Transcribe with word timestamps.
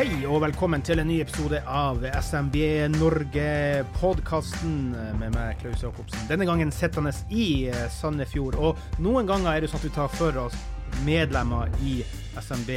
Hei 0.00 0.22
og 0.24 0.38
velkommen 0.40 0.80
til 0.80 1.02
en 1.02 1.10
ny 1.10 1.18
episode 1.20 1.58
av 1.68 1.98
SMB 2.08 2.54
Norge-podkasten 2.94 4.94
med 5.20 5.34
meg, 5.34 5.58
Klaus 5.60 5.84
Jacobsen. 5.84 6.22
Denne 6.24 6.46
gangen 6.48 6.72
sittende 6.72 7.12
i 7.28 7.68
eh, 7.68 7.82
Sandefjord. 7.92 8.56
Og 8.56 8.80
noen 9.04 9.28
ganger 9.28 9.52
er 9.52 9.60
det 9.60 9.68
sånn 9.68 9.82
at 9.82 9.84
vi 9.84 9.92
tar 9.98 10.08
for 10.14 10.40
oss 10.46 10.56
medlemmer 11.04 11.68
i 11.84 11.98
SMB 12.32 12.72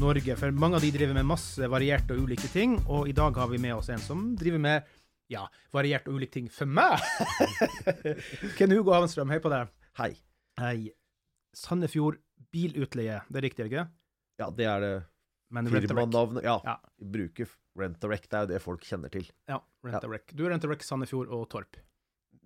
Norge. 0.00 0.40
For 0.40 0.56
mange 0.56 0.80
av 0.80 0.88
de 0.88 0.94
driver 0.96 1.20
med 1.20 1.28
masse 1.34 1.68
varierte 1.68 2.16
og 2.16 2.30
ulike 2.30 2.48
ting, 2.48 2.80
og 2.88 3.12
i 3.12 3.18
dag 3.20 3.44
har 3.44 3.52
vi 3.52 3.60
med 3.60 3.76
oss 3.76 3.92
en 3.92 4.00
som 4.00 4.32
driver 4.32 4.64
med 4.64 4.92
ja, 5.36 5.44
variert 5.68 6.08
og 6.08 6.16
ulike 6.16 6.40
ting 6.40 6.48
for 6.48 6.64
meg. 6.64 6.96
Ken 8.56 8.72
Hugo 8.72 8.96
Havenstrøm, 8.96 9.36
hei 9.36 9.44
på 9.44 9.52
deg. 9.52 9.68
Hei. 10.00 10.14
Hei. 10.64 10.78
Sandefjord 11.52 12.24
bilutleie, 12.56 13.20
det 13.28 13.42
er 13.42 13.52
riktig, 13.52 13.68
ikke? 13.68 13.90
Ja, 14.40 14.48
det 14.48 14.64
er 14.64 14.80
det 14.80 15.00
Firmanavnet. 15.52 16.42
Ja, 16.44 16.60
Ja. 16.64 16.76
vi 16.98 17.04
bruker 17.18 17.48
Rent 17.76 18.04
a 18.04 18.08
Wreck. 18.08 18.28
Det 18.28 18.36
er 18.38 18.46
jo 18.46 18.52
det 18.54 18.62
folk 18.62 18.82
kjenner 18.86 19.10
til. 19.10 19.26
Ja, 19.48 19.60
Rent 19.84 20.04
a 20.04 20.08
Wreck. 20.08 20.32
Du 20.34 20.44
er 20.46 20.50
Rent 20.54 20.64
a 20.64 20.68
Wreck 20.68 20.82
Sandefjord 20.82 21.28
og 21.28 21.48
Torp. 21.50 21.76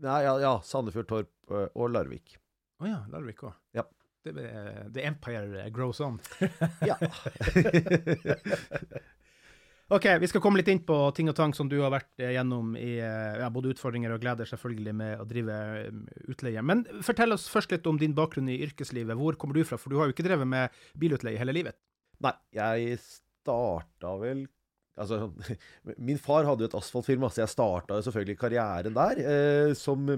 Nei, 0.01 0.23
ja, 0.25 0.37
ja 0.39 0.55
Sandefjord, 0.63 1.09
Torp 1.09 1.31
og 1.75 1.91
Larvik. 1.91 2.37
Å 2.81 2.87
ja, 2.87 3.01
Larvik 3.11 3.43
òg. 3.43 3.55
Ja. 3.75 3.83
Er- 4.29 4.91
The 4.93 5.03
Empire 5.09 5.71
grows 5.73 6.01
on. 6.05 6.19
Ja. 6.87 6.97
OK, 9.91 10.05
vi 10.21 10.29
skal 10.29 10.43
komme 10.45 10.59
litt 10.61 10.69
inn 10.69 10.83
på 10.85 10.97
ting 11.17 11.31
og 11.31 11.37
tang 11.39 11.55
som 11.57 11.69
du 11.71 11.79
har 11.81 11.89
vært 11.95 12.21
eh, 12.21 12.35
gjennom 12.35 12.75
i 12.77 12.99
eh, 13.01 13.39
ja, 13.41 13.47
både 13.49 13.71
utfordringer 13.73 14.13
og 14.13 14.21
gleder, 14.21 14.45
selvfølgelig, 14.51 14.93
med 15.01 15.23
å 15.23 15.25
drive 15.25 15.55
eh, 15.79 15.87
utleie. 16.29 16.61
Men 16.61 16.83
fortell 17.07 17.33
oss 17.33 17.47
først 17.49 17.73
litt 17.73 17.87
om 17.89 17.97
din 17.97 18.13
bakgrunn 18.17 18.51
i 18.53 18.59
yrkeslivet. 18.67 19.17
Hvor 19.17 19.39
kommer 19.41 19.57
du 19.57 19.63
fra? 19.65 19.79
For 19.81 19.89
du 19.89 19.97
har 19.97 20.11
jo 20.11 20.13
ikke 20.13 20.27
drevet 20.29 20.45
med 20.51 20.77
bilutleie 21.01 21.41
hele 21.41 21.55
livet. 21.57 21.79
Nei, 22.25 22.35
jeg 22.57 22.97
starta 23.03 24.15
vel 24.21 24.47
Altså, 24.99 25.29
min 26.09 26.19
far 26.19 26.43
hadde 26.49 26.65
jo 26.65 26.69
et 26.73 26.75
asfaltfirma, 26.75 27.31
så 27.31 27.45
jeg 27.45 27.53
starta 27.53 28.01
selvfølgelig 28.03 28.41
karrieren 28.41 28.97
der 28.97 29.21
eh, 29.23 29.75
som 29.79 30.09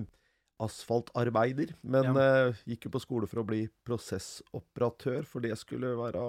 asfaltarbeider. 0.61 1.75
Men 1.83 2.17
eh, 2.17 2.63
gikk 2.69 2.89
jo 2.89 2.95
på 2.95 3.03
skole 3.05 3.29
for 3.29 3.43
å 3.43 3.47
bli 3.49 3.67
prosessoperatør, 3.87 5.29
for 5.29 5.45
det 5.45 5.53
skulle 5.61 5.93
være, 5.99 6.25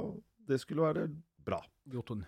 det 0.51 0.59
skulle 0.63 0.87
være 0.87 1.07
bra. 1.47 1.61
Jotun. 1.91 2.25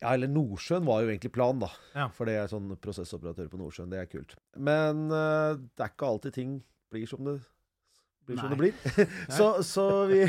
Ja, 0.00 0.14
eller 0.14 0.30
Nordsjøen 0.32 0.86
var 0.88 1.02
jo 1.04 1.10
egentlig 1.12 1.32
planen, 1.34 1.62
da. 1.62 1.70
Ja. 1.94 2.08
For 2.16 2.28
det 2.28 2.38
er 2.40 2.50
sånn 2.50 2.70
prosessoperatør 2.80 3.50
på 3.52 3.60
Nordsjøen, 3.60 3.90
det 3.92 4.00
er 4.00 4.10
kult. 4.10 4.36
Men 4.56 5.06
eh, 5.12 5.54
det 5.76 5.86
er 5.86 5.94
ikke 5.94 6.10
alltid 6.14 6.36
ting 6.36 6.58
blir 6.90 7.06
som 7.06 7.22
det, 7.26 7.36
blir, 8.26 8.40
som 8.40 8.54
det 8.54 8.58
blir. 8.58 9.06
så, 9.38 9.52
så 9.66 9.86
vi 10.10 10.24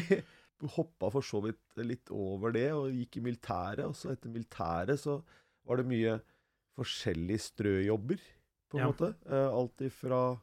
hoppa 0.70 1.10
for 1.12 1.22
så 1.26 1.42
vidt 1.44 1.60
litt 1.78 2.12
over 2.14 2.52
det 2.56 2.68
og 2.76 2.92
gikk 2.94 3.18
i 3.18 3.24
militæret. 3.26 3.86
Og 3.88 3.96
så 3.98 4.12
etter 4.14 4.30
militæret 4.34 5.00
så 5.02 5.22
var 5.68 5.78
det 5.82 5.88
mye 5.90 6.20
forskjellige 6.78 7.40
strøjobber, 7.50 8.20
på 8.72 8.78
en 8.80 8.86
Ja. 8.86 8.88
måte. 8.92 9.16
Eh, 9.28 9.50
alt 9.52 9.78
ifra 9.82 10.40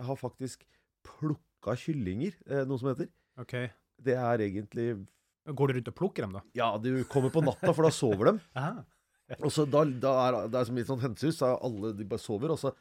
Jeg 0.00 0.06
har 0.06 0.16
faktisk 0.16 0.62
plukka 1.04 1.74
kyllinger, 1.76 2.32
eh, 2.48 2.64
noe 2.64 2.78
som 2.78 2.88
heter. 2.88 3.08
Okay. 3.38 3.68
Det 4.02 4.14
er 4.16 4.38
egentlig 4.38 5.06
Går 5.46 5.66
du 5.68 5.72
rundt 5.74 5.88
og 5.88 5.94
plukker 5.94 6.22
dem, 6.22 6.32
da? 6.32 6.40
Ja, 6.54 6.76
du 6.78 7.02
kommer 7.04 7.30
på 7.30 7.42
natta, 7.42 7.72
for 7.74 7.82
da 7.82 7.90
sover 7.90 8.32
de. 8.32 8.40
Og 9.44 9.50
så 9.50 9.64
da, 9.68 9.84
da 9.84 10.12
er 10.28 10.48
det 10.48 10.54
er 10.60 10.64
som 10.64 10.74
litt 10.76 10.84
et 10.84 10.90
sånt 10.90 11.02
hensehus, 11.02 11.36
så 11.38 11.56
alle 11.62 11.92
de 11.96 12.04
bare 12.04 12.18
sover, 12.18 12.50
og 12.50 12.58
så 12.58 12.72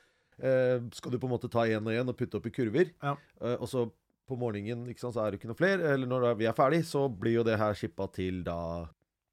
eh, 0.41 0.79
skal 0.93 1.11
du 1.11 1.17
på 1.19 1.27
en 1.27 1.33
måte 1.37 1.49
ta 1.51 1.59
én 1.67 1.77
og 1.85 1.93
én 1.93 2.07
og 2.09 2.17
putte 2.17 2.35
opp 2.39 2.45
i 2.47 2.49
kurver. 2.51 2.91
Ja. 3.03 3.15
Eh, 3.41 3.55
og 3.59 3.67
så 3.69 3.91
på 4.29 4.37
morgenen 4.39 4.85
sant, 4.97 5.15
så 5.15 5.23
er 5.25 5.31
det 5.33 5.39
ikke 5.41 5.49
noe 5.51 5.59
flere, 5.59 5.93
eller 5.95 6.09
når 6.09 6.29
vi 6.39 6.47
er 6.49 6.55
ferdig, 6.57 6.83
så 6.87 7.07
blir 7.09 7.39
jo 7.39 7.43
det 7.47 7.57
her 7.59 7.73
shippa 7.77 8.07
til 8.15 8.43
da 8.47 8.59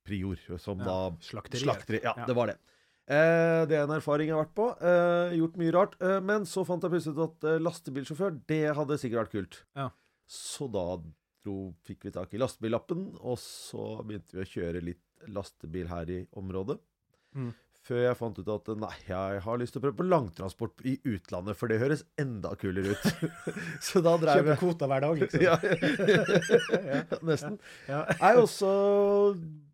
Prior, 0.06 0.38
som 0.62 0.78
Ja, 0.78 0.86
da 0.86 0.96
slakterier. 1.20 1.64
Slakteri. 1.66 2.00
Ja, 2.04 2.12
Ja. 2.16 2.26
det 2.28 2.34
var 2.38 2.46
det. 2.52 2.56
Eh, 3.10 3.64
det 3.66 3.74
er 3.74 3.84
en 3.86 3.94
erfaring 3.96 4.28
jeg 4.28 4.36
har 4.36 4.44
vært 4.44 4.54
på. 4.54 4.66
Eh, 4.82 5.34
gjort 5.38 5.56
mye 5.58 5.72
rart. 5.74 5.96
Eh, 6.00 6.20
men 6.22 6.46
så 6.46 6.62
fant 6.66 6.82
jeg 6.82 6.90
plutselig 6.92 7.16
ut 7.18 7.24
at 7.26 7.44
eh, 7.50 7.58
lastebilsjåfør, 7.62 8.36
det 8.46 8.60
hadde 8.78 8.98
sikkert 9.02 9.24
vært 9.24 9.34
kult. 9.34 9.58
Ja. 9.74 9.88
Så 10.26 10.68
da 10.70 10.84
dro, 11.44 11.74
fikk 11.86 12.06
vi 12.06 12.10
tak 12.14 12.34
i 12.34 12.38
lastebillappen, 12.38 13.16
og 13.20 13.38
så 13.42 14.00
begynte 14.06 14.34
vi 14.38 14.42
å 14.42 14.50
kjøre 14.50 14.82
litt 14.82 15.02
lastebil 15.30 15.86
her 15.90 16.10
i 16.10 16.20
området. 16.38 16.78
Mm. 17.34 17.50
Før 17.86 18.00
jeg 18.02 18.16
fant 18.18 18.38
ut 18.40 18.48
at 18.50 18.68
nei, 18.82 18.94
jeg 19.06 19.40
har 19.44 19.58
lyst 19.60 19.76
til 19.76 19.78
å 19.78 19.84
prøve 19.84 19.98
på 20.00 20.06
langtransport 20.08 20.80
i 20.90 20.96
utlandet, 21.06 21.54
for 21.54 21.70
det 21.70 21.76
høres 21.78 22.00
enda 22.18 22.50
kulere 22.58 22.96
ut. 22.96 23.04
så 23.86 24.00
da 24.02 24.16
drev 24.18 24.40
Kjøper 24.40 24.50
jeg 24.50 24.60
kvoter 24.62 24.90
hver 24.90 25.04
dag, 25.04 25.20
liksom? 25.20 25.44
ja. 25.46 25.54
Nesten. 27.28 27.58
Ja. 27.86 28.00
Nei, 28.18 28.32
også 28.42 28.70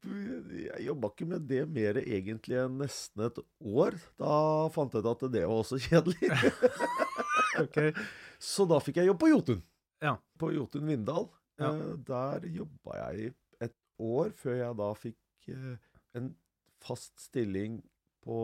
Jeg 0.02 0.84
jobba 0.90 1.10
ikke 1.14 1.28
med 1.30 1.46
det 1.48 1.62
mer 1.72 2.00
egentlig 2.02 2.58
enn 2.60 2.76
nesten 2.82 3.24
et 3.30 3.40
år. 3.64 3.96
Da 4.20 4.34
fant 4.74 4.92
jeg 4.92 5.06
ut 5.06 5.10
at 5.14 5.24
det 5.32 5.44
var 5.46 5.62
også 5.62 5.80
kjedelig. 5.80 6.32
okay. 7.64 7.94
Så 8.42 8.66
da 8.68 8.80
fikk 8.82 9.00
jeg 9.00 9.08
jobb 9.08 9.22
på 9.22 9.30
Jotun. 9.32 9.62
Ja. 10.02 10.18
På 10.40 10.50
Jotun 10.52 10.84
Vindal. 10.90 11.30
Ja. 11.62 11.72
Eh, 11.72 11.96
Der 12.10 12.44
jobba 12.60 12.98
jeg 13.06 13.24
i 13.24 13.32
et 13.68 13.76
år, 14.02 14.36
før 14.36 14.58
jeg 14.58 14.78
da 14.82 14.90
fikk 14.98 15.48
eh, 15.54 15.80
en 16.18 16.32
fast 16.82 17.14
stilling 17.22 17.80
på 18.22 18.36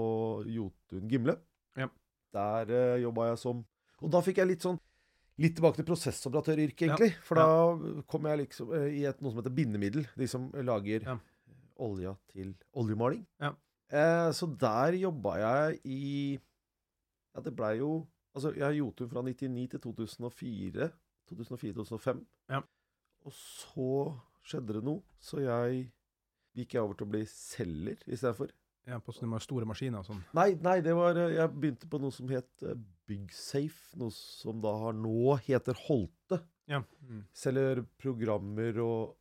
Jotun 0.51 1.09
Gimle. 1.11 1.37
Ja. 1.79 1.89
Der 2.35 2.71
uh, 2.75 3.01
jobba 3.03 3.31
jeg 3.31 3.39
som 3.41 3.63
Og 4.05 4.11
da 4.13 4.21
fikk 4.21 4.41
jeg 4.43 4.51
litt 4.51 4.65
sånn 4.67 4.77
Litt 5.39 5.55
tilbake 5.55 5.79
til 5.79 5.87
prosessoperatøryrket, 5.87 6.83
Ja. 6.89 6.97
egentlig. 6.97 7.13
For 7.23 7.39
da 7.39 8.03
kom 8.11 8.27
jeg 8.27 8.41
liksom 8.41 8.73
uh, 8.75 8.89
i 8.91 9.05
et, 9.07 9.21
noe 9.23 9.31
som 9.31 9.39
heter 9.39 9.55
bindemiddel. 9.55 10.07
De 10.19 10.27
som 10.27 10.49
lager 10.67 11.05
Ja. 11.07 11.15
olja 11.79 12.17
til 12.33 12.57
oljemaling. 12.75 13.23
Ja. 13.41 13.53
Uh, 13.89 14.33
så 14.35 14.49
der 14.59 14.99
jobba 14.99 15.37
jeg 15.39 15.81
i 15.87 16.39
Ja, 17.35 17.41
det 17.41 17.55
blei 17.57 17.77
jo 17.79 18.07
Altså, 18.35 18.53
jeg 18.55 18.63
har 18.63 18.75
Jotun 18.77 19.09
fra 19.11 19.23
99 19.23 19.69
til 19.73 19.81
2004. 19.81 20.91
2004-2005. 21.33 22.21
Ja. 22.51 22.61
Og 23.27 23.33
så 23.33 23.89
skjedde 24.47 24.77
det 24.79 24.85
noe, 24.87 25.03
så 25.21 25.41
jeg 25.43 25.89
gikk 26.57 26.75
jeg 26.77 26.83
over 26.83 26.95
til 26.99 27.07
å 27.09 27.11
bli 27.11 27.23
selger 27.31 27.99
istedenfor. 28.07 28.53
Ja, 28.89 28.99
på 29.05 29.13
sånne 29.13 29.39
store 29.45 29.67
maskiner 29.69 30.01
og 30.01 30.07
sånn. 30.09 30.23
Nei, 30.35 30.55
nei, 30.65 30.79
det 30.81 30.95
var 30.97 31.19
eh, 31.21 31.35
Jeg 31.37 31.51
begynte 31.61 31.89
på 31.93 32.01
noe 32.01 32.15
som 32.15 32.29
het 32.33 32.49
eh, 32.65 32.75
Byggsafe. 33.09 33.97
Noe 34.01 34.11
som 34.15 34.61
da 34.65 34.73
har 34.87 34.97
nå 34.97 35.37
heter 35.45 35.77
Holte. 35.87 36.41
Ja. 36.69 36.83
Mm. 37.05 37.23
Selger 37.37 37.85
programmer 38.01 38.79
og 38.85 39.15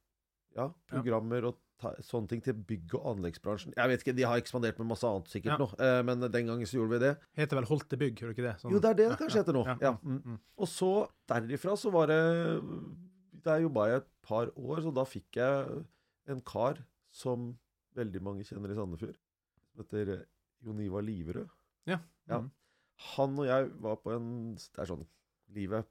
Ja, 0.57 0.71
programmer 0.89 1.45
og 1.51 1.57
ta, 1.77 1.91
sånne 2.01 2.27
ting 2.31 2.41
til 2.41 2.55
bygg- 2.57 2.95
og 2.97 3.03
anleggsbransjen. 3.11 3.75
Jeg 3.77 3.89
vet 3.91 4.01
ikke, 4.01 4.15
De 4.17 4.23
har 4.25 4.39
ekspandert 4.41 4.79
med 4.79 4.87
masse 4.89 5.05
annet 5.05 5.27
sikkert 5.29 5.53
Ja. 5.53 5.57
nå, 5.61 5.67
eh, 5.79 6.01
men 6.07 6.19
den 6.31 6.47
gangen 6.47 6.65
så 6.65 6.79
gjorde 6.79 6.95
vi 6.95 6.99
det. 7.03 7.11
Heter 7.37 7.59
vel 7.59 7.65
Holte 7.69 7.97
Bygg, 7.99 8.15
gjør 8.17 8.31
det 8.33 8.37
ikke 8.37 8.47
det? 8.47 8.55
Sånn- 8.63 8.71
Jo, 8.71 8.79
det 8.79 8.89
er 8.89 8.93
det 8.95 9.09
det 9.11 9.17
kanskje 9.19 9.35
ja, 9.37 9.43
heter 9.43 9.53
nå. 9.53 9.65
ja, 9.67 9.77
Ja. 9.81 9.91
mm, 10.01 10.21
Mm. 10.25 10.39
Og 10.57 10.67
så 10.67 11.09
derifra 11.29 11.75
så 11.77 11.91
var 11.91 12.07
det 12.07 12.63
Der 13.43 13.59
jobba 13.61 13.85
jeg 13.87 13.97
et 14.01 14.07
par 14.23 14.47
år, 14.57 14.81
så 14.81 14.93
da 14.93 15.03
fikk 15.05 15.31
jeg 15.35 15.85
en 16.27 16.41
kar 16.41 16.77
som 17.11 17.57
veldig 17.95 18.21
mange 18.21 18.43
kjenner 18.43 18.71
i 18.71 18.75
Sandefjord, 18.75 19.15
heter 19.83 20.13
eh, 20.15 20.25
Jon 20.65 20.81
Ivar 20.83 21.05
Liverød. 21.05 21.51
Ja. 21.87 21.99
Ja. 22.27 22.41
Mm. 22.43 22.49
Han 23.13 23.37
og 23.37 23.45
jeg 23.45 23.69
var 23.83 23.99
på 24.01 24.11
en 24.15 24.29
Det 24.57 24.81
er 24.81 24.89
sånn 24.89 25.05
Livet 25.53 25.85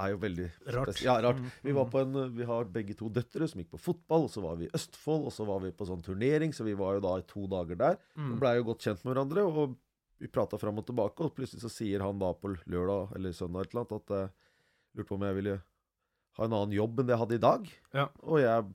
er 0.00 0.10
jo 0.12 0.18
veldig 0.22 0.46
Rart. 0.74 1.00
Ja, 1.04 1.16
rart. 1.22 1.38
Mm, 1.38 1.50
Vi 1.62 1.74
var 1.74 1.86
mm. 1.86 1.90
på 1.92 2.00
en 2.02 2.36
Vi 2.36 2.46
har 2.48 2.70
begge 2.76 2.96
to 2.98 3.10
døtre 3.12 3.48
som 3.50 3.60
gikk 3.60 3.72
på 3.74 3.82
fotball, 3.90 4.26
og 4.26 4.32
så 4.32 4.42
var 4.42 4.58
vi 4.58 4.68
i 4.68 4.72
Østfold, 4.74 5.28
og 5.28 5.34
så 5.34 5.46
var 5.48 5.60
vi 5.62 5.74
på 5.74 5.86
sånn 5.88 6.02
turnering, 6.02 6.54
så 6.54 6.66
vi 6.66 6.76
var 6.78 6.96
jo 6.96 7.04
da 7.04 7.16
i 7.20 7.26
to 7.30 7.46
dager 7.50 7.78
der. 7.78 7.98
Mm. 8.18 8.32
Blei 8.42 8.56
jo 8.58 8.68
godt 8.70 8.86
kjent 8.86 9.04
med 9.04 9.12
hverandre, 9.12 9.44
og 9.46 9.76
vi 10.22 10.30
prata 10.30 10.58
fram 10.58 10.80
og 10.80 10.86
tilbake, 10.88 11.26
og 11.26 11.34
plutselig 11.36 11.62
så 11.62 11.70
sier 11.72 12.02
han 12.02 12.18
da 12.22 12.32
på 12.38 12.54
lørdag 12.70 13.14
eller 13.18 13.36
søndag 13.36 13.66
et 13.66 13.74
eller 13.74 13.84
annet 13.84 13.96
at 14.00 14.16
jeg 14.16 14.32
lurte 14.94 15.10
på 15.10 15.18
om 15.18 15.26
jeg 15.28 15.38
ville 15.38 15.56
ha 16.34 16.46
en 16.46 16.56
annen 16.58 16.74
jobb 16.74 16.98
enn 16.98 17.08
det 17.08 17.14
jeg 17.14 17.22
hadde 17.22 17.38
i 17.38 17.44
dag. 17.44 17.70
Ja. 17.94 18.06
Og 18.26 18.40
jeg 18.42 18.68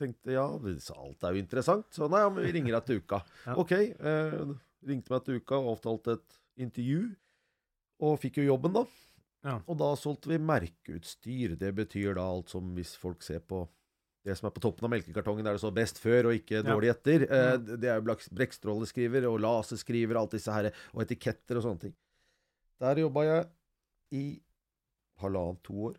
tenkte 0.00 0.34
ja, 0.34 0.44
alt 0.46 1.24
er 1.24 1.36
jo 1.36 1.42
interessant. 1.42 1.88
Så 1.94 2.08
nei, 2.12 2.22
vi 2.38 2.52
ringer 2.58 2.78
deg 2.78 2.88
til 2.88 3.02
uka. 3.02 3.22
Ja. 3.46 3.56
Ok. 3.62 3.72
Eh, 3.76 4.42
ringte 4.86 5.14
meg 5.14 5.24
til 5.26 5.40
uka 5.40 5.58
og 5.60 5.76
avtalte 5.76 6.18
et 6.18 6.38
intervju. 6.66 7.02
Og 8.06 8.18
fikk 8.20 8.40
jo 8.42 8.50
jobben, 8.50 8.76
da. 8.76 8.84
Ja. 9.46 9.56
Og 9.70 9.78
da 9.80 9.92
solgte 9.98 10.32
vi 10.32 10.40
merkeutstyr. 10.42 11.56
Det 11.60 11.72
betyr 11.76 12.16
da 12.18 12.26
alt 12.26 12.52
som 12.52 12.74
hvis 12.76 12.96
folk 12.98 13.24
ser 13.24 13.44
på 13.46 13.64
det 14.26 14.34
som 14.34 14.48
er 14.48 14.54
på 14.56 14.62
toppen 14.64 14.88
av 14.88 14.90
melkekartongen, 14.90 15.44
der 15.46 15.54
det 15.54 15.62
står 15.62 15.74
'best 15.76 16.00
før' 16.02 16.26
og 16.26 16.34
ikke 16.34 16.64
'dårlig 16.66 16.90
etter'. 16.90 17.26
Eh, 17.30 17.76
det 17.78 17.86
er 17.86 18.00
jo 18.00 18.16
brekkstråleskriver 18.34 19.28
og 19.30 19.38
laserskriver, 19.38 20.18
alt 20.18 20.34
disse 20.34 20.50
her, 20.50 20.72
og 20.92 21.02
etiketter 21.04 21.60
og 21.60 21.62
sånne 21.62 21.80
ting. 21.80 21.94
Der 22.80 22.98
jobba 22.98 23.22
jeg 23.22 23.46
i 24.12 24.42
halvannet 25.22 25.62
to 25.62 25.74
år. 25.90 25.94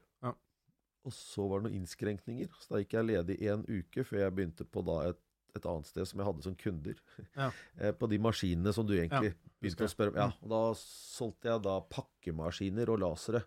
Ja. 1.08 1.10
Og 1.10 1.14
så 1.16 1.46
var 1.48 1.62
det 1.62 1.70
noen 1.70 1.80
innskrenkninger, 1.82 2.50
så 2.60 2.74
da 2.76 2.80
gikk 2.84 2.94
jeg 2.98 3.08
ledig 3.08 3.38
en 3.48 3.64
uke 3.68 4.04
før 4.04 4.20
jeg 4.26 4.34
begynte 4.36 4.66
på 4.68 4.82
da 4.88 4.98
et, 5.10 5.20
et 5.56 5.66
annet 5.72 5.88
sted 5.88 6.06
som 6.10 6.20
jeg 6.20 6.28
hadde 6.28 6.44
som 6.44 6.56
kunder. 6.60 6.98
Ja. 7.38 7.52
Eh, 7.80 7.94
på 7.96 8.10
de 8.12 8.18
maskinene 8.20 8.74
som 8.76 8.86
du 8.90 8.94
egentlig 8.98 9.36
begynte 9.62 9.88
å 9.88 9.92
spørre 9.94 10.12
om. 10.12 10.18
Ja, 10.20 10.28
Mm. 10.28 10.44
og 10.44 10.50
da 10.52 10.62
solgte 10.82 11.50
jeg 11.54 11.62
da 11.64 11.78
pakkemaskiner 11.94 12.90
og 12.94 13.00
lasere. 13.06 13.44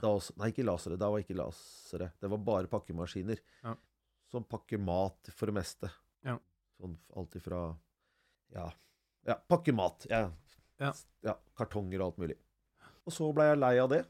Da 0.00 0.08
også, 0.08 0.32
nei, 0.40 0.48
ikke 0.52 0.64
lasere. 0.64 0.96
Da 1.00 1.08
var 1.12 1.20
ikke 1.24 1.36
lasere. 1.36 2.12
Det 2.20 2.30
var 2.32 2.38
bare 2.46 2.70
pakkemaskiner. 2.72 3.40
Ja. 3.64 3.74
Som 4.32 4.44
pakker 4.48 4.78
mat 4.80 5.28
for 5.36 5.50
det 5.50 5.56
meste. 5.58 5.90
Ja. 6.24 6.38
Sånn 6.80 6.94
alt 7.16 7.34
ifra 7.36 7.64
Ja, 8.54 8.70
ja 9.28 9.36
pakker 9.48 9.72
mat. 9.76 10.06
Ja. 10.08 10.30
Ja. 10.80 10.92
ja. 11.24 11.34
Kartonger 11.58 12.00
og 12.00 12.06
alt 12.12 12.22
mulig. 12.22 12.38
Og 13.04 13.12
så 13.12 13.28
ble 13.34 13.50
jeg 13.50 13.58
lei 13.60 13.74
av 13.82 13.90
det, 13.92 14.00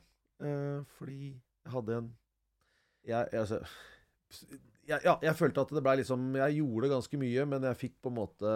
eh, 0.44 0.82
fordi 0.98 1.32
jeg 1.32 1.72
hadde 1.72 1.96
en 1.98 2.10
jeg, 3.08 3.28
altså, 3.34 3.58
jeg, 4.86 5.00
ja, 5.04 5.16
jeg 5.22 5.34
følte 5.38 5.64
at 5.64 5.72
det 5.74 5.82
blei 5.84 5.96
liksom 6.00 6.32
Jeg 6.38 6.58
gjorde 6.60 6.90
ganske 6.92 7.18
mye, 7.20 7.44
men 7.50 7.66
jeg 7.68 7.78
fikk 7.80 7.94
på 8.02 8.12
en 8.12 8.18
måte 8.20 8.54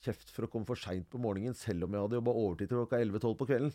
kjeft 0.00 0.30
for 0.32 0.46
å 0.46 0.50
komme 0.50 0.68
for 0.68 0.80
seint 0.80 1.04
på 1.12 1.20
morgenen, 1.20 1.56
selv 1.56 1.84
om 1.84 1.94
jeg 1.94 2.04
hadde 2.06 2.16
jobba 2.16 2.36
overtid 2.42 2.70
til 2.70 2.80
klokka 2.80 3.00
11-12 3.02 3.34
på 3.36 3.48
kvelden. 3.50 3.74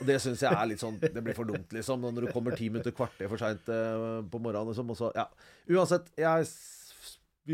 Og 0.00 0.08
det 0.08 0.16
syns 0.22 0.42
jeg 0.44 0.56
er 0.56 0.68
litt 0.68 0.80
sånn 0.80 0.98
Det 1.00 1.22
blir 1.24 1.36
for 1.36 1.48
dumt, 1.48 1.72
liksom. 1.76 2.04
Når 2.04 2.26
du 2.26 2.32
kommer 2.32 2.56
ti 2.56 2.68
minutter, 2.72 2.94
kvarter 2.96 3.28
for 3.28 3.40
seint 3.40 3.68
eh, 3.72 4.20
på 4.32 4.40
morgenen, 4.40 4.70
liksom. 4.72 4.92
Og 4.92 4.98
så, 5.00 5.10
ja. 5.16 5.26
Uansett, 5.72 6.12
jeg, 6.20 6.46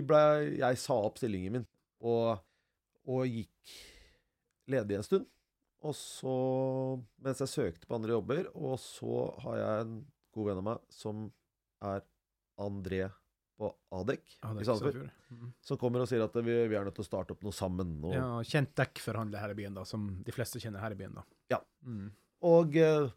ble, 0.06 0.22
jeg 0.58 0.82
sa 0.82 0.98
opp 0.98 1.18
stillingen 1.22 1.60
min, 1.60 1.68
og, 2.06 2.42
og 3.06 3.30
gikk 3.30 3.78
ledig 4.70 4.98
en 4.98 5.06
stund. 5.06 5.30
Og 5.86 5.94
så, 5.94 6.36
mens 7.22 7.42
jeg 7.42 7.52
søkte 7.52 7.86
på 7.86 7.98
andre 7.98 8.16
jobber, 8.16 8.46
og 8.58 8.78
så 8.82 9.26
har 9.44 9.58
jeg 9.60 9.86
en 9.86 9.98
god 10.34 10.50
venn 10.50 10.62
av 10.62 10.66
meg 10.72 10.86
som 10.92 11.26
er 11.84 12.04
André 12.62 13.06
på 13.56 13.70
Adek 13.96 14.24
Adek 14.44 14.62
i 14.62 14.66
Sandefjord, 14.68 14.80
Sandefjord. 14.80 15.12
Mm. 15.32 15.52
som 15.64 15.78
kommer 15.80 16.02
og 16.04 16.08
sier 16.10 16.24
at 16.24 16.34
vi, 16.36 16.56
vi 16.68 16.76
er 16.76 16.84
nødt 16.84 16.96
til 16.98 17.04
å 17.06 17.08
starte 17.08 17.32
opp 17.32 17.44
noe 17.44 17.56
sammen. 17.56 17.94
Og, 18.04 18.12
Ja, 18.16 18.26
kjent 18.44 18.74
dekkforhandler 18.76 19.40
her 19.40 19.54
i 19.54 19.58
byen, 19.58 19.76
da, 19.78 19.84
som 19.88 20.08
de 20.24 20.34
fleste 20.34 20.60
kjenner 20.60 20.84
her 20.84 20.92
i 20.92 20.98
byen. 20.98 21.16
da. 21.16 21.24
Ja. 21.54 21.60
Mm. 21.86 22.10
og 22.44 22.76
eh, 22.76 23.08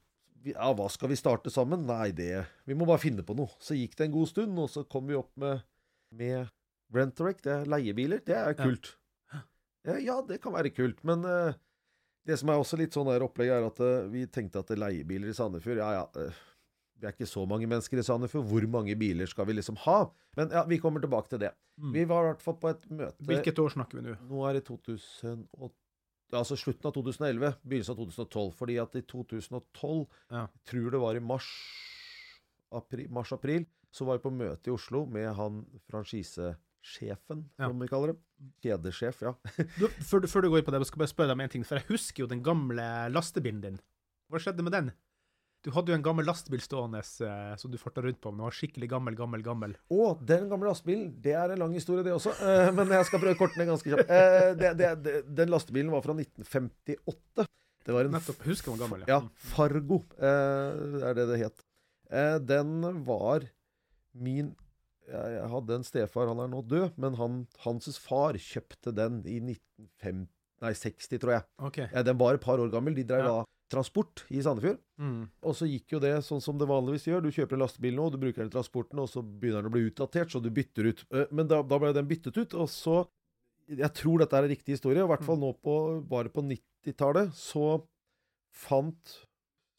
ja, 0.54 0.70
hva 0.72 0.88
skal 0.92 1.12
vi 1.12 1.18
starte 1.20 1.52
sammen? 1.52 1.84
Nei, 1.90 2.12
det 2.16 2.46
Vi 2.70 2.78
må 2.78 2.88
bare 2.88 3.02
finne 3.04 3.26
på 3.28 3.36
noe. 3.36 3.52
Så 3.60 3.76
gikk 3.76 3.98
det 4.00 4.08
en 4.08 4.16
god 4.16 4.30
stund, 4.32 4.60
og 4.64 4.70
så 4.72 4.86
kom 4.88 5.10
vi 5.10 5.18
opp 5.20 5.34
med, 5.36 5.66
med 6.16 6.48
Rentorec. 6.96 7.42
Det 7.44 7.52
er 7.58 7.68
leiebiler. 7.70 8.24
Det 8.24 8.38
er 8.38 8.56
kult. 8.56 8.94
Ja, 9.88 9.98
ja, 10.00 10.16
det 10.28 10.42
kan 10.44 10.56
være 10.56 10.72
kult, 10.76 11.04
men 11.08 11.24
eh, 11.28 11.58
det 12.28 12.38
som 12.40 12.52
er 12.52 12.60
også 12.62 12.80
litt 12.80 12.96
sånn 12.96 13.08
der 13.10 13.24
opplegg, 13.26 13.52
er 13.52 13.68
at 13.68 13.80
eh, 13.84 14.08
vi 14.12 14.26
tenkte 14.32 14.64
at 14.64 14.72
leiebiler 14.76 15.32
i 15.32 15.36
Sandefjord 15.36 15.80
Ja, 15.82 15.92
ja. 16.02 16.30
Vi 17.00 17.08
er 17.08 17.14
ikke 17.16 17.28
så 17.30 17.46
mange 17.48 17.68
mennesker 17.72 18.00
i 18.02 18.04
Sandefjord. 18.04 18.46
Hvor 18.50 18.66
mange 18.70 18.96
biler 19.00 19.30
skal 19.32 19.48
vi 19.48 19.54
liksom 19.56 19.78
ha? 19.86 20.00
Men 20.38 20.50
ja, 20.52 20.64
vi 20.68 20.78
kommer 20.84 21.00
tilbake 21.04 21.30
til 21.32 21.40
det. 21.46 21.52
Mm. 21.80 21.94
Vi 21.96 22.04
var 22.10 22.26
i 22.26 22.32
hvert 22.34 22.42
fall 22.44 22.58
på 22.60 22.70
et 22.74 22.82
møte 22.92 23.24
Hvilket 23.30 23.60
år 23.64 23.72
snakker 23.72 24.00
vi 24.02 24.04
nå? 24.10 24.16
Nå 24.28 24.42
er 24.50 24.58
det 24.60 24.66
2008 24.68 25.72
Altså 26.38 26.54
slutten 26.60 26.86
av 26.86 26.94
2011, 26.94 27.56
begynnelsen 27.66 27.96
av 27.96 28.02
2012. 28.04 28.52
Fordi 28.60 28.76
at 28.84 28.98
i 29.00 29.02
2012, 29.02 30.04
Ja. 30.30 30.44
tror 30.70 30.92
det 30.94 31.00
var 31.02 31.16
i 31.18 31.24
mars 31.26 31.48
april, 32.72 33.08
mars-april, 33.10 33.66
så 33.90 34.06
var 34.06 34.20
vi 34.20 34.28
på 34.28 34.32
møte 34.38 34.70
i 34.70 34.74
Oslo 34.76 35.06
med 35.10 35.32
han 35.34 35.64
franchisesjefen, 35.90 37.46
Ja. 37.58 37.68
som 37.68 37.80
vi 37.80 37.88
kaller 37.88 38.14
det. 38.14 38.20
Kjedesjef, 38.64 39.22
ja. 39.26 39.34
Du, 39.80 39.88
før, 40.06 40.28
før 40.30 40.42
du 40.46 40.50
går 40.54 40.62
på 40.68 40.72
det, 40.76 40.86
skal 40.88 41.00
jeg 41.00 41.04
bare 41.08 41.14
spørre 41.16 41.28
deg 41.32 41.38
om 41.40 41.42
en 41.42 41.50
ting. 41.50 41.64
For 41.66 41.80
jeg 41.80 41.88
husker 41.90 42.24
jo 42.24 42.28
den 42.32 42.44
gamle 42.46 42.86
lastebilen 43.12 43.62
din. 43.66 43.80
Hva 44.30 44.40
skjedde 44.40 44.64
med 44.64 44.72
den? 44.78 44.92
Du 45.66 45.72
hadde 45.76 45.92
jo 45.92 45.96
en 45.98 46.04
gammel 46.06 46.24
lastebil 46.24 46.62
stående 46.64 47.02
eh, 47.04 47.56
som 47.60 47.72
du 47.72 47.76
farta 47.82 48.00
rundt 48.06 48.20
på. 48.24 48.32
Men 48.32 48.40
Den 48.40 48.48
var 48.48 48.56
skikkelig 48.56 48.88
gammel, 48.94 49.16
gammel, 49.20 49.42
gammel. 49.44 49.74
Å, 49.92 50.06
den 50.24 50.46
gamle 50.52 50.70
lastebilen, 50.72 51.10
det 51.20 51.34
er 51.36 51.52
en 51.52 51.60
lang 51.66 51.74
historie, 51.76 52.06
det 52.06 52.14
også. 52.16 52.32
Eh, 52.40 52.70
men 52.78 52.94
jeg 52.96 53.08
skal 53.10 53.20
prøve 53.24 53.36
å 53.36 53.40
korte 53.42 53.60
ned 53.60 53.68
ganske 53.74 53.92
kjapt. 53.92 54.14
Eh, 54.16 54.52
det, 54.62 54.72
det, 54.80 54.92
det, 55.04 55.16
den 55.42 55.52
lastebilen 55.52 55.92
var 55.92 56.06
fra 56.06 56.16
1958. 56.16 57.48
Det 57.90 57.96
var 57.96 58.08
en 58.08 58.16
Nettopp. 58.16 58.42
Husker 58.48 58.72
den 58.72 58.82
gammel, 58.86 59.04
Ja, 59.10 59.20
Fargo 59.52 60.02
eh, 60.16 61.04
er 61.10 61.20
det 61.20 61.28
det 61.34 61.42
het. 61.44 61.62
Eh, 62.10 62.38
den 62.40 63.04
var 63.08 63.44
min 64.16 64.54
jeg, 65.10 65.46
hadde 65.50 65.74
en 65.80 65.86
stefar, 65.88 66.28
han 66.30 66.40
er 66.44 66.50
nå 66.52 66.60
død, 66.70 66.98
men 67.02 67.16
han, 67.18 67.38
hans 67.64 67.96
far 67.98 68.38
kjøpte 68.38 68.92
den 68.94 69.24
i 69.26 69.40
1950, 69.42 70.28
nei, 70.62 70.74
60, 70.78 71.18
tror 71.24 71.34
jeg. 71.34 71.46
Okay. 71.72 71.88
Ja, 71.90 72.04
den 72.06 72.20
var 72.20 72.38
et 72.38 72.44
par 72.46 72.62
år 72.62 72.70
gammel. 72.70 72.94
De 72.94 73.06
drev 73.10 73.26
Ja. 73.26 73.32
da 73.40 73.48
transport 73.72 74.24
i 74.34 74.42
Sandefjord. 74.44 74.80
Mm. 75.02 75.22
Og 75.46 75.56
så 75.58 75.68
gikk 75.70 75.96
jo 75.96 76.02
det 76.04 76.14
sånn 76.26 76.42
som 76.44 76.58
det 76.60 76.68
vanligvis 76.70 77.08
gjør. 77.10 77.24
Du 77.26 77.32
kjøper 77.34 77.58
en 77.58 77.64
lastebil 77.64 77.96
nå, 77.98 78.10
du 78.14 78.20
bruker 78.22 78.44
den 78.44 78.52
i 78.52 78.56
transporten, 78.56 79.02
og 79.02 79.10
så 79.12 79.24
begynner 79.24 79.64
den 79.64 79.72
å 79.72 79.76
bli 79.76 79.86
utdatert, 79.88 80.34
så 80.34 80.42
du 80.44 80.50
bytter 80.54 80.92
ut. 80.92 81.06
Eh, 81.14 81.32
Men 81.36 81.50
da, 81.52 81.62
da 81.64 81.80
ble 81.82 81.94
den 81.96 82.10
byttet 82.10 82.38
ut, 82.38 82.58
og 82.58 82.70
så 82.74 83.06
Jeg 83.70 83.94
tror 83.94 84.18
dette 84.18 84.34
er 84.34 84.48
en 84.48 84.50
riktig 84.50 84.74
historie, 84.74 85.04
i 85.06 85.10
hvert 85.12 85.22
fall 85.22 85.38
nå 85.38 85.52
på, 85.62 85.74
bare 86.10 86.32
på 86.34 86.42
90-tallet, 86.42 87.36
så 87.38 87.76
fant 88.50 89.12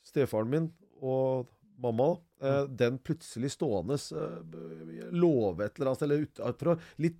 stefaren 0.07 0.47
min 0.47 0.69
og 1.03 1.49
mamma 1.83 2.13
eh, 2.39 2.69
den 2.71 3.01
plutselig 3.03 3.51
stående 3.57 3.97
eh, 3.99 5.11
låve 5.11 5.67
et 5.67 5.81
eller 5.81 5.91
annet 5.91 6.07
eller 6.07 6.87
litt 7.03 7.19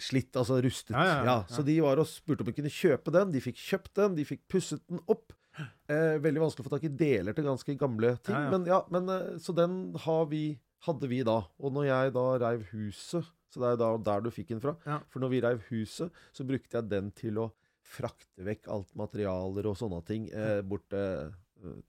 slitt, 0.00 0.36
altså 0.36 0.58
rustet. 0.64 0.94
Ja, 0.94 1.04
ja, 1.04 1.24
ja. 1.28 1.36
Så 1.48 1.62
de 1.64 1.76
var 1.84 2.00
og 2.00 2.08
spurte 2.08 2.44
om 2.44 2.48
de 2.48 2.56
kunne 2.56 2.72
kjøpe 2.72 3.12
den. 3.14 3.32
De 3.34 3.42
fikk 3.44 3.58
kjøpt 3.60 3.92
den, 4.00 4.14
de 4.18 4.26
fikk 4.28 4.44
pusset 4.50 4.82
den 4.88 5.02
opp. 5.12 5.34
Eh, 5.60 6.16
veldig 6.24 6.42
vanskelig 6.42 6.64
å 6.64 6.68
få 6.68 6.74
tak 6.74 6.86
i 6.88 6.92
deler 6.98 7.36
til 7.36 7.46
ganske 7.46 7.76
gamle 7.78 8.14
ting. 8.24 8.34
Ja, 8.34 8.46
ja. 8.46 8.50
Men 8.54 8.66
ja, 8.68 8.80
men, 8.90 9.10
eh, 9.12 9.36
så 9.42 9.54
den 9.56 9.76
har 10.04 10.26
vi, 10.30 10.58
hadde 10.86 11.10
vi 11.10 11.20
da. 11.26 11.36
Og 11.60 11.74
når 11.76 11.88
jeg 11.90 12.14
da 12.16 12.24
reiv 12.42 12.64
huset, 12.72 13.28
så 13.52 13.62
det 13.62 13.68
er 13.74 13.82
da 13.84 13.90
der 14.08 14.24
du 14.24 14.32
fikk 14.34 14.50
den 14.50 14.62
fra 14.64 14.74
Ja. 14.86 14.98
For 15.12 15.22
når 15.22 15.30
vi 15.30 15.42
reiv 15.44 15.62
huset, 15.70 16.10
så 16.34 16.46
brukte 16.48 16.80
jeg 16.80 16.90
den 16.90 17.12
til 17.14 17.38
å 17.38 17.50
frakte 17.84 18.42
vekk 18.42 18.66
alt 18.72 18.90
materialer 18.98 19.68
og 19.70 19.76
sånne 19.78 20.00
ting 20.08 20.26
eh, 20.32 20.60
bort 20.66 20.92
eh, 20.96 21.30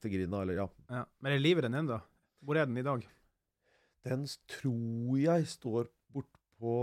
til 0.00 0.12
Grinda, 0.12 0.44
eller 0.44 0.62
ja. 0.62 0.68
Ja. 0.92 1.04
Men 1.20 1.32
er 1.34 1.42
livet 1.42 1.66
den 1.66 1.74
ennå? 1.80 1.98
Hvor 2.46 2.60
er 2.60 2.68
den 2.68 2.78
i 2.78 2.86
dag? 2.86 3.02
Den 4.06 4.26
tror 4.46 5.18
jeg 5.18 5.48
står 5.50 5.88
bort 6.14 6.30
på 6.60 6.76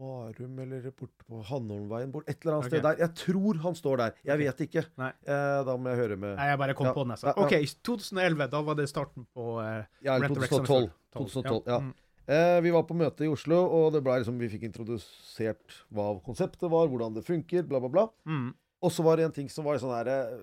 Marum, 0.00 0.58
eller 0.64 0.86
bort 0.96 1.12
på 1.26 1.40
Hannholmveien, 1.46 2.12
bort 2.14 2.28
et 2.30 2.38
eller 2.40 2.56
annet 2.56 2.66
okay. 2.66 2.78
sted 2.78 2.86
der. 2.86 3.00
Jeg 3.02 3.14
tror 3.20 3.58
han 3.64 3.76
står 3.78 4.00
der. 4.00 4.14
Jeg 4.24 4.34
okay. 4.34 4.44
vet 4.46 4.62
ikke. 4.66 4.84
Eh, 5.02 5.58
da 5.68 5.76
må 5.76 5.92
jeg 5.92 6.00
høre 6.00 6.16
med 6.16 6.36
Nei, 6.38 6.46
jeg 6.52 6.60
bare 6.62 6.76
kom 6.78 6.88
Ja. 6.88 6.94
på 6.96 7.04
den. 7.04 7.14
Altså. 7.16 7.28
Ja. 7.28 7.34
OK, 7.44 7.52
i 7.52 7.68
2011, 7.90 8.48
da 8.54 8.62
var 8.62 8.78
det 8.78 8.88
starten 8.88 9.26
på 9.34 9.48
eh, 9.60 9.84
Ja, 10.00 10.16
eller 10.16 10.28
Rent 10.28 10.38
a 10.38 10.40
Wreck 10.40 10.56
2012. 10.56 10.90
2012 11.18 11.62
ja. 11.66 11.78
Mm. 11.78 11.92
Eh, 12.32 12.60
vi 12.62 12.70
var 12.70 12.84
på 12.86 12.94
møte 12.96 13.26
i 13.26 13.30
Oslo, 13.30 13.58
og 13.66 13.98
liksom, 13.98 14.38
vi 14.38 14.48
fikk 14.48 14.68
introdusert 14.68 15.80
hva 15.90 16.12
konseptet 16.24 16.70
var, 16.70 16.86
hvordan 16.88 17.16
det 17.16 17.26
funker, 17.26 17.66
bla, 17.66 17.80
bla, 17.82 17.90
bla. 17.90 18.06
Mm. 18.24 18.52
Og 18.82 18.92
så 18.92 19.02
var 19.06 19.18
det 19.18 19.26
en 19.26 19.34
ting 19.34 19.50
som 19.50 19.66
var 19.66 19.78
sånn 19.78 19.94
her 19.94 20.08
eh, 20.10 20.38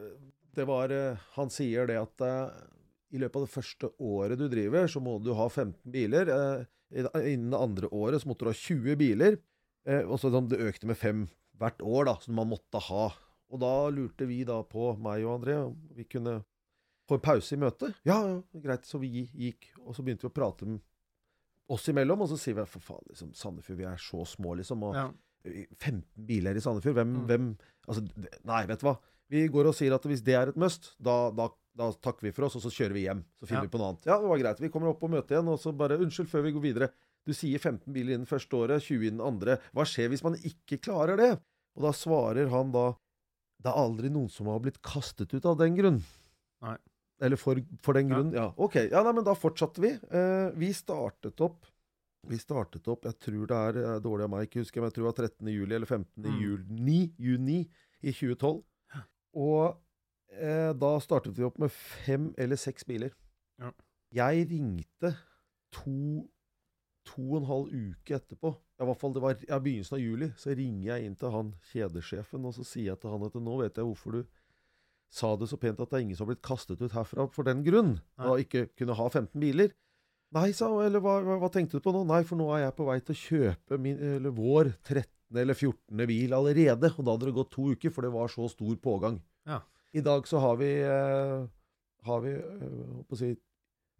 Det 0.55 0.65
var 0.67 0.91
eh, 0.95 1.19
Han 1.35 1.49
sier 1.51 1.87
det 1.89 1.97
at 1.99 2.23
eh, 2.23 2.67
i 3.09 3.19
løpet 3.21 3.39
av 3.39 3.45
det 3.47 3.53
første 3.53 3.89
året 3.97 4.37
du 4.37 4.45
driver, 4.51 4.85
så 4.87 5.01
må 5.01 5.17
du 5.23 5.31
ha 5.33 5.47
15 5.49 5.73
biler. 5.89 6.29
Eh, 6.29 6.67
innen 6.93 7.51
det 7.53 7.59
andre 7.59 7.89
året 7.93 8.21
så 8.23 8.29
måtte 8.31 8.45
du 8.47 8.51
ha 8.51 8.57
20 8.57 8.95
biler. 8.99 9.37
Eh, 9.87 10.01
og 10.05 10.19
så 10.19 10.31
sånn, 10.33 10.49
det 10.51 10.59
økte 10.59 10.87
med 10.89 10.97
fem 10.97 11.27
hvert 11.59 11.81
år, 11.83 12.05
da, 12.09 12.15
som 12.23 12.35
man 12.35 12.49
måtte 12.51 12.79
ha. 12.89 13.09
Og 13.49 13.59
da 13.61 13.73
lurte 13.93 14.27
vi 14.29 14.43
da 14.47 14.61
på, 14.63 14.91
meg 15.01 15.23
og 15.25 15.39
André, 15.41 15.55
om 15.65 15.75
vi 15.95 16.03
kunne 16.05 16.39
få 17.09 17.17
en 17.17 17.23
pause 17.25 17.55
i 17.55 17.59
møtet. 17.59 17.95
Ja, 18.05 18.19
ja, 18.27 18.41
greit. 18.61 18.85
Så 18.85 18.99
vi 19.01 19.25
gikk, 19.25 19.71
og 19.81 19.95
så 19.97 20.03
begynte 20.05 20.27
vi 20.27 20.29
å 20.31 20.35
prate 20.37 20.67
med 20.69 20.79
oss 21.69 21.87
imellom, 21.89 22.21
og 22.21 22.29
så 22.31 22.37
sier 22.37 22.55
vi 22.57 22.65
for 22.69 22.81
faen, 22.81 23.05
liksom, 23.09 23.33
Sandefjord, 23.37 23.77
vi 23.77 23.85
er 23.89 23.97
så 24.01 24.23
små, 24.25 24.55
liksom. 24.57 24.83
og 24.83 24.95
Ja. 24.95 25.09
15 25.79 26.03
biler 26.27 26.57
i 26.57 26.61
Sandefjord. 26.61 26.95
Hvem, 26.99 27.13
Mm. 27.15 27.25
hvem 27.27 27.57
altså, 27.87 28.01
Nei, 28.43 28.65
vet 28.65 28.79
du 28.81 28.85
hva. 28.87 28.97
Vi 29.29 29.47
går 29.53 29.69
og 29.69 29.75
sier 29.77 29.93
at 29.93 30.05
hvis 30.09 30.23
det 30.25 30.33
er 30.35 30.49
et 30.51 30.57
must, 30.57 30.95
da, 30.99 31.29
da, 31.37 31.49
da 31.77 31.91
takker 32.01 32.25
vi 32.29 32.31
for 32.33 32.47
oss, 32.47 32.55
og 32.57 32.63
så 32.65 32.71
kjører 32.73 32.95
vi 32.97 33.03
hjem. 33.05 33.23
Så 33.37 33.45
finner 33.45 33.61
Ja. 33.63 33.67
vi 33.67 33.73
på 33.75 33.81
noe 33.81 33.91
annet. 33.93 34.05
Ja, 34.09 34.17
det 34.21 34.27
var 34.31 34.41
greit. 34.41 34.59
Vi 34.63 34.69
kommer 34.73 34.89
opp 34.89 34.99
på 35.03 35.09
møtet 35.11 35.35
igjen, 35.35 35.47
og 35.53 35.59
så 35.61 35.73
bare 35.75 35.99
Unnskyld, 36.01 36.29
før 36.31 36.41
vi 36.47 36.51
går 36.55 36.65
videre. 36.65 36.89
Du 37.27 37.33
sier 37.33 37.59
15 37.61 37.93
biler 37.93 38.15
innen 38.15 38.25
første 38.29 38.57
året, 38.57 38.81
20 38.81 39.05
innen 39.11 39.21
andre. 39.21 39.59
Hva 39.75 39.85
skjer 39.85 40.09
hvis 40.09 40.23
man 40.25 40.33
ikke 40.39 40.79
klarer 40.81 41.17
det? 41.19 41.31
Og 41.77 41.83
da 41.85 41.91
svarer 41.93 42.49
han 42.49 42.71
da 42.73 42.95
Det 43.61 43.67
er 43.67 43.75
aldri 43.75 44.09
noen 44.09 44.29
som 44.31 44.47
har 44.47 44.59
blitt 44.63 44.81
kastet 44.81 45.33
ut 45.33 45.45
av 45.45 45.57
den 45.59 45.75
grunn. 45.75 45.97
Nei. 46.63 46.77
Eller 47.21 47.35
for, 47.35 47.59
for 47.83 47.93
den 47.93 48.07
Ja. 48.07 48.15
grunn, 48.15 48.31
ja. 48.33 48.53
Ok. 48.57 48.75
Ja, 48.89 49.03
nei, 49.03 49.11
men 49.11 49.25
da 49.25 49.33
fortsatte 49.35 49.81
vi. 49.83 49.89
Eh, 50.09 50.51
vi 50.55 50.71
startet 50.73 51.39
opp 51.41 51.65
Vi 52.27 52.37
startet 52.39 52.87
opp 52.87 53.03
Jeg 53.03 53.19
tror 53.19 53.45
det 53.47 53.57
er 53.57 53.77
eh, 53.95 53.99
dårlig 53.99 54.23
av 54.23 54.29
meg, 54.31 54.47
ikke 54.49 54.63
husker, 54.63 54.79
men 54.81 54.89
jeg 54.89 54.95
tror 54.95 55.11
det 55.11 55.11
var 55.11 55.27
13. 55.27 55.47
juli 55.51 55.75
eller 55.75 55.85
15. 55.87 56.23
Mm. 56.23 56.39
juni, 56.41 57.13
juni 57.19 57.59
i 58.01 58.11
2012. 58.15 58.63
Og 59.37 59.77
eh, 60.33 60.71
da 60.77 60.91
startet 61.03 61.37
vi 61.37 61.45
opp 61.45 61.59
med 61.61 61.73
fem 61.73 62.31
eller 62.37 62.59
seks 62.59 62.87
biler. 62.89 63.13
Ja. 63.61 63.71
Jeg 64.15 64.47
ringte 64.49 65.13
to, 65.75 66.25
to 67.05 67.25
og 67.27 67.37
en 67.41 67.49
halv 67.49 67.73
uke 67.73 68.17
etterpå. 68.17 68.55
I 68.79 68.87
hvert 68.87 69.01
fall 69.01 69.13
det 69.13 69.21
var 69.23 69.35
ja, 69.43 69.59
begynnelsen 69.59 69.99
av 69.99 70.03
juli. 70.03 70.31
Så 70.39 70.55
ringer 70.55 70.93
jeg 70.93 71.05
inn 71.05 71.17
til 71.19 71.33
han 71.35 71.53
kjedesjefen, 71.71 72.47
og 72.47 72.55
så 72.55 72.65
sier 72.65 72.93
jeg 72.93 73.01
til 73.01 73.13
han 73.13 73.27
at 73.27 73.37
nå 73.37 73.59
vet 73.61 73.77
jeg 73.77 73.89
hvorfor 73.89 74.19
du 74.19 74.23
sa 75.09 75.33
det 75.41 75.49
så 75.49 75.57
pent 75.57 75.79
at 75.81 75.89
det 75.89 75.97
er 75.97 76.03
ingen 76.05 76.17
som 76.17 76.27
har 76.27 76.35
blitt 76.35 76.45
kastet 76.45 76.81
ut 76.81 76.93
herfra 76.93 77.25
for 77.33 77.47
den 77.47 77.63
grunn. 77.65 77.95
Nei. 78.21 78.41
Ikke 78.45 78.67
kunne 78.77 78.97
ha 78.97 79.07
15 79.09 79.33
biler. 79.41 79.73
Nei, 80.37 80.51
sa 80.53 80.69
han. 80.69 80.85
eller 80.85 81.01
hva, 81.01 81.17
hva 81.41 81.49
tenkte 81.53 81.79
du 81.79 81.85
på 81.85 81.93
nå? 81.93 82.03
Nei, 82.07 82.21
for 82.27 82.37
nå 82.37 82.51
er 82.53 82.67
jeg 82.67 82.75
på 82.77 82.85
vei 82.85 82.99
til 83.01 83.15
å 83.15 83.21
kjøpe 83.23 83.79
min, 83.81 83.97
eller 84.17 84.35
vår 84.35 84.75
13. 84.85 85.07
eller 85.35 85.53
14. 85.53 86.05
bil 86.07 86.33
allerede. 86.33 86.89
Og 86.97 87.05
da 87.05 87.11
hadde 87.15 87.25
det 87.29 87.35
gått 87.35 87.51
to 87.51 87.69
uker, 87.75 87.89
for 87.93 88.01
det 88.07 88.11
var 88.13 88.27
så 88.33 88.47
stor 88.49 88.75
pågang. 88.81 89.19
Ja. 89.45 89.61
I 89.93 90.01
dag 90.05 90.27
så 90.27 90.39
har 90.39 90.57
vi, 90.57 90.71
eh, 90.81 91.45
har 92.05 92.21
vi 92.21 92.33
eh, 92.33 93.15
si, 93.17 93.35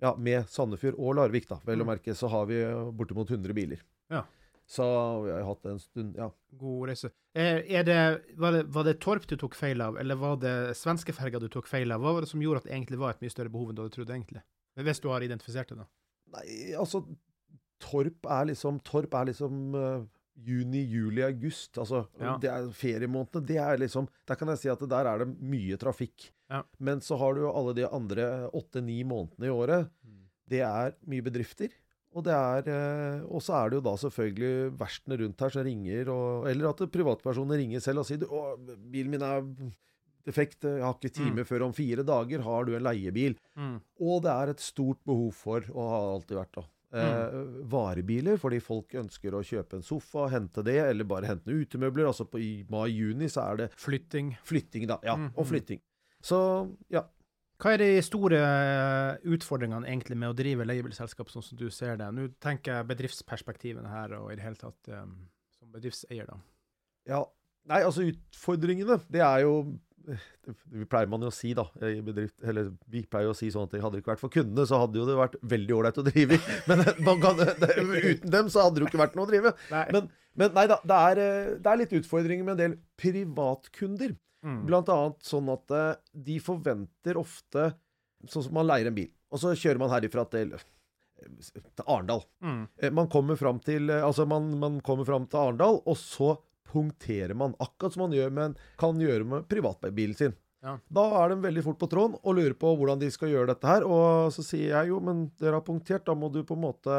ja, 0.01 0.15
med 0.17 0.47
Sandefjord 0.49 0.97
og 0.97 1.15
Larvik, 1.17 1.47
da, 1.49 1.59
vel 1.65 1.81
å 1.81 1.85
Mm. 1.85 1.93
merke, 1.95 2.15
så 2.15 2.29
har 2.29 2.45
vi 2.45 2.61
eh, 2.61 2.91
bortimot 2.91 3.29
100 3.29 3.53
biler. 3.53 3.81
Ja. 4.09 4.23
Så 4.69 4.85
vi 5.25 5.31
har 5.31 5.43
hatt 5.47 5.65
en 5.65 5.79
stund, 5.79 6.15
ja. 6.15 6.29
God 6.57 6.89
reise. 6.89 7.09
Eh, 7.33 7.63
er 7.73 7.83
det, 7.83 8.21
var, 8.37 8.51
det, 8.51 8.63
var 8.69 8.83
det 8.85 8.99
Torp 9.01 9.25
du 9.25 9.35
tok 9.35 9.55
feil 9.55 9.81
av, 9.81 9.97
eller 9.97 10.15
var 10.15 10.35
det 10.37 10.75
svenskeferga 10.77 11.39
du 11.41 11.47
tok 11.49 11.65
feil 11.67 11.91
av? 11.91 12.01
Hva 12.01 12.13
var 12.13 12.21
det 12.21 12.29
som 12.29 12.41
gjorde 12.41 12.57
at 12.61 12.63
det 12.69 12.73
egentlig 12.75 12.99
var 12.99 13.09
et 13.15 13.21
mye 13.21 13.33
større 13.33 13.49
behov 13.49 13.69
enn 13.71 13.75
du 13.75 13.81
hadde 13.81 13.95
trodd 13.95 14.09
egentlig? 14.13 14.43
Hvis 14.77 15.01
du 15.01 15.09
har 15.09 15.21
identifisert 15.25 15.69
det, 15.73 15.77
da. 15.81 15.87
Nei, 16.37 16.73
altså 16.77 17.01
Torp 17.79 18.25
er 18.29 18.45
liksom 18.51 18.79
Torp 18.85 19.13
er 19.17 19.25
liksom 19.31 19.73
eh, 19.75 20.03
juni, 20.45 20.83
juli, 20.89 21.21
august. 21.25 21.77
Altså, 21.77 22.07
Ja. 22.19 22.37
det 22.37 22.49
er 22.49 22.69
feriemånedene. 22.71 23.45
Det 23.45 23.57
er 23.57 23.77
liksom 23.77 24.07
Der 24.27 24.35
kan 24.35 24.47
jeg 24.49 24.57
si 24.57 24.69
at 24.69 24.79
der 24.79 25.05
er 25.05 25.25
det 25.25 25.35
mye 25.41 25.77
trafikk. 25.77 26.31
Ja. 26.49 26.63
Men 26.79 26.99
så 26.99 27.17
har 27.17 27.33
du 27.35 27.41
jo 27.41 27.51
alle 27.53 27.73
de 27.75 27.85
andre 27.87 28.49
åtte-ni 28.53 29.03
månedene 29.03 29.45
i 29.45 29.53
året. 29.53 29.89
Det 30.49 30.61
er 30.61 30.95
mye 31.07 31.21
bedrifter. 31.21 31.69
Og 32.15 32.23
det 32.25 32.33
er 32.33 32.65
eh, 32.67 33.21
Og 33.29 33.39
så 33.41 33.53
er 33.53 33.69
det 33.69 33.77
jo 33.77 33.81
da 33.85 33.95
selvfølgelig 33.95 34.71
verftene 34.79 35.17
rundt 35.19 35.39
her 35.39 35.49
som 35.53 35.63
ringer, 35.63 36.09
og, 36.09 36.47
eller 36.49 36.69
at 36.71 36.81
privatpersoner 36.91 37.57
ringer 37.61 37.79
selv 37.79 37.99
og 37.99 38.05
sier 38.07 38.17
du, 38.17 38.25
å, 38.25 38.57
'Bilen 38.57 39.09
min 39.11 39.21
er 39.21 39.43
defekt, 40.25 40.61
jeg 40.65 40.81
har 40.81 40.93
ikke 40.97 41.13
time 41.13 41.41
Mm. 41.43 41.45
før 41.45 41.65
om 41.67 41.73
fire 41.73 42.03
dager. 42.03 42.41
Har 42.41 42.65
du 42.65 42.75
en 42.75 42.83
leiebil?' 42.83 43.37
Og 44.01 44.23
det 44.23 44.31
er 44.31 44.49
et 44.49 44.59
stort 44.59 44.97
behov 45.05 45.33
for, 45.33 45.61
og 45.69 45.89
har 45.89 46.15
alltid 46.15 46.37
vært 46.37 46.51
da, 46.53 46.63
eh, 46.93 47.37
varebiler, 47.69 48.37
fordi 48.41 48.59
folk 48.63 48.95
ønsker 49.01 49.35
å 49.37 49.43
kjøpe 49.45 49.77
en 49.79 49.85
sofa, 49.85 50.27
hente 50.33 50.63
det, 50.65 50.77
eller 50.87 51.07
bare 51.09 51.29
hente 51.29 51.53
utemøbler. 51.53 52.07
Altså 52.09 52.25
på, 52.25 52.39
i 52.41 52.65
mai-juni 52.71 53.29
så 53.29 53.45
er 53.51 53.63
det 53.63 53.69
Flytting. 53.77 54.35
flytting, 54.43 54.87
da. 54.89 54.99
Ja, 55.03 55.15
Mm, 55.19 55.31
og 55.35 55.45
mm. 55.45 55.49
flytting. 55.51 55.81
Så 56.21 56.39
ja. 56.89 57.05
Hva 57.59 57.73
er 57.75 57.81
de 57.81 58.01
store 58.01 58.37
eh, 58.39 59.17
utfordringene 59.35 59.87
egentlig 59.87 60.15
med 60.17 60.31
å 60.31 60.35
drive 60.37 60.63
leiebilselskap, 60.63 61.27
sånn 61.29 61.43
som 61.43 61.57
du 61.59 61.67
ser 61.69 61.97
det? 61.99 62.07
Nå 62.15 62.29
tenker 62.39 62.77
jeg 62.77 62.87
bedriftsperspektivene 62.87 63.89
her, 63.91 64.13
og 64.21 64.31
i 64.31 64.37
det 64.39 64.45
hele 64.45 64.55
tatt 64.55 64.87
um, 64.95 65.17
som 65.57 65.67
bedriftseier, 65.73 66.25
da. 66.29 66.39
ja. 67.11 67.25
Nei, 67.69 67.81
altså 67.83 68.01
utfordringene, 68.07 68.95
det 69.11 69.19
er 69.21 69.41
jo 69.43 69.57
det 70.09 70.85
pleier 70.89 71.09
man 71.11 71.21
jo 71.25 71.29
å 71.31 71.35
si, 71.35 71.51
da. 71.57 71.65
I 71.85 71.99
bedrift, 72.05 72.37
eller 72.43 72.71
vi 72.89 73.03
pleier 73.05 73.31
å 73.31 73.35
si 73.37 73.49
sånn 73.53 73.67
at 73.67 73.73
det 73.75 73.81
hadde 73.83 73.97
det 73.97 74.03
ikke 74.03 74.13
vært 74.15 74.23
for 74.23 74.33
kundene, 74.33 74.65
så 74.69 74.79
hadde 74.81 74.99
jo 75.01 75.05
det 75.09 75.17
vært 75.19 75.35
veldig 75.51 75.75
ålreit 75.77 75.99
å 76.01 76.05
drive 76.07 76.37
i. 76.37 76.39
Men 76.69 76.83
man 77.05 77.21
kan, 77.23 77.37
det, 77.39 77.69
uten 77.77 78.33
dem 78.33 78.49
så 78.53 78.65
hadde 78.65 78.79
det 78.79 78.85
jo 78.85 78.89
ikke 78.91 79.03
vært 79.03 79.19
noe 79.19 79.27
å 79.27 79.31
drive. 79.31 79.53
Nei. 79.73 79.83
Men, 79.95 80.09
men 80.39 80.53
nei 80.55 80.65
da, 80.71 80.77
det 80.87 80.97
er, 81.11 81.19
eh, 81.25 81.51
det 81.59 81.69
er 81.71 81.79
litt 81.81 81.93
utfordringer 81.99 82.45
med 82.47 82.53
en 82.55 82.59
del 82.61 82.75
privatkunder. 83.01 84.13
Mm. 84.45 84.59
Blant 84.69 84.89
annet 84.93 85.25
sånn 85.27 85.49
at 85.51 85.73
eh, 85.75 85.93
de 86.15 86.37
forventer 86.43 87.17
ofte 87.19 87.73
Sånn 88.27 88.43
som 88.43 88.51
man 88.57 88.65
leier 88.67 88.89
en 88.89 88.95
bil, 88.95 89.07
og 89.31 89.39
så 89.39 89.53
kjører 89.55 89.79
man 89.79 89.91
herifra 89.93 90.25
til, 90.27 90.49
til 91.23 91.85
Arendal. 91.85 92.25
Mm. 92.43 92.65
Eh, 92.83 92.91
Man 92.91 93.07
kommer 93.11 93.39
fram 93.39 93.61
til 93.63 93.87
eh, 93.87 94.03
Altså, 94.03 94.25
man, 94.27 94.49
man 94.59 94.81
kommer 94.83 95.07
fram 95.07 95.23
til 95.31 95.39
Arendal, 95.39 95.79
og 95.87 95.95
så 95.95 96.33
punkterer 96.69 97.35
man. 97.37 97.55
Akkurat 97.63 97.95
som 97.95 98.05
man 98.05 98.15
gjør 98.15 98.31
med, 98.35 98.59
kan 98.81 99.01
gjøre 99.01 99.25
med 99.27 99.49
privatbilen 99.51 100.15
sin. 100.19 100.37
Ja. 100.63 100.73
Da 100.91 101.05
er 101.21 101.31
de 101.31 101.37
veldig 101.45 101.61
fort 101.63 101.77
på 101.79 101.87
tråden 101.91 102.17
og 102.19 102.35
lurer 102.35 102.55
på 102.59 102.73
hvordan 102.75 102.99
de 102.99 103.07
skal 103.15 103.31
gjøre 103.31 103.53
dette 103.53 103.67
her. 103.69 103.85
Og 103.87 104.31
så 104.35 104.43
sier 104.43 104.73
jeg 104.75 104.89
jo, 104.91 104.97
men 105.03 105.29
dere 105.39 105.59
har 105.59 105.65
punktert, 105.67 106.03
da 106.09 106.15
må 106.19 106.27
du 106.33 106.41
på 106.43 106.57
en 106.57 106.65
måte 106.65 106.97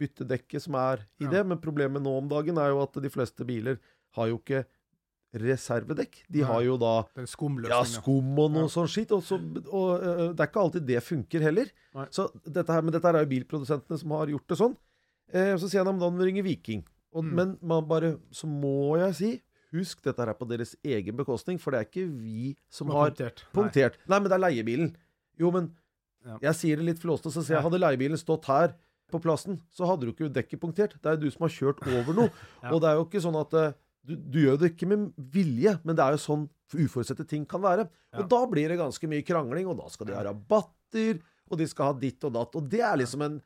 bytte 0.00 0.26
dekket 0.28 0.62
som 0.66 0.76
er 0.80 1.00
i 1.20 1.24
Ja. 1.26 1.30
det. 1.32 1.46
Men 1.48 1.58
problemet 1.64 2.02
nå 2.04 2.12
om 2.18 2.28
dagen 2.28 2.58
er 2.60 2.70
jo 2.74 2.82
at 2.84 2.92
de 3.00 3.10
fleste 3.12 3.44
biler 3.48 3.80
har 4.16 4.28
jo 4.28 4.36
ikke 4.40 4.64
reservedekk. 5.40 6.24
De 6.28 6.42
har 6.42 6.62
jo 6.66 6.76
da 6.80 6.92
ja, 7.16 7.24
skum 7.28 7.58
og 8.38 8.50
noe 8.50 8.66
Ja. 8.66 8.72
sånn 8.72 8.88
skitt. 8.90 9.12
Og, 9.14 9.22
så, 9.22 9.38
og 9.70 10.02
uh, 10.02 10.32
det 10.34 10.40
er 10.42 10.48
ikke 10.50 10.62
alltid 10.64 10.86
det 10.88 11.02
funker 11.06 11.40
heller. 11.46 11.70
Nei. 11.94 12.06
Så 12.10 12.28
dette 12.44 12.72
her, 12.72 12.82
men 12.82 12.92
dette 12.92 13.06
her 13.06 13.14
er 13.20 13.24
jo 13.26 13.30
bilprodusentene 13.34 13.98
som 14.00 14.10
har 14.18 14.26
gjort 14.32 14.48
det 14.50 14.58
sånn. 14.58 14.76
Eh, 15.32 15.54
så 15.56 15.68
sier 15.70 15.84
han 15.84 15.94
om 15.94 16.00
da 16.00 16.08
må 16.10 16.18
du 16.18 16.26
ringe 16.26 16.42
Viking. 16.42 16.82
Og, 17.12 17.24
Mm. 17.24 17.30
Men 17.34 17.58
man 17.62 17.86
bare, 17.88 18.18
så 18.30 18.46
må 18.46 18.96
jeg 18.98 19.14
si, 19.18 19.30
husk 19.72 20.02
dette 20.02 20.18
her 20.22 20.30
er 20.30 20.34
på 20.38 20.46
deres 20.48 20.76
egen 20.84 21.16
bekostning, 21.16 21.58
for 21.58 21.70
det 21.72 21.80
er 21.80 21.88
ikke 21.88 22.08
vi 22.10 22.56
som 22.70 22.88
har 22.88 23.08
har 23.08 23.10
punktert. 23.10 23.44
punktert. 23.52 23.96
Nei, 24.08 24.18
men 24.20 24.28
det 24.30 24.36
er 24.36 24.44
leiebilen. 24.46 24.96
Jo, 25.38 25.50
men 25.50 25.72
Ja. 26.26 26.38
jeg 26.42 26.54
sier 26.54 26.76
det 26.76 26.84
litt 26.84 26.98
flåste, 27.02 27.30
så 27.32 27.42
sier 27.42 27.56
jeg 27.58 27.62
hadde 27.64 27.80
leiebilen 27.80 28.18
stått 28.18 28.44
her 28.46 28.74
på 29.10 29.20
plassen, 29.22 29.60
så 29.72 29.86
hadde 29.86 30.06
du 30.06 30.12
ikke 30.12 30.28
dekket 30.32 30.60
punktert. 30.60 30.94
Det 31.02 31.06
er 31.06 31.16
jo 31.16 31.22
du 31.26 31.30
som 31.30 31.42
har 31.48 31.54
kjørt 31.54 31.80
over 31.86 32.12
noe. 32.14 32.30
Ja. 32.62 32.70
Og 32.72 32.80
det 32.80 32.88
er 32.90 32.94
jo 32.98 33.04
ikke 33.06 33.22
sånn 33.24 33.40
at 33.40 33.54
eh, 33.54 33.72
du, 34.06 34.14
du 34.16 34.38
gjør 34.46 34.58
det 34.58 34.72
ikke 34.76 34.86
med 34.88 35.12
vilje, 35.18 35.80
men 35.84 35.96
det 35.96 36.04
er 36.04 36.12
jo 36.12 36.22
sånn 36.22 36.48
uforutsette 36.74 37.26
ting 37.26 37.44
kan 37.46 37.60
være. 37.62 37.88
Ja. 38.12 38.20
Og 38.22 38.28
da 38.30 38.46
blir 38.46 38.68
det 38.68 38.78
ganske 38.78 39.08
mye 39.10 39.24
krangling, 39.26 39.66
og 39.66 39.78
da 39.78 39.88
skal 39.90 40.06
de 40.06 40.14
ha 40.14 40.22
rabatter, 40.22 41.18
og 41.50 41.58
de 41.58 41.66
skal 41.66 41.86
ha 41.92 41.92
ditt 41.98 42.22
og 42.24 42.32
datt. 42.36 42.54
Og 42.54 42.68
det 42.70 42.80
er 42.80 42.96
liksom 42.96 43.22
en 43.26 43.40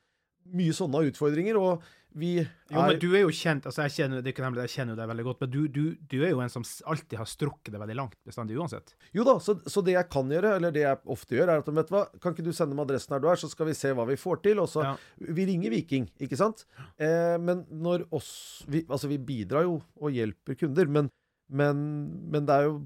mye 0.53 0.75
sånne 0.77 1.07
utfordringer, 1.11 1.57
og 1.61 1.85
vi 2.15 2.37
er 2.39 2.47
Jo, 2.71 2.83
men 2.87 2.99
du 3.03 3.09
er 3.11 3.25
jo 3.25 3.31
kjent 3.35 3.65
altså 3.67 3.89
jeg 3.89 3.95
kjenner, 3.97 4.21
det 4.23 4.31
er 4.31 4.35
ikke 4.37 4.45
nemlig, 4.45 4.63
jeg 4.69 4.75
kjenner 4.77 4.99
deg 5.01 5.09
veldig 5.11 5.25
godt, 5.27 5.41
men 5.43 5.51
du, 5.51 5.57
du, 5.67 5.81
du 5.99 6.17
er 6.21 6.31
jo 6.31 6.43
en 6.45 6.53
som 6.53 6.63
alltid 6.87 7.17
har 7.19 7.27
strukket 7.27 7.73
det 7.75 7.81
veldig 7.83 7.97
langt, 7.99 8.15
bestandig 8.29 8.55
uansett. 8.61 8.93
Jo 9.17 9.25
da, 9.27 9.35
så, 9.43 9.57
så 9.67 9.83
det 9.83 9.97
jeg 9.97 10.09
kan 10.13 10.31
gjøre, 10.31 10.53
eller 10.61 10.75
det 10.75 10.85
jeg 10.85 11.01
ofte 11.11 11.35
gjør, 11.35 11.51
er 11.51 11.65
at 11.65 11.73
vet 11.81 11.91
du 11.91 11.97
hva, 11.97 12.05
kan 12.23 12.37
ikke 12.37 12.47
du 12.47 12.53
sende 12.55 12.79
meg 12.79 12.87
adressen 12.87 13.17
her 13.17 13.25
du 13.25 13.27
er, 13.33 13.41
så 13.43 13.51
skal 13.51 13.67
vi 13.67 13.75
se 13.75 13.91
hva 13.99 14.07
vi 14.07 14.19
får 14.21 14.45
til. 14.47 14.63
Og 14.63 14.71
så 14.71 14.85
Ja. 14.87 14.93
Vi 15.35 15.49
ringer 15.49 15.75
Viking, 15.75 16.07
ikke 16.23 16.39
sant? 16.39 16.63
Eh, 17.03 17.35
men 17.43 17.65
når 17.73 18.07
oss 18.15 18.31
vi, 18.69 18.85
Altså, 18.87 19.11
vi 19.11 19.19
bidrar 19.19 19.67
jo 19.67 19.81
og 19.99 20.15
hjelper 20.15 20.55
kunder, 20.61 20.87
men, 20.87 21.11
men, 21.51 21.83
men 22.31 22.47
det 22.47 22.61
er 22.61 22.69
jo 22.69 22.77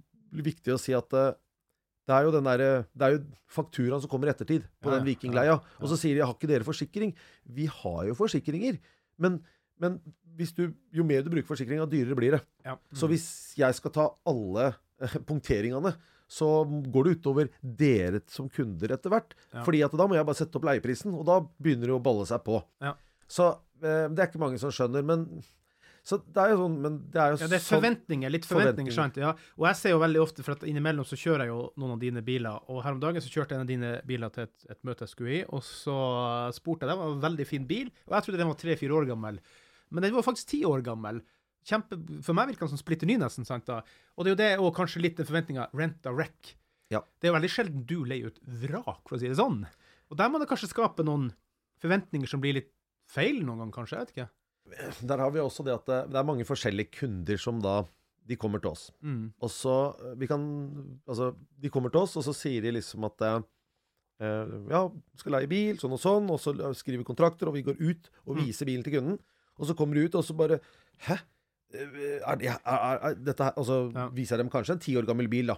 viktig 0.41 0.73
å 0.73 0.81
si 0.81 0.97
at 0.97 1.13
eh, 1.17 1.35
det 2.09 2.17
er 2.17 2.25
jo 2.25 2.33
den 2.33 2.47
der, 2.49 2.65
det 2.89 3.05
er 3.05 3.15
jo 3.15 3.21
fakturaen 3.53 4.01
som 4.01 4.11
kommer 4.11 4.31
i 4.31 4.33
ettertid 4.33 4.65
på 4.81 4.89
Ja, 4.89 4.97
den 4.97 5.07
vikingleia. 5.11 5.59
Og 5.77 5.91
så 5.91 5.99
sier 6.01 6.17
de 6.17 6.25
'har 6.25 6.35
ikke 6.35 6.49
dere 6.49 6.65
forsikring'? 6.65 7.13
Vi 7.45 7.67
har 7.69 8.07
jo 8.09 8.15
forsikringer. 8.17 8.79
Men, 9.19 9.43
men 9.79 10.01
du, 10.57 10.73
jo 10.95 11.05
mer 11.05 11.23
du 11.23 11.31
bruker 11.31 11.51
forsikring, 11.51 11.79
jo 11.83 11.87
dyrere 11.87 12.17
blir 12.17 12.39
det. 12.39 12.43
Ja. 12.65 12.79
Så 12.95 13.09
hvis 13.11 13.55
jeg 13.59 13.75
skal 13.75 13.93
ta 13.93 14.07
alle 14.25 14.75
eh, 15.03 15.19
punkteringene, 15.29 15.95
så 16.29 16.65
går 16.65 17.05
det 17.05 17.19
utover 17.19 17.49
dere 17.63 18.21
som 18.29 18.49
kunder 18.49 18.93
etter 18.93 19.13
hvert. 19.13 19.35
Ja. 19.53 19.65
Fordi 19.65 19.83
at 19.85 19.93
da 19.97 20.07
må 20.07 20.17
jeg 20.17 20.29
bare 20.29 20.41
sette 20.41 20.57
opp 20.57 20.65
leieprisen, 20.69 21.13
og 21.13 21.25
da 21.29 21.41
begynner 21.61 21.89
det 21.89 21.97
å 21.97 22.03
balle 22.05 22.25
seg 22.29 22.41
på. 22.45 22.63
Ja. 22.85 22.95
Så 23.29 23.51
eh, 23.83 24.09
det 24.09 24.23
er 24.23 24.29
ikke 24.31 24.41
mange 24.41 24.61
som 24.61 24.73
skjønner, 24.73 25.05
men 25.05 25.29
Så 26.07 26.19
det 26.25 26.41
er 26.43 26.53
jo 26.55 26.59
sånn 26.63 26.77
Men 26.81 26.99
det 27.13 27.21
er 27.21 27.33
jo 27.33 27.39
Ja, 27.43 27.49
det 27.51 27.57
er 27.59 27.63
sånn 27.65 27.79
forventninger. 27.79 28.31
Litt 28.33 28.47
forventninger, 28.49 28.95
Forventninger. 28.95 29.27
Ja. 29.27 29.55
Og 29.59 29.67
jeg 29.69 29.77
ser 29.81 29.91
jo 29.95 30.01
veldig 30.03 30.21
ofte, 30.23 30.45
for 30.47 30.57
at 30.57 30.63
innimellom 30.69 31.05
så 31.09 31.19
kjører 31.19 31.45
jeg 31.47 31.53
jo 31.53 31.61
noen 31.77 31.95
av 31.97 32.03
dine 32.03 32.23
biler, 32.25 32.61
og 32.69 32.83
her 32.85 32.97
om 32.97 33.01
dagen 33.03 33.25
så 33.25 33.33
kjørte 33.33 33.55
jeg 33.55 33.61
en 33.61 33.67
av 33.67 33.73
dine 33.73 33.91
biler 34.09 34.31
til 34.35 34.47
et, 34.47 34.69
et 34.71 34.81
møte 34.89 35.05
jeg 35.05 35.13
skulle 35.15 35.35
i, 35.39 35.41
og 35.49 35.65
så 35.67 35.97
spurte 36.57 36.87
jeg 36.87 36.93
det 36.93 36.99
var 37.01 37.17
en 37.17 37.25
veldig 37.25 37.47
fin 37.49 37.67
bil, 37.69 37.91
og 38.09 38.15
jeg 38.17 38.27
trodde 38.29 38.39
den 38.43 38.53
var 38.53 38.61
tre-fire 38.63 38.97
år 39.01 39.09
gammel, 39.11 39.41
men 39.91 40.05
den 40.07 40.15
var 40.15 40.27
faktisk 40.27 40.49
ti 40.55 40.63
år 40.69 40.85
gammel. 40.87 41.21
Kjempe, 41.69 41.99
for 42.25 42.37
meg 42.39 42.49
virker 42.53 42.65
den 42.67 42.73
som 42.73 42.81
splitter 42.81 43.09
ny, 43.11 43.19
nesten. 43.21 43.45
sant 43.45 43.67
da? 43.69 43.83
Og 44.17 44.25
det 44.25 44.31
er 44.31 44.35
jo 44.35 44.41
det, 44.41 44.51
og 44.65 44.75
kanskje 44.77 45.03
litt 45.05 45.19
den 45.21 45.29
forventninga 45.29 45.69
rent 45.77 46.07
a 46.09 46.15
wreck. 46.15 46.55
Ja. 46.89 47.03
Det 47.21 47.29
er 47.29 47.33
jo 47.35 47.37
veldig 47.37 47.51
sjelden 47.53 47.85
du 47.89 47.99
leier 48.09 48.31
ut 48.33 48.39
vrak, 48.63 49.03
for 49.09 49.19
å 49.19 49.21
si 49.21 49.29
det 49.29 49.37
sånn. 49.37 49.67
Og 50.09 50.17
der 50.17 50.31
må 50.33 50.41
det 50.41 50.49
kanskje 50.49 50.71
skape 50.71 51.05
noen 51.05 51.29
forventninger 51.83 52.31
som 52.31 52.41
blir 52.41 52.57
litt 52.57 52.71
feil 53.09 53.43
noen 53.45 53.61
gang, 53.67 53.73
kanskje. 53.75 53.99
Jeg 53.99 54.07
vet 54.07 54.15
ikke. 54.15 54.29
Der 55.09 55.17
har 55.23 55.31
vi 55.35 55.41
også 55.41 55.65
det 55.67 55.75
at 55.75 55.87
det, 55.87 56.01
det 56.13 56.19
er 56.21 56.27
mange 56.29 56.45
forskjellige 56.49 56.91
kunder 57.01 57.37
som 57.41 57.61
da 57.65 57.83
De 58.29 58.37
kommer 58.37 58.61
til 58.61 58.71
oss. 58.71 58.91
Mm. 59.03 59.33
Og 59.41 59.51
så 59.51 59.75
eh, 60.05 60.15
Vi 60.21 60.27
kan 60.29 60.43
Altså, 61.09 61.31
de 61.61 61.71
kommer 61.73 61.91
til 61.95 62.01
oss, 62.03 62.17
og 62.21 62.25
så 62.27 62.35
sier 62.37 62.61
de 62.63 62.73
liksom 62.77 63.05
at 63.09 63.25
eh, 63.25 63.39
eh, 64.21 64.53
Ja, 64.71 64.83
skal 65.17 65.33
leie 65.39 65.49
bil, 65.49 65.79
sånn 65.81 65.95
og 65.97 66.03
sånn, 66.03 66.29
og 66.31 66.39
så 66.43 66.53
skriver 66.77 66.99
vi 67.03 67.09
kontrakter, 67.09 67.49
og 67.49 67.55
vi 67.57 67.63
går 67.67 67.81
ut 67.81 68.11
og 68.27 68.37
Mm. 68.37 68.45
viser 68.45 68.67
bilen 68.69 68.85
til 68.85 68.99
kunden. 68.99 69.19
Og 69.59 69.67
så 69.67 69.75
kommer 69.75 69.95
de 69.95 70.05
ut, 70.07 70.15
og 70.15 70.25
så 70.25 70.37
bare 70.37 70.61
Hæ? 71.09 71.17
Er, 71.75 72.37
er, 72.41 72.59
er, 72.65 73.15
dette 73.21 73.45
her 73.45 73.53
Altså 73.57 73.91
Ja. 73.95 74.09
viser 74.09 74.37
jeg 74.37 74.45
dem 74.45 74.51
kanskje 74.53 74.73
en 74.77 74.79
ti 74.85 74.97
år 74.97 75.05
gammel 75.09 75.29
bil, 75.29 75.47
da. 75.53 75.57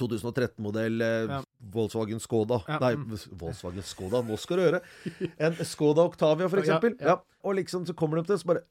2013-modell 0.00 1.00
eh, 1.02 1.26
Ja. 1.30 1.40
Volkswagen 1.72 2.20
Skoda. 2.20 2.60
Ja, 2.68 2.78
Nei, 2.82 2.94
mm. 3.00 3.16
Volkswagen 3.40 3.86
Skoda, 3.86 4.22
nå 4.26 4.38
skal 4.40 4.60
du 4.60 4.66
høre. 4.66 4.80
En 5.38 5.58
Skoda 5.64 6.04
Octavia, 6.04 6.48
for 6.52 6.62
eksempel. 6.62 6.96
ja. 7.00 7.20
Og 7.44 7.58
liksom 7.58 7.84
så 7.86 7.92
kommer 7.92 8.20
de 8.20 8.24
til 8.30 8.38
oss 8.38 8.46
bare 8.48 8.62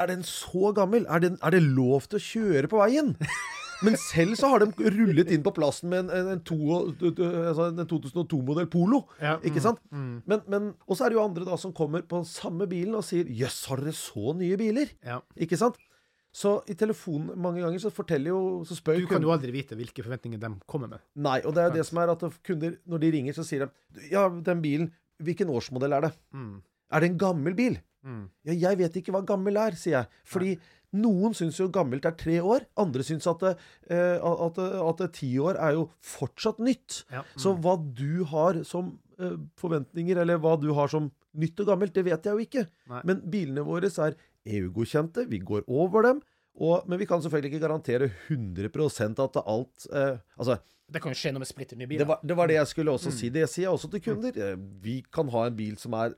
Er 0.00 0.06
den 0.08 0.22
så 0.24 0.72
gammel? 0.72 1.04
Er, 1.10 1.20
den, 1.20 1.38
er 1.44 1.50
det 1.52 1.62
lov 1.62 2.06
til 2.08 2.16
å 2.16 2.22
kjøre 2.22 2.70
på 2.72 2.80
veien? 2.80 3.14
Men 3.84 3.96
selv 4.00 4.36
så 4.40 4.48
har 4.48 4.62
de 4.62 4.90
rullet 4.94 5.30
inn 5.34 5.42
på 5.44 5.52
plassen 5.56 5.90
med 5.92 6.06
en, 6.06 6.12
en, 6.14 6.28
en, 6.32 7.18
altså 7.50 7.66
en 7.68 7.82
2002-modell 7.90 8.68
Polo. 8.72 9.02
Ja, 9.20 9.36
Ikke 9.42 9.60
mm, 9.60 9.64
sant? 9.66 9.82
Mm. 9.92 10.14
Men, 10.24 10.44
men, 10.48 10.70
og 10.86 10.96
så 10.96 11.06
er 11.06 11.12
det 11.12 11.18
jo 11.18 11.24
andre 11.26 11.44
da 11.48 11.58
som 11.60 11.74
kommer 11.76 12.04
på 12.08 12.22
den 12.22 12.28
samme 12.30 12.68
bilen 12.70 12.96
og 12.96 13.04
sier 13.04 13.28
'jøss, 13.28 13.66
har 13.68 13.82
dere 13.82 13.92
så 13.96 14.32
nye 14.38 14.56
biler?' 14.56 14.94
Ja. 15.04 15.20
Ikke 15.36 15.58
sant? 15.60 15.76
Så 16.36 16.52
i 16.68 16.76
telefonen 16.76 17.32
mange 17.40 17.62
ganger 17.64 17.80
så 17.80 17.90
forteller 17.94 18.34
jo 18.34 18.40
Så 18.68 18.76
spør 18.76 19.00
Du 19.00 19.08
kan 19.08 19.24
jo 19.24 19.32
aldri 19.32 19.54
vite 19.54 19.78
hvilke 19.78 20.04
forventninger 20.04 20.40
de 20.42 20.52
kommer 20.68 20.90
med. 20.92 21.04
Nei, 21.16 21.38
og 21.44 21.56
det 21.56 21.62
er 21.62 21.70
jo 21.70 21.76
det 21.78 21.86
som 21.88 22.00
er 22.02 22.12
at 22.12 22.24
kunder, 22.44 22.76
når 22.84 23.04
de 23.04 23.12
ringer, 23.14 23.36
så 23.36 23.44
sier 23.46 23.64
de 23.66 24.08
Ja, 24.12 24.26
den 24.28 24.60
bilen, 24.64 24.90
hvilken 25.22 25.52
årsmodell 25.52 25.96
er 25.96 26.08
det? 26.08 26.14
Mm. 26.36 26.56
Er 26.92 27.02
det 27.02 27.10
en 27.12 27.20
gammel 27.20 27.56
bil? 27.56 27.78
Mm. 28.06 28.26
Ja, 28.46 28.56
jeg 28.68 28.80
vet 28.82 28.98
ikke 29.00 29.14
hva 29.16 29.24
gammel 29.26 29.56
er, 29.58 29.74
sier 29.80 29.96
jeg. 29.96 30.10
Fordi 30.28 30.52
noen 30.96 31.34
syns 31.36 31.58
jo 31.58 31.66
gammelt 31.72 32.06
er 32.08 32.14
tre 32.20 32.36
år. 32.44 32.66
Andre 32.78 33.04
syns 33.06 33.26
at, 33.30 33.42
det, 33.42 33.54
eh, 33.90 34.20
at, 34.20 34.60
det- 34.60 34.84
at 34.92 35.02
ti 35.16 35.32
år 35.42 35.58
er 35.58 35.74
jo 35.78 35.88
fortsatt 36.04 36.60
nytt. 36.62 37.02
Ja. 37.12 37.24
Så 37.34 37.56
mm. 37.56 37.64
hva 37.64 37.74
du 37.98 38.24
har 38.30 38.62
som 38.68 38.94
eh, 39.18 39.34
forventninger, 39.58 40.20
eller 40.22 40.38
hva 40.42 40.54
du 40.60 40.70
har 40.76 40.92
som 40.92 41.10
nytt 41.36 41.60
og 41.64 41.72
gammelt, 41.72 41.96
det 41.96 42.06
vet 42.06 42.28
jeg 42.28 42.32
jo 42.36 42.46
ikke. 42.46 42.66
Nei. 42.92 43.02
Men 43.08 43.24
bilene 43.32 43.64
våre 43.66 43.90
er 43.90 44.16
EU-godkjente, 44.46 45.26
vi 45.30 45.38
går 45.42 45.64
over 45.68 46.02
dem. 46.06 46.22
Og, 46.56 46.86
men 46.88 46.98
vi 46.98 47.04
kan 47.04 47.20
selvfølgelig 47.20 47.50
ikke 47.52 47.66
garantere 47.66 48.06
100% 48.30 49.18
at 49.20 49.36
alt 49.44 49.86
eh, 49.92 50.16
Altså, 50.40 50.56
Det 50.88 51.02
kan 51.02 51.12
jo 51.12 51.18
skje 51.18 51.32
noe 51.34 51.42
med 51.42 51.48
splitter 51.50 51.76
nye 51.76 51.84
det 51.84 51.90
biler. 51.98 52.06
var, 52.08 52.20
det 52.24 52.36
var 52.38 52.46
det 52.48 52.54
jeg 52.56 52.66
skulle 52.70 52.92
også 52.94 53.10
Mm. 53.10 53.16
si. 53.18 53.28
Det 53.34 53.42
sier 53.50 53.66
jeg 53.66 53.72
også 53.74 53.90
til 53.92 54.00
kunder. 54.06 54.32
Eh, 54.52 54.56
Vi 54.80 55.02
kan 55.12 55.28
ha 55.28 55.46
en 55.50 55.56
bil 55.56 55.76
som 55.76 55.92
er 55.94 56.14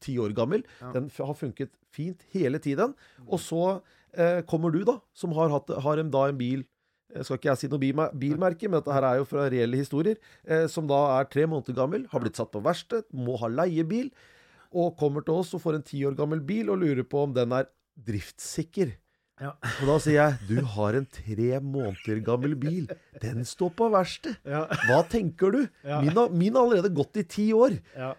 ti 0.00 0.18
år 0.18 0.34
gammel. 0.36 0.64
Ja. 0.82 0.92
Den 0.92 1.08
har 1.16 1.34
funket 1.34 1.70
fint 1.90 2.20
hele 2.34 2.58
tiden. 2.58 2.94
Og 3.28 3.38
så 3.40 3.80
eh, 4.12 4.42
kommer 4.42 4.70
du, 4.72 4.84
da, 4.84 4.98
som 5.14 5.32
har, 5.32 5.48
hatt, 5.48 5.70
har 5.82 5.98
en, 5.98 6.10
da 6.10 6.28
en 6.28 6.36
bil 6.38 6.64
skal 7.22 7.38
ikke 7.38 7.48
jeg 7.48 7.56
si 7.62 7.68
noe 7.72 7.80
bilmerke, 8.12 8.68
men 8.68 8.82
dette 8.82 8.92
her 8.92 9.02
er 9.08 9.16
jo 9.16 9.24
fra 9.24 9.46
reelle 9.48 9.78
historier. 9.80 10.18
Eh, 10.44 10.66
som 10.68 10.86
da 10.86 10.98
er 11.20 11.24
tre 11.32 11.46
måneder 11.48 11.72
gammel, 11.78 12.04
har 12.12 12.20
blitt 12.20 12.36
satt 12.36 12.50
på 12.52 12.60
verksted, 12.60 13.06
må 13.16 13.38
ha 13.40 13.48
leiebil, 13.48 14.10
og 14.74 14.96
kommer 15.00 15.24
til 15.24 15.40
oss 15.40 15.54
og 15.56 15.62
får 15.64 15.78
en 15.78 15.84
ti 15.86 16.04
år 16.04 16.16
gammel 16.18 16.40
bil 16.44 16.72
og 16.72 16.82
lurer 16.82 17.06
på 17.08 17.22
om 17.24 17.36
den 17.36 17.54
er 17.56 17.68
driftssikker. 18.08 18.94
Ja. 19.38 19.52
Og 19.54 19.84
da 19.86 19.96
sier 20.02 20.16
jeg 20.18 20.48
du 20.48 20.56
har 20.74 20.96
en 20.98 21.06
tre 21.14 21.60
måneder 21.62 22.20
gammel 22.26 22.56
bil. 22.58 22.88
Den 23.22 23.44
står 23.46 23.70
på 23.78 23.86
verksted. 23.94 24.34
Ja. 24.42 24.64
Hva 24.88 25.04
tenker 25.06 25.54
du? 25.54 25.60
Min, 25.86 26.14
har, 26.16 26.32
min 26.34 26.58
har 26.58 26.66
allerede 26.66 26.90
gått 26.94 27.20
i 27.22 27.24
ti 27.36 27.46
år. 27.54 27.78
Ja. 27.94 28.12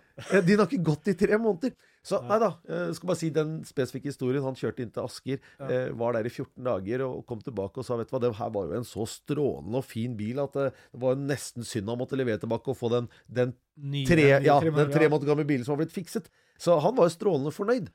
Din 0.48 0.62
har 0.62 0.70
ikke 0.70 0.88
gått 0.94 1.12
i 1.12 1.18
tre 1.20 1.36
måneder. 1.42 1.76
Så 2.10 2.20
nei 2.26 2.40
da. 2.42 2.50
Jeg 2.66 2.96
skal 2.98 3.10
bare 3.12 3.20
si 3.20 3.30
den 3.36 3.52
spesifikke 3.68 4.10
historien. 4.10 4.42
Han 4.46 4.58
kjørte 4.58 4.82
inn 4.86 4.92
til 4.96 5.04
Asker, 5.06 5.40
eh, 5.62 5.90
var 6.00 6.18
der 6.18 6.26
i 6.26 6.32
14 6.34 6.64
dager 6.66 7.04
og 7.06 7.24
kom 7.30 7.42
tilbake 7.46 7.78
og 7.82 7.86
sa 7.86 7.98
vet 8.00 8.10
du 8.10 8.16
hva, 8.18 8.22
det 8.26 8.34
her 8.40 8.50
var 8.56 8.66
jo 8.72 8.80
en 8.80 8.88
så 8.88 9.06
strålende 9.08 9.78
og 9.82 9.86
fin 9.86 10.16
bil 10.18 10.40
at 10.42 10.54
det, 10.58 10.68
det 10.94 11.02
var 11.04 11.16
nesten 11.22 11.68
synd 11.68 11.88
han 11.92 12.00
måtte 12.02 12.18
levere 12.18 12.42
tilbake 12.42 12.74
og 12.74 12.78
få 12.80 12.90
den, 12.96 13.10
den, 13.30 13.54
Nye- 13.78 14.08
tre, 14.10 14.26
nye 14.40 14.46
ja, 14.50 14.60
den 14.60 14.92
tre 14.92 15.08
måneder 15.08 15.30
gamle 15.34 15.46
bilen 15.48 15.64
som 15.68 15.78
var 15.78 15.84
blitt 15.86 15.94
fikset. 15.96 16.28
Så 16.60 16.80
han 16.84 16.96
var 16.98 17.08
jo 17.08 17.16
strålende 17.16 17.54
fornøyd. 17.56 17.92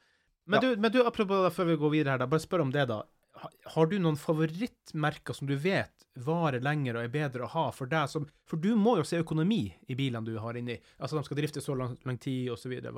Men, 0.47 0.61
Ja. 0.61 0.61
du, 0.75 0.80
men 0.80 0.92
du, 0.92 1.00
apropos 1.02 1.42
det, 1.49 1.52
før 1.56 1.64
vi 1.73 1.76
går 1.80 1.90
videre 1.90 2.11
her, 2.14 2.18
da, 2.21 2.26
bare 2.28 2.40
spør 2.44 2.61
om 2.66 2.71
det, 2.73 2.87
da. 2.88 3.02
Ha- 3.44 3.70
Har 3.76 3.86
du 3.92 3.98
noen 4.02 4.16
favorittmerker 4.20 5.36
som 5.36 5.48
du 5.48 5.54
vet 5.60 6.06
varer 6.24 6.62
lenger 6.64 6.96
og 6.98 7.04
er 7.06 7.12
bedre 7.12 7.44
å 7.46 7.50
ha 7.54 7.64
for 7.74 7.90
deg? 7.90 8.08
Som, 8.10 8.26
for 8.48 8.60
du 8.62 8.72
må 8.78 8.96
jo 9.00 9.04
se 9.06 9.20
økonomi 9.22 9.62
i 9.90 9.96
bilene 9.98 10.24
du 10.26 10.34
har 10.42 10.56
inni. 10.58 10.76
Altså, 10.98 11.18
de 11.18 11.24
skal 11.26 11.38
drifte 11.40 11.62
så 11.64 11.76
lang, 11.78 11.96
lang 12.08 12.18
tid, 12.22 12.50
osv. 12.54 12.72
Er, 12.80 12.90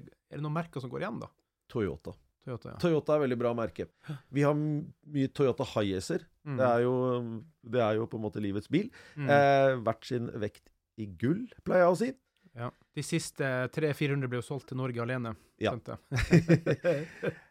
er 0.00 0.02
det 0.36 0.42
noen 0.42 0.56
merker 0.56 0.82
som 0.82 0.90
går 0.92 1.04
igjen, 1.04 1.20
da? 1.22 1.30
Toyota. 1.70 2.14
Toyota, 2.40 2.72
ja. 2.72 2.78
Toyota 2.80 3.14
er 3.18 3.24
veldig 3.26 3.36
bra 3.42 3.50
merke. 3.54 3.84
Vi 4.32 4.42
har 4.46 4.54
mye 4.56 5.28
Toyota 5.36 5.66
Highacer. 5.74 6.24
Mm. 6.48 6.56
Det, 6.56 6.68
er 6.72 6.84
jo, 6.86 6.94
det 7.76 7.82
er 7.84 7.98
jo 8.00 8.06
på 8.08 8.16
en 8.20 8.24
måte 8.24 8.40
livets 8.42 8.70
bil. 8.72 8.88
Mm. 9.20 9.28
Eh, 9.28 9.74
hvert 9.84 10.08
sin 10.08 10.30
vekt 10.40 10.72
i 11.00 11.06
gull, 11.20 11.44
pleier 11.66 11.84
jeg 11.86 11.92
å 11.92 11.98
si. 12.00 12.10
ja. 12.58 12.70
De 13.00 13.06
siste 13.06 13.46
300-400 13.74 14.28
ble 14.28 14.40
jo 14.42 14.44
solgt 14.44 14.68
til 14.70 14.76
Norge 14.80 15.00
alene. 15.00 15.32
Ja. 15.60 15.72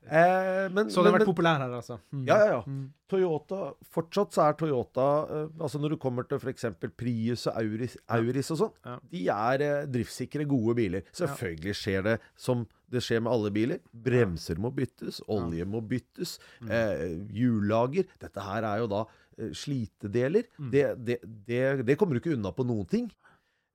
Eh, 0.09 0.63
men, 0.73 0.87
Så 0.89 1.03
det 1.05 1.11
har 1.11 1.19
vært 1.19 1.27
populær 1.29 1.59
her, 1.61 1.69
altså. 1.77 1.99
Mm. 2.09 2.23
Ja, 2.25 2.37
ja, 2.41 2.45
ja. 2.55 2.61
Mm. 2.65 2.87
Toyota, 3.09 3.59
Fortsatt 3.93 4.33
så 4.33 4.41
er 4.47 4.55
Toyota 4.57 5.03
eh, 5.29 5.43
Altså 5.61 5.77
Når 5.83 5.93
du 5.93 5.97
kommer 6.01 6.25
til 6.25 6.39
f.eks. 6.41 6.65
Prius 6.97 7.43
og 7.51 7.59
Auris, 7.61 7.93
Auris 8.17 8.49
og 8.55 8.59
sånn, 8.63 8.71
Ja. 8.87 8.95
de 9.13 9.21
er 9.35 9.63
eh, 9.67 9.85
driftssikre, 9.93 10.47
gode 10.49 10.73
biler. 10.79 11.05
Selvfølgelig 11.13 11.75
skjer 11.77 12.07
det 12.09 12.15
som 12.41 12.65
det 12.89 13.03
skjer 13.05 13.21
med 13.21 13.29
alle 13.35 13.51
biler. 13.53 13.83
Bremser 13.93 14.57
må 14.57 14.71
byttes, 14.73 15.21
olje 15.29 15.67
må 15.69 15.83
byttes, 15.85 16.39
Mm. 16.65 16.71
eh, 16.73 17.05
hjullager 17.37 18.09
Dette 18.25 18.41
her 18.49 18.65
er 18.65 18.81
jo 18.81 18.89
da 18.89 19.03
eh, 19.37 19.53
slitedeler. 19.53 20.49
Mm. 20.57 20.71
Det, 20.73 20.85
det, 21.05 21.19
det, 21.45 21.63
det 21.85 21.99
kommer 22.01 22.17
du 22.17 22.23
ikke 22.23 22.33
unna 22.33 22.49
på 22.57 22.65
noen 22.65 22.89
ting. 22.89 23.11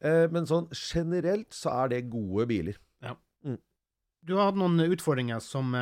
Eh, 0.04 0.26
men 0.32 0.46
sånn 0.48 0.68
generelt 0.76 1.54
så 1.56 1.72
er 1.84 1.94
det 1.94 2.02
gode 2.12 2.48
biler. 2.50 2.80
Du 4.24 4.32
har 4.38 4.46
hatt 4.48 4.56
noen 4.56 4.80
utfordringer 4.80 5.40
som 5.44 5.74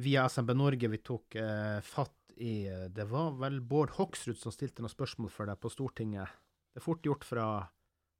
via 0.00 0.22
SMB 0.32 0.54
Norge 0.56 0.88
vi 0.88 0.98
tok 1.04 1.34
eh, 1.36 1.80
fatt 1.84 2.14
i. 2.40 2.62
Det 2.88 3.04
var 3.10 3.34
vel 3.36 3.58
Bård 3.60 3.92
Hoksrud 3.98 4.38
som 4.40 4.54
stilte 4.54 4.80
noen 4.80 4.92
spørsmål 4.92 5.28
for 5.34 5.50
deg 5.50 5.60
på 5.60 5.68
Stortinget. 5.74 6.32
Det 6.72 6.80
er 6.80 6.86
fort 6.86 7.04
gjort 7.04 7.26
fra 7.28 7.48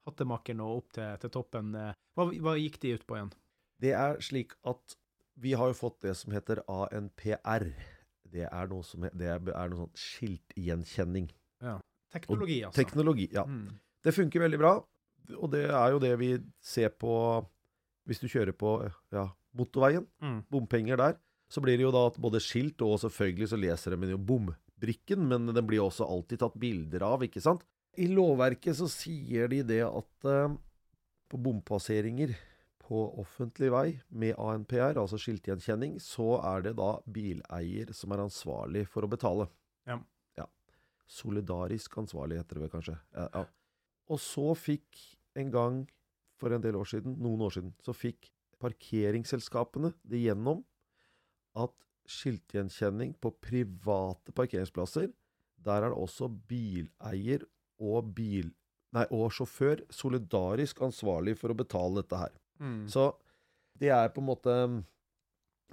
hattemakeren 0.08 0.60
og 0.64 0.82
opp 0.82 0.92
til, 0.98 1.16
til 1.22 1.32
toppen. 1.32 1.72
Eh, 1.80 1.94
Hva, 2.18 2.26
hva 2.44 2.56
gikk 2.60 2.76
de 2.82 2.92
ut 2.98 3.06
på 3.08 3.16
igjen? 3.16 3.32
Det 3.80 3.94
er 3.96 4.20
slik 4.24 4.52
at 4.68 4.98
vi 5.38 5.54
har 5.56 5.70
jo 5.70 5.78
fått 5.78 6.02
det 6.02 6.16
som 6.18 6.34
heter 6.34 6.60
ANPR. 6.66 7.68
Det 8.28 8.44
er 8.50 8.68
noe, 8.68 8.84
som, 8.84 9.06
det 9.06 9.28
er, 9.32 9.40
noe 9.40 9.84
sånn 9.86 9.96
skiltgjenkjenning. 9.96 11.30
Teknologi, 12.12 12.58
altså. 12.66 12.82
Teknologi, 12.82 13.28
ja. 13.32 13.44
Mm. 13.48 13.78
Det 14.04 14.12
funker 14.16 14.44
veldig 14.44 14.60
bra. 14.60 14.72
Og 15.36 15.50
det 15.52 15.66
er 15.68 15.94
jo 15.94 16.02
det 16.02 16.14
vi 16.20 16.32
ser 16.64 16.92
på 16.96 17.12
hvis 18.08 18.22
du 18.22 18.28
kjører 18.30 18.54
på 18.56 18.78
ja, 19.12 19.26
motorveien. 19.56 20.06
Mm. 20.24 20.40
Bompenger 20.48 21.00
der. 21.00 21.18
Så 21.52 21.60
blir 21.64 21.76
det 21.76 21.84
jo 21.84 21.92
da 21.92 22.06
at 22.08 22.16
både 22.20 22.40
skilt 22.44 22.80
og 22.84 22.98
selvfølgelig 23.04 23.50
så 23.50 23.58
leser 23.60 23.96
de 23.96 24.12
jo 24.12 24.20
bombrikken, 24.20 25.26
men 25.30 25.48
den 25.52 25.66
blir 25.68 25.84
også 25.84 26.08
alltid 26.08 26.42
tatt 26.42 26.56
bilder 26.60 27.04
av, 27.08 27.24
ikke 27.24 27.42
sant? 27.44 27.64
I 27.98 28.08
lovverket 28.12 28.76
så 28.78 28.88
sier 28.92 29.48
de 29.50 29.62
det 29.66 29.80
at 29.86 30.28
eh, 30.28 30.56
på 31.28 31.40
bompasseringer 31.42 32.36
på 32.88 33.00
offentlig 33.20 33.68
vei 33.72 33.86
med 34.08 34.36
ANPR, 34.40 35.00
altså 35.00 35.18
skiltgjenkjenning, 35.20 35.98
så 36.00 36.38
er 36.54 36.68
det 36.68 36.76
da 36.78 36.94
bileier 37.04 37.92
som 37.96 38.14
er 38.14 38.24
ansvarlig 38.24 38.86
for 38.88 39.04
å 39.04 39.10
betale. 39.12 39.48
Ja. 39.88 39.98
ja. 40.40 40.46
Solidarisk 41.18 41.98
ansvarlig 42.00 42.40
heter 42.40 42.56
det 42.56 42.64
vel 42.64 42.72
kanskje. 42.72 42.96
Ja, 43.16 43.28
ja. 43.34 43.44
Og 44.08 44.20
så 44.24 44.54
fikk 44.56 45.02
en 45.38 45.52
gang 45.54 45.78
for 46.38 46.54
en 46.54 46.62
del 46.62 46.78
år 46.78 46.88
siden, 46.90 47.16
noen 47.22 47.42
år 47.46 47.56
siden, 47.56 47.72
så 47.82 47.94
fikk 47.96 48.30
parkeringsselskapene 48.62 49.92
det 50.06 50.22
gjennom 50.24 50.64
at 51.58 51.74
skiltgjenkjenning 52.08 53.14
på 53.20 53.32
private 53.44 54.34
parkeringsplasser, 54.36 55.10
der 55.58 55.84
er 55.84 55.92
det 55.92 55.98
også 55.98 56.30
bileier 56.50 57.44
og 57.78 58.14
bil... 58.16 58.52
Nei, 58.96 59.04
og 59.12 59.28
sjåfør 59.36 59.82
solidarisk 59.92 60.78
ansvarlig 60.80 61.34
for 61.36 61.52
å 61.52 61.56
betale 61.58 62.00
dette 62.00 62.20
her. 62.22 62.30
Mm. 62.56 62.86
Så 62.88 63.10
det 63.76 63.90
er 63.92 64.08
på 64.14 64.22
en 64.22 64.28
måte 64.30 64.54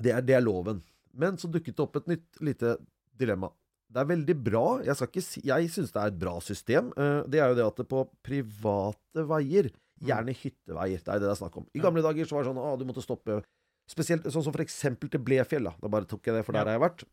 det 0.04 0.12
er, 0.12 0.26
det 0.26 0.36
er 0.36 0.44
loven. 0.44 0.82
Men 1.16 1.40
så 1.40 1.48
dukket 1.48 1.78
det 1.78 1.86
opp 1.86 1.96
et 2.02 2.10
nytt 2.12 2.42
lite 2.44 2.74
dilemma. 3.16 3.48
Det 3.96 4.02
er 4.04 4.08
veldig 4.12 4.36
bra. 4.44 4.64
Jeg, 4.84 4.96
skal 5.00 5.24
si, 5.24 5.42
jeg 5.48 5.70
syns 5.72 5.94
det 5.96 6.02
er 6.04 6.12
et 6.12 6.20
bra 6.20 6.34
system. 6.44 6.90
Eh, 7.00 7.22
Det 7.32 7.40
er 7.40 7.54
jo 7.54 7.56
det 7.62 7.66
at 7.66 7.78
det 7.80 7.86
på 7.88 8.02
private 8.28 9.24
veier, 9.30 9.70
gjerne 10.04 10.34
hytteveier, 10.36 11.00
det 11.00 11.08
er 11.14 11.22
det 11.22 11.30
det 11.30 11.32
er 11.32 11.40
snakk 11.40 11.56
om. 11.62 11.68
I 11.74 11.80
gamle 11.84 12.04
dager 12.04 12.28
så 12.28 12.36
var 12.36 12.44
det 12.44 12.50
sånn 12.52 12.60
at 12.74 12.82
du 12.82 12.86
måtte 12.90 13.04
stoppe 13.06 13.42
Spesielt 13.88 14.24
sånn 14.26 14.42
som 14.42 14.52
for 14.56 14.64
eksempel 14.64 15.12
til 15.14 15.22
Blefjell. 15.22 15.64
Da, 15.70 15.76
da 15.78 15.88
bare 15.94 16.08
tok 16.10 16.26
jeg 16.26 16.34
det, 16.34 16.40
for 16.48 16.58
der 16.58 16.66
har 16.66 16.74
jeg 16.74 16.82
vært. 16.82 17.04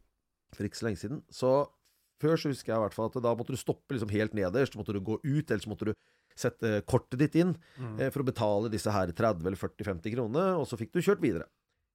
For 0.57 0.65
ikke 0.65 0.79
så 0.81 0.87
lenge 0.87 1.01
siden. 1.03 1.19
Så 1.29 1.51
før 2.23 2.39
så 2.41 2.49
husker 2.49 2.73
jeg 2.73 2.79
i 2.81 2.85
hvert 2.87 2.95
fall 2.97 3.11
at 3.11 3.19
da 3.27 3.35
måtte 3.37 3.53
du 3.53 3.61
stoppe 3.61 3.93
liksom 3.93 4.09
helt 4.09 4.33
nederst. 4.33 4.73
Så 4.73 4.81
måtte 4.81 4.95
du 4.97 5.01
gå 5.05 5.19
ut, 5.21 5.51
eller 5.53 5.61
så 5.61 5.69
måtte 5.69 5.91
du 5.91 5.93
sette 6.35 6.81
kortet 6.89 7.19
ditt 7.21 7.37
inn 7.37 7.53
Mm. 7.77 8.01
eh, 8.01 8.09
for 8.09 8.25
å 8.25 8.25
betale 8.25 8.71
disse 8.73 8.89
her 8.91 9.13
30 9.13 9.45
eller 9.45 9.61
40-50 9.61 10.15
kronene, 10.17 10.47
og 10.57 10.65
så 10.67 10.79
fikk 10.81 10.93
du 10.97 11.03
kjørt 11.05 11.21
videre. 11.21 11.45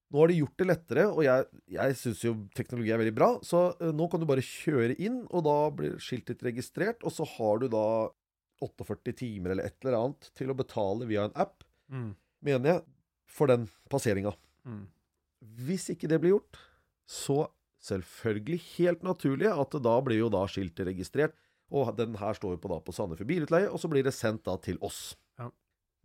Nå 0.08 0.22
har 0.22 0.30
de 0.30 0.38
gjort 0.38 0.60
det 0.60 0.66
lettere, 0.70 1.02
og 1.12 1.20
jeg, 1.26 1.44
jeg 1.74 1.96
syns 2.00 2.22
jo 2.24 2.30
teknologi 2.56 2.92
er 2.94 3.00
veldig 3.02 3.16
bra, 3.16 3.26
så 3.44 3.66
uh, 3.76 3.90
nå 3.92 4.06
kan 4.08 4.22
du 4.22 4.26
bare 4.30 4.44
kjøre 4.44 4.96
inn, 5.04 5.18
og 5.28 5.44
da 5.44 5.56
blir 5.76 5.98
skiltet 6.00 6.38
ditt 6.38 6.46
registrert, 6.48 7.04
og 7.04 7.12
så 7.12 7.26
har 7.36 7.60
du 7.60 7.66
da 7.72 7.84
48 8.64 9.12
timer 9.20 9.52
eller 9.52 9.68
et 9.68 9.76
eller 9.84 9.98
annet 9.98 10.30
til 10.38 10.50
å 10.50 10.56
betale 10.58 11.08
via 11.10 11.28
en 11.28 11.36
app, 11.36 11.64
Mm. 11.88 12.10
mener 12.44 12.68
jeg, 12.68 12.82
for 13.24 13.48
den 13.48 13.62
passeringa. 13.88 14.34
Mm. 14.68 14.82
Hvis 15.64 15.86
ikke 15.94 16.08
det 16.10 16.18
blir 16.20 16.34
gjort, 16.34 16.58
så 17.08 17.46
selvfølgelig 17.80 18.58
helt 18.76 19.06
naturlig 19.06 19.48
at 19.48 19.76
da 19.80 19.94
blir 20.04 20.18
jo 20.20 20.28
da 20.32 20.42
skiltet 20.50 20.84
registrert. 20.90 21.32
Og 21.72 21.94
den 21.96 22.16
her 22.20 22.36
står 22.36 22.56
jo 22.56 22.60
på, 22.60 22.68
da, 22.72 22.80
på 22.84 22.92
Sandefjord 22.96 23.28
Bilutleie, 23.28 23.70
og 23.72 23.80
så 23.80 23.88
blir 23.92 24.04
det 24.04 24.12
sendt 24.16 24.44
da 24.48 24.56
til 24.60 24.76
oss. 24.84 25.16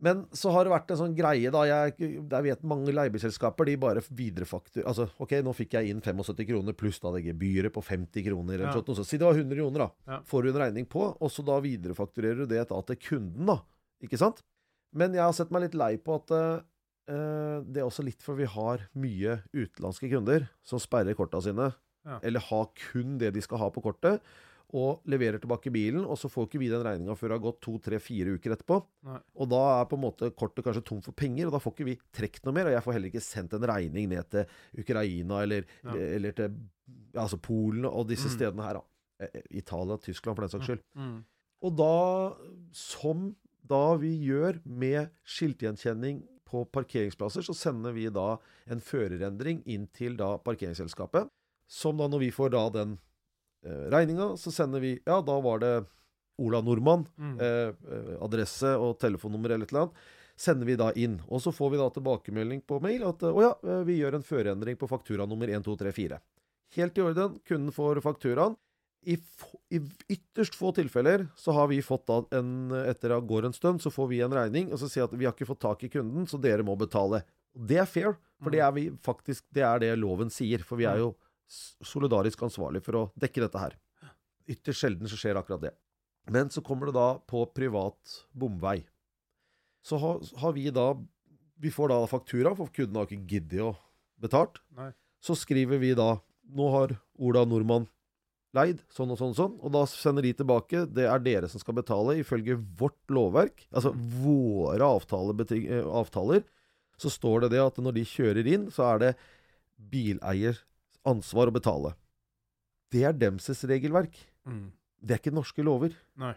Men 0.03 0.25
så 0.35 0.51
har 0.51 0.65
det 0.67 0.73
vært 0.73 0.89
en 0.91 0.97
sånn 0.99 1.13
greie, 1.15 1.47
da. 1.53 1.61
Jeg, 1.69 1.93
jeg 2.03 2.43
vet 2.49 2.63
mange 2.67 2.91
leiebilselskaper, 2.91 3.69
de 3.69 3.75
bare 3.79 4.01
viderefaktur... 4.03 4.83
Altså, 4.89 5.05
OK, 5.23 5.37
nå 5.45 5.53
fikk 5.55 5.77
jeg 5.77 5.93
inn 5.93 6.01
75 6.03 6.43
kroner 6.49 6.75
pluss 6.75 6.99
da 6.99 7.13
det 7.15 7.21
gebyret 7.29 7.71
på 7.71 7.83
50 7.87 8.25
kroner, 8.25 8.57
eller 8.57 8.67
Ja. 8.67 8.73
sånt, 8.81 8.91
så 8.99 9.05
Si 9.07 9.17
det 9.21 9.23
var 9.29 9.37
100 9.39 9.55
kroner, 9.61 9.85
da. 9.85 9.89
Ja. 10.11 10.17
Får 10.27 10.43
du 10.43 10.49
en 10.51 10.59
regning 10.65 10.89
på, 10.91 11.05
og 11.15 11.31
så 11.31 11.45
da 11.47 11.55
viderefakturerer 11.63 12.43
du 12.43 12.51
det 12.51 12.65
da 12.67 12.81
til 12.89 12.99
kunden, 12.99 13.47
da. 13.47 13.61
Ikke 14.03 14.19
sant? 14.19 14.43
Men 14.93 15.15
jeg 15.15 15.23
har 15.23 15.33
sett 15.39 15.51
meg 15.55 15.63
litt 15.69 15.79
lei 15.79 15.93
på 15.97 16.19
at 16.19 16.35
uh, 16.35 17.61
det 17.63 17.79
er 17.81 17.87
også 17.87 18.03
litt 18.05 18.21
for 18.23 18.35
vi 18.35 18.45
har 18.47 18.83
mye 18.99 19.39
utenlandske 19.55 20.11
kunder 20.11 20.49
som 20.67 20.79
sperrer 20.83 21.15
korta 21.17 21.39
sine, 21.41 21.71
Ja. 22.03 22.19
eller 22.21 22.43
har 22.43 22.67
kun 22.91 23.17
det 23.17 23.31
de 23.33 23.41
skal 23.41 23.57
ha 23.63 23.69
på 23.71 23.81
kortet, 23.81 24.19
og 24.73 25.03
leverer 25.05 25.37
tilbake 25.37 25.69
bilen, 25.71 26.01
og 26.05 26.17
så 26.17 26.29
får 26.33 26.47
ikke 26.47 26.59
vi 26.63 26.67
den 26.71 26.81
regninga 26.81 27.13
før 27.15 27.29
det 27.29 27.35
har 27.37 27.43
gått 27.45 27.59
to, 27.61 27.77
tre, 27.77 27.99
fire 28.01 28.33
uker 28.39 28.55
etterpå. 28.55 28.79
Nei. 29.05 29.19
Og 29.37 29.49
da 29.51 29.59
er 29.81 29.85
på 29.85 29.99
en 29.99 30.01
måte 30.01 30.31
kortet 30.35 30.65
kanskje 30.65 30.81
tomt 30.87 31.05
for 31.05 31.13
penger, 31.13 31.45
og 31.45 31.53
da 31.53 31.59
får 31.61 31.75
ikke 31.75 31.85
vi 31.91 31.97
trukket 32.11 32.45
noe 32.47 32.53
mer. 32.57 32.65
Og 32.71 32.73
jeg 32.73 32.83
får 32.87 32.93
heller 32.97 33.11
ikke 33.11 33.21
sendt 33.21 33.53
en 33.53 33.67
regning 33.69 34.09
ned 34.09 34.29
til 34.33 34.45
Ukraina 34.81 35.43
eller, 35.45 35.65
Ja. 35.85 35.93
eller 35.93 36.31
til 36.31 36.55
altså 37.13 37.37
Polen 37.39 37.85
og 37.85 38.07
disse 38.09 38.25
Mm. 38.27 38.33
stedene 38.37 38.63
her. 38.63 38.73
da. 38.73 38.83
Eh, 39.19 39.41
Italia, 39.51 39.97
Tyskland 39.97 40.35
for 40.35 40.41
den 40.47 40.49
saks 40.49 40.65
skyld. 40.65 40.81
Mm. 40.97 41.23
Og 41.61 41.77
da, 41.77 42.35
som 42.73 43.35
da 43.65 43.95
vi 43.95 44.17
gjør 44.27 44.59
med 44.65 45.11
skiltgjenkjenning 45.23 46.23
på 46.49 46.65
parkeringsplasser, 46.71 47.41
så 47.45 47.53
sender 47.55 47.93
vi 47.93 48.09
da 48.09 48.37
en 48.67 48.79
førerendring 48.81 49.63
inn 49.65 49.87
til 49.93 50.17
da 50.17 50.37
parkeringsselskapet. 50.37 51.29
Som 51.69 51.97
da, 51.97 52.07
når 52.07 52.19
vi 52.19 52.31
får 52.31 52.51
da 52.51 52.69
den 52.69 52.97
eh, 52.97 52.97
regninga, 53.65 54.31
så 54.37 54.51
sender 54.51 54.79
vi 54.83 54.99
Ja, 55.05 55.21
da 55.21 55.39
var 55.41 55.59
det 55.63 55.85
Ola 56.41 56.61
Nordmann. 56.61 57.05
Mm. 57.17 57.39
Eh, 57.39 57.69
eh, 57.93 58.13
adresse 58.25 58.71
og 58.77 58.97
telefonnummer 58.99 59.51
eller 59.53 59.65
et 59.67 59.71
eller 59.71 59.85
annet. 59.87 60.03
Sender 60.35 60.65
vi 60.65 60.75
da 60.75 60.91
inn. 60.97 61.19
Og 61.29 61.41
så 61.43 61.51
får 61.53 61.71
vi 61.71 61.77
da 61.77 61.89
tilbakemelding 61.93 62.61
på 62.65 62.79
mail 62.81 63.03
at 63.05 63.21
eh, 63.23 63.29
å 63.37 63.41
ja, 63.45 63.51
eh, 63.63 63.83
vi 63.85 63.99
gjør 63.99 64.15
en 64.17 64.25
førendring 64.25 64.75
på 64.81 64.89
faktura 64.89 65.27
nummer 65.29 65.47
1234. 65.47 66.19
Helt 66.75 66.97
i 66.97 67.01
orden. 67.05 67.39
Kunden 67.45 67.71
får 67.75 68.01
fakturaen. 68.01 68.55
I, 69.05 69.17
I 69.69 69.79
ytterst 70.15 70.55
få 70.55 70.71
tilfeller 70.73 71.25
så 71.35 71.51
har 71.51 71.67
vi 71.67 71.81
fått 71.83 72.05
da 72.07 72.21
en 72.39 72.71
Etter 72.87 73.11
det 73.11 73.17
går 73.27 73.45
en 73.49 73.53
stund, 73.53 73.81
så 73.83 73.91
får 73.91 74.07
vi 74.07 74.21
en 74.23 74.31
regning 74.31 74.69
og 74.71 74.79
så 74.79 74.87
sier 74.87 75.03
at 75.09 75.11
vi 75.13 75.25
har 75.27 75.33
ikke 75.35 75.49
fått 75.49 75.59
tak 75.59 75.83
i 75.83 75.89
kunden, 75.91 76.23
så 76.25 76.39
dere 76.39 76.63
må 76.63 76.77
betale. 76.79 77.19
Det 77.53 77.81
er 77.83 77.85
fair, 77.85 78.15
for 78.41 78.49
det 78.55 78.61
er 78.63 78.71
vi 78.71 78.85
faktisk 79.03 79.43
Det 79.53 79.61
er 79.61 79.79
det 79.83 79.91
loven 79.99 80.31
sier. 80.33 80.63
For 80.63 80.79
vi 80.79 80.87
er 80.87 80.97
jo 81.03 81.11
s- 81.11 81.22
solidarisk 81.85 82.41
ansvarlig 82.45 82.83
for 82.85 82.99
å 82.99 83.03
dekke 83.19 83.43
dette 83.45 83.61
her. 83.61 83.77
Ytterst 84.49 84.83
sjelden 84.83 85.09
så 85.09 85.19
skjer 85.19 85.39
akkurat 85.39 85.63
det. 85.69 85.73
Men 86.31 86.49
så 86.51 86.63
kommer 86.63 86.89
det 86.89 86.95
da 86.97 87.07
på 87.27 87.43
privat 87.55 88.19
bomvei. 88.31 88.81
Så 89.83 89.99
har, 89.99 90.21
har 90.39 90.53
vi 90.55 90.69
da 90.71 90.93
Vi 91.63 91.71
får 91.71 91.91
da 91.93 91.97
faktura, 92.07 92.51
for 92.57 92.67
kunden 92.75 92.97
har 92.97 93.07
ikke 93.07 93.27
giddet 93.29 93.61
å 93.63 93.69
betalt. 94.19 94.57
Nei. 94.75 94.89
Så 95.23 95.35
skriver 95.39 95.79
vi 95.79 95.93
da 95.95 96.17
Nå 96.53 96.65
har 96.73 96.97
Ola 97.23 97.45
Nordmann 97.47 97.85
leid, 98.53 98.81
sånn 98.91 99.13
og 99.13 99.17
sånn 99.17 99.31
og 99.31 99.37
sånn. 99.37 99.53
Og 99.63 99.71
da 99.73 99.85
sender 99.89 100.25
de 100.27 100.33
tilbake. 100.37 100.83
Det 100.91 101.05
er 101.09 101.21
dere 101.23 101.47
som 101.49 101.61
skal 101.61 101.77
betale 101.77 102.17
ifølge 102.19 102.57
vårt 102.77 102.99
lovverk. 103.09 103.63
Altså 103.71 103.93
våre 103.95 104.83
avtalebeting- 104.83 105.69
eh, 105.71 105.87
avtaler. 105.87 106.43
Så 106.99 107.09
står 107.09 107.41
det 107.45 107.51
det 107.55 107.63
at 107.63 107.79
når 107.81 107.95
de 107.97 108.03
kjører 108.05 108.47
inn, 108.47 108.67
så 108.69 108.93
er 108.93 108.99
det 108.99 109.13
bileiers 109.79 110.61
ansvar 111.05 111.49
å 111.51 111.55
betale. 111.55 111.93
Det 112.93 113.03
er 113.07 113.13
demses 113.17 113.63
regelverk. 113.69 114.15
Mm. 114.47 114.71
Det 115.03 115.15
er 115.15 115.19
ikke 115.21 115.33
norske 115.35 115.63
lover. 115.65 115.95
Nei. 116.17 116.35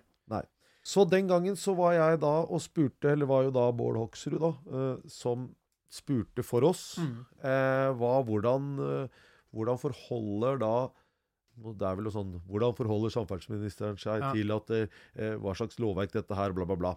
Så 0.86 1.02
den 1.10 1.26
gangen 1.26 1.56
så 1.58 1.72
var 1.74 1.96
jeg 1.96 2.20
da 2.22 2.44
og 2.46 2.60
spurte, 2.62 3.10
eller 3.10 3.26
var 3.26 3.42
jo 3.42 3.50
da 3.50 3.64
Bård 3.74 3.96
Hoksrud 3.98 4.36
da, 4.38 4.52
uh, 4.70 5.00
som 5.10 5.48
spurte 5.90 6.44
for 6.46 6.62
oss, 6.62 6.96
Mm. 7.02 7.26
uh, 7.42 7.90
hva, 7.98 8.12
hvordan, 8.22 8.68
uh, 8.78 9.08
hvordan 9.52 9.80
forholder 9.82 10.58
da 10.62 10.90
det 11.56 11.86
er 11.88 11.96
vel 11.96 12.04
noe 12.04 12.12
sånn, 12.12 12.34
Hvordan 12.46 12.74
forholder 12.76 13.10
samferdselsministeren 13.16 13.96
seg 13.98 14.20
Ja. 14.20 14.30
til 14.36 14.52
at 14.52 14.70
eh, 14.70 15.36
hva 15.40 15.54
slags 15.56 15.78
lovverk 15.80 16.12
dette 16.12 16.34
her, 16.36 16.52
bla, 16.52 16.66
bla, 16.66 16.76
bla. 16.76 16.96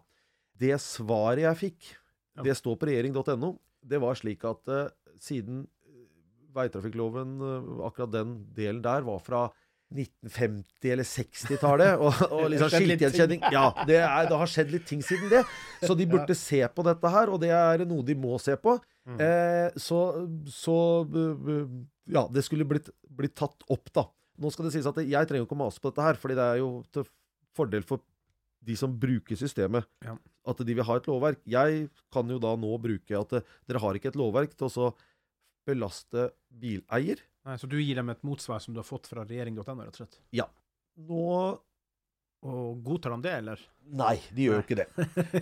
Det 0.59 0.75
svaret 0.83 1.39
jeg 1.47 1.55
fikk, 1.55 1.95
Ja. 2.35 2.43
det 2.43 2.57
står 2.57 2.75
på 2.75 2.89
regjering.no, 2.91 3.57
det 3.87 4.01
var 4.01 4.13
slik 4.15 4.43
at 4.43 4.67
eh, 4.67 4.89
siden 5.17 5.61
eh, 5.63 5.78
veitrafikkloven, 6.55 7.35
eh, 7.41 7.71
akkurat 7.87 8.13
den 8.13 8.37
delen 8.57 8.81
der, 8.85 9.05
var 9.07 9.19
fra 9.25 9.47
1950- 9.89 10.91
eller 10.93 11.07
60-tallet. 11.07 11.97
Og, 12.03 12.19
og 12.29 12.43
liksom 12.53 12.69
skiltgjenkjenning 12.75 13.41
Ja, 13.53 13.69
det, 13.89 13.97
er, 14.03 14.27
det 14.29 14.37
har 14.37 14.51
skjedd 14.51 14.73
litt 14.75 14.85
ting 14.89 15.01
siden 15.05 15.31
det. 15.31 15.41
Så 15.81 15.95
de 15.97 16.05
burde 16.09 16.35
se 16.37 16.61
på 16.69 16.85
dette 16.85 17.13
her, 17.13 17.31
og 17.33 17.41
det 17.41 17.49
er 17.55 17.85
noe 17.89 18.05
de 18.05 18.15
må 18.19 18.37
se 18.41 18.53
på. 18.61 18.77
Mm. 19.09 19.17
Eh, 19.25 19.79
så 19.81 20.03
så 20.53 20.77
eh, 21.09 21.73
Ja, 22.13 22.27
det 22.29 22.45
skulle 22.45 22.67
blitt, 22.69 22.91
blitt 23.09 23.35
tatt 23.39 23.65
opp, 23.69 23.89
da. 23.95 24.05
Nå 24.39 24.53
skal 24.53 24.69
det 24.69 24.75
sies 24.77 24.87
at 24.87 25.01
jeg 25.01 25.27
trenger 25.27 25.47
ikke 25.47 25.57
å 25.57 25.63
mase 25.65 25.81
på 25.81 25.89
dette 25.91 26.05
her, 26.05 26.19
fordi 26.21 26.37
det 26.37 26.45
er 26.53 26.61
jo 26.61 26.69
til 26.93 27.09
fordel 27.57 27.83
for 27.83 28.05
de 28.63 28.75
som 28.77 28.91
bruker 28.99 29.37
systemet, 29.39 29.87
Ja. 30.05 30.13
at 30.51 30.61
de 30.67 30.73
vil 30.75 30.85
ha 30.85 30.95
et 30.99 31.07
lovverk. 31.07 31.39
Jeg 31.49 31.87
kan 32.13 32.29
jo 32.29 32.37
da 32.43 32.53
nå 32.59 32.77
bruke 32.83 33.17
at 33.19 33.33
eh, 33.39 33.45
dere 33.67 33.81
har 33.81 33.97
ikke 33.97 34.11
et 34.13 34.19
lovverk 34.19 34.53
til 34.53 34.67
å 34.69 34.73
så 34.73 34.89
belaste 35.69 36.29
bileier. 36.49 37.21
Nei, 37.47 37.55
så 37.61 37.69
du 37.71 37.77
gir 37.79 37.95
dem 38.01 38.09
et 38.11 38.21
motsvar 38.27 38.59
som 38.61 38.73
du 38.75 38.81
har 38.81 38.87
fått 38.89 39.07
fra 39.09 39.23
regjering.no, 39.25 39.63
rett 39.85 39.95
og 39.95 40.01
slett? 40.03 40.19
Ja. 40.35 40.49
Nå 40.99 41.25
Og 42.41 42.77
godtar 42.85 43.11
de 43.17 43.23
det, 43.25 43.31
eller? 43.41 43.59
Nei, 43.99 44.13
de 44.31 44.45
gjør 44.45 44.61
jo 44.61 44.63
ikke 44.63 44.77
det. 44.79 44.85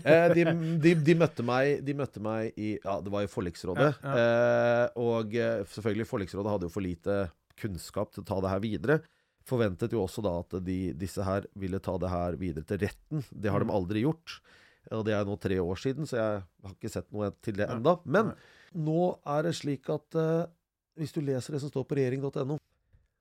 Eh, 0.02 0.32
de, 0.34 0.46
de, 0.86 0.94
de, 1.06 1.16
møtte 1.20 1.44
meg, 1.46 1.84
de 1.86 1.94
møtte 1.94 2.22
meg 2.26 2.56
i 2.58 2.72
Ja, 2.82 2.96
det 3.06 3.12
var 3.14 3.26
i 3.28 3.30
forliksrådet. 3.30 3.92
Ja, 4.02 4.16
Eh, 4.18 4.86
og 5.04 5.36
eh, 5.38 5.62
selvfølgelig, 5.76 6.08
forliksrådet 6.10 6.54
hadde 6.56 6.66
jo 6.70 6.74
for 6.74 6.86
lite 6.86 7.20
kunnskap 7.62 8.14
til 8.16 8.24
å 8.24 8.28
ta 8.32 8.40
det 8.42 8.50
her 8.56 8.64
videre. 8.66 8.98
Forventet 9.48 9.94
jo 9.94 10.02
også 10.08 10.24
da 10.26 10.34
at 10.42 10.58
de, 10.66 10.80
disse 10.98 11.22
her 11.24 11.46
ville 11.58 11.78
ta 11.86 11.94
det 12.02 12.10
her 12.12 12.38
videre 12.42 12.66
til 12.68 12.82
retten. 12.88 13.22
Det 13.30 13.54
har 13.54 13.62
Mm. 13.62 13.70
de 13.70 13.78
aldri 13.78 14.02
gjort. 14.08 14.40
Og 14.92 15.04
det 15.08 15.14
er 15.18 15.26
nå 15.28 15.36
tre 15.42 15.58
år 15.60 15.76
siden, 15.82 16.06
så 16.08 16.16
jeg 16.20 16.44
har 16.64 16.74
ikke 16.76 16.90
sett 16.94 17.10
noe 17.12 17.32
til 17.44 17.58
det 17.60 17.68
enda. 17.70 17.98
Men 18.06 18.34
nå 18.78 19.18
er 19.28 19.44
det 19.48 19.56
slik 19.58 19.90
at 19.92 20.16
uh, 20.16 20.46
hvis 20.98 21.12
du 21.14 21.20
leser 21.22 21.54
det 21.58 21.62
som 21.62 21.70
står 21.72 21.84
på 21.90 21.98
regjering.no, 22.00 22.58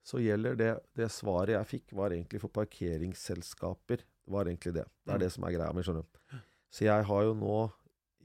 så 0.06 0.20
gjelder 0.22 0.54
det 0.54 0.70
Det 0.94 1.08
svaret 1.10 1.56
jeg 1.56 1.66
fikk, 1.72 1.92
var 1.98 2.14
egentlig 2.14 2.38
for 2.40 2.48
parkeringsselskaper. 2.54 3.96
Det 4.04 4.32
var 4.32 4.44
egentlig 4.46 4.74
det. 4.74 4.84
Det 5.04 5.12
er 5.12 5.18
Mm. 5.18 5.24
det 5.24 5.32
som 5.32 5.44
er 5.44 5.52
greia 5.56 5.72
mi, 5.74 5.82
skjønner 5.82 6.04
du. 6.06 6.38
Så 6.70 6.84
jeg 6.86 7.04
har 7.04 7.22
jo 7.24 7.34
nå 7.34 7.72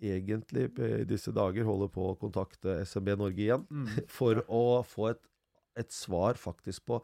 egentlig 0.02 0.80
eh, 0.80 1.02
i 1.02 1.06
disse 1.06 1.32
dager 1.32 1.64
holder 1.64 1.88
på 1.94 2.12
å 2.12 2.18
kontakte 2.18 2.80
SMB 2.86 3.18
Norge 3.18 3.38
igjen 3.42 3.66
Mm. 3.70 3.88
for 4.08 4.44
å 4.50 4.84
få 4.86 5.10
et, 5.12 5.22
et 5.78 5.92
svar 5.92 6.34
faktisk 6.36 6.86
på 6.86 7.02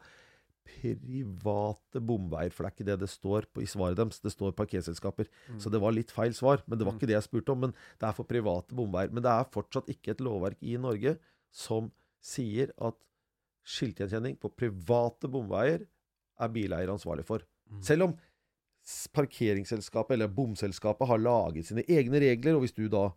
private 0.68 2.00
bomveier, 2.04 2.50
det 2.52 2.64
er 2.66 2.70
ikke 2.72 2.86
det 2.88 2.98
det 3.00 3.08
står 3.10 3.46
på, 3.52 3.62
i 3.64 3.66
svaret 3.70 3.96
deres. 3.98 4.20
Det 4.20 4.32
står 4.32 4.52
parkeringsselskaper. 4.58 5.26
Mm. 5.48 5.58
Så 5.62 5.70
det 5.72 5.80
var 5.82 5.92
litt 5.96 6.10
feil 6.14 6.32
svar. 6.36 6.62
Men 6.66 6.78
det 6.78 6.86
var 6.86 6.92
Mm. 6.94 6.98
ikke 7.00 7.08
det 7.10 7.16
jeg 7.18 7.26
spurte 7.28 7.52
om. 7.52 7.60
Men 7.60 7.72
det 7.98 8.08
er 8.08 8.12
for 8.12 8.24
private 8.24 8.74
bomveier. 8.74 9.10
Men 9.12 9.22
det 9.22 9.30
er 9.32 9.44
fortsatt 9.50 9.88
ikke 9.88 10.10
et 10.12 10.20
lovverk 10.20 10.56
i 10.62 10.76
Norge 10.76 11.18
som 11.50 11.90
sier 12.20 12.70
at 12.80 12.94
skiltgjenkjenning 13.64 14.38
på 14.40 14.50
private 14.56 15.28
bomveier 15.28 15.86
er 16.40 16.48
bileier 16.48 16.88
ansvarlig 16.88 17.24
for. 17.26 17.40
Mm. 17.70 17.82
Selv 17.82 18.02
om 18.08 18.18
parkeringsselskapet 19.12 20.14
eller 20.16 20.28
bomselskapet 20.32 21.08
har 21.10 21.18
laget 21.20 21.66
sine 21.68 21.84
egne 21.88 22.20
regler, 22.22 22.54
og 22.56 22.62
hvis 22.64 22.72
du 22.76 22.86
da 22.88 23.10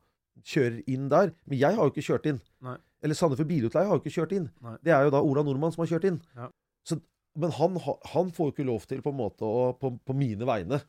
kjører 0.47 0.81
inn 0.87 1.09
der 1.11 1.33
Men 1.45 1.57
jeg 1.59 1.75
har 1.75 1.83
jo 1.85 1.91
ikke 1.91 2.05
kjørt 2.07 2.25
inn. 2.31 2.41
Nei. 2.61 2.77
Eller 3.03 3.15
Sandefjord 3.15 3.47
Bilutleie 3.49 3.85
har 3.87 3.97
jo 3.97 4.01
ikke 4.01 4.13
kjørt 4.21 4.31
inn. 4.37 4.49
Nei. 4.61 4.77
Det 4.83 4.93
er 4.93 5.03
jo 5.03 5.09
da 5.13 5.21
Ola 5.21 5.43
Nordmann 5.43 5.71
som 5.73 5.83
har 5.85 5.91
kjørt 5.91 6.05
inn. 6.07 6.21
Ja. 6.35 6.49
Så, 6.85 6.99
men 7.35 7.51
han, 7.55 7.77
han 8.13 8.31
får 8.35 8.49
jo 8.49 8.53
ikke 8.55 8.67
lov 8.67 8.85
til 8.89 9.01
på 9.05 9.11
å, 9.15 9.51
på, 9.79 9.91
på 10.03 10.15
mine 10.17 10.47
vegne 10.47 10.81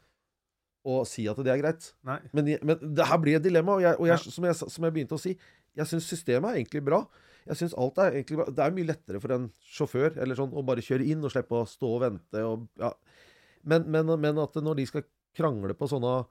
å 0.83 1.03
si 1.07 1.29
at 1.31 1.39
det 1.39 1.53
er 1.53 1.61
greit. 1.61 1.93
Men, 2.35 2.49
men 2.67 2.81
det 2.97 3.07
her 3.07 3.21
blir 3.23 3.37
et 3.39 3.45
dilemma, 3.45 3.77
og, 3.79 3.83
jeg, 3.85 3.99
og 4.03 4.09
jeg, 4.11 4.33
som, 4.35 4.47
jeg, 4.49 4.57
som 4.59 4.87
jeg 4.89 4.95
begynte 4.97 5.15
å 5.15 5.23
si, 5.23 5.37
jeg 5.79 5.87
syns 5.89 6.09
systemet 6.11 6.51
er 6.51 6.59
egentlig 6.59 6.83
bra. 6.85 7.05
Jeg 7.47 7.59
synes 7.61 7.77
alt 7.79 8.01
er 8.03 8.17
egentlig 8.19 8.41
bra. 8.41 8.49
Det 8.51 8.65
er 8.65 8.75
mye 8.75 8.89
lettere 8.91 9.21
for 9.23 9.35
en 9.37 9.47
sjåfør 9.63 10.19
eller 10.23 10.39
sånn, 10.39 10.51
å 10.59 10.65
bare 10.67 10.83
kjøre 10.83 11.07
inn 11.07 11.23
og 11.23 11.31
slippe 11.35 11.61
å 11.61 11.69
stå 11.71 11.93
og 11.97 12.03
vente. 12.03 12.43
Og, 12.43 12.67
ja. 12.83 12.91
men, 13.71 13.87
men, 13.95 14.11
men 14.27 14.43
at 14.43 14.59
når 14.59 14.81
de 14.83 14.89
skal 14.91 15.07
krangle 15.39 15.75
på 15.79 15.89
sånne 15.91 16.23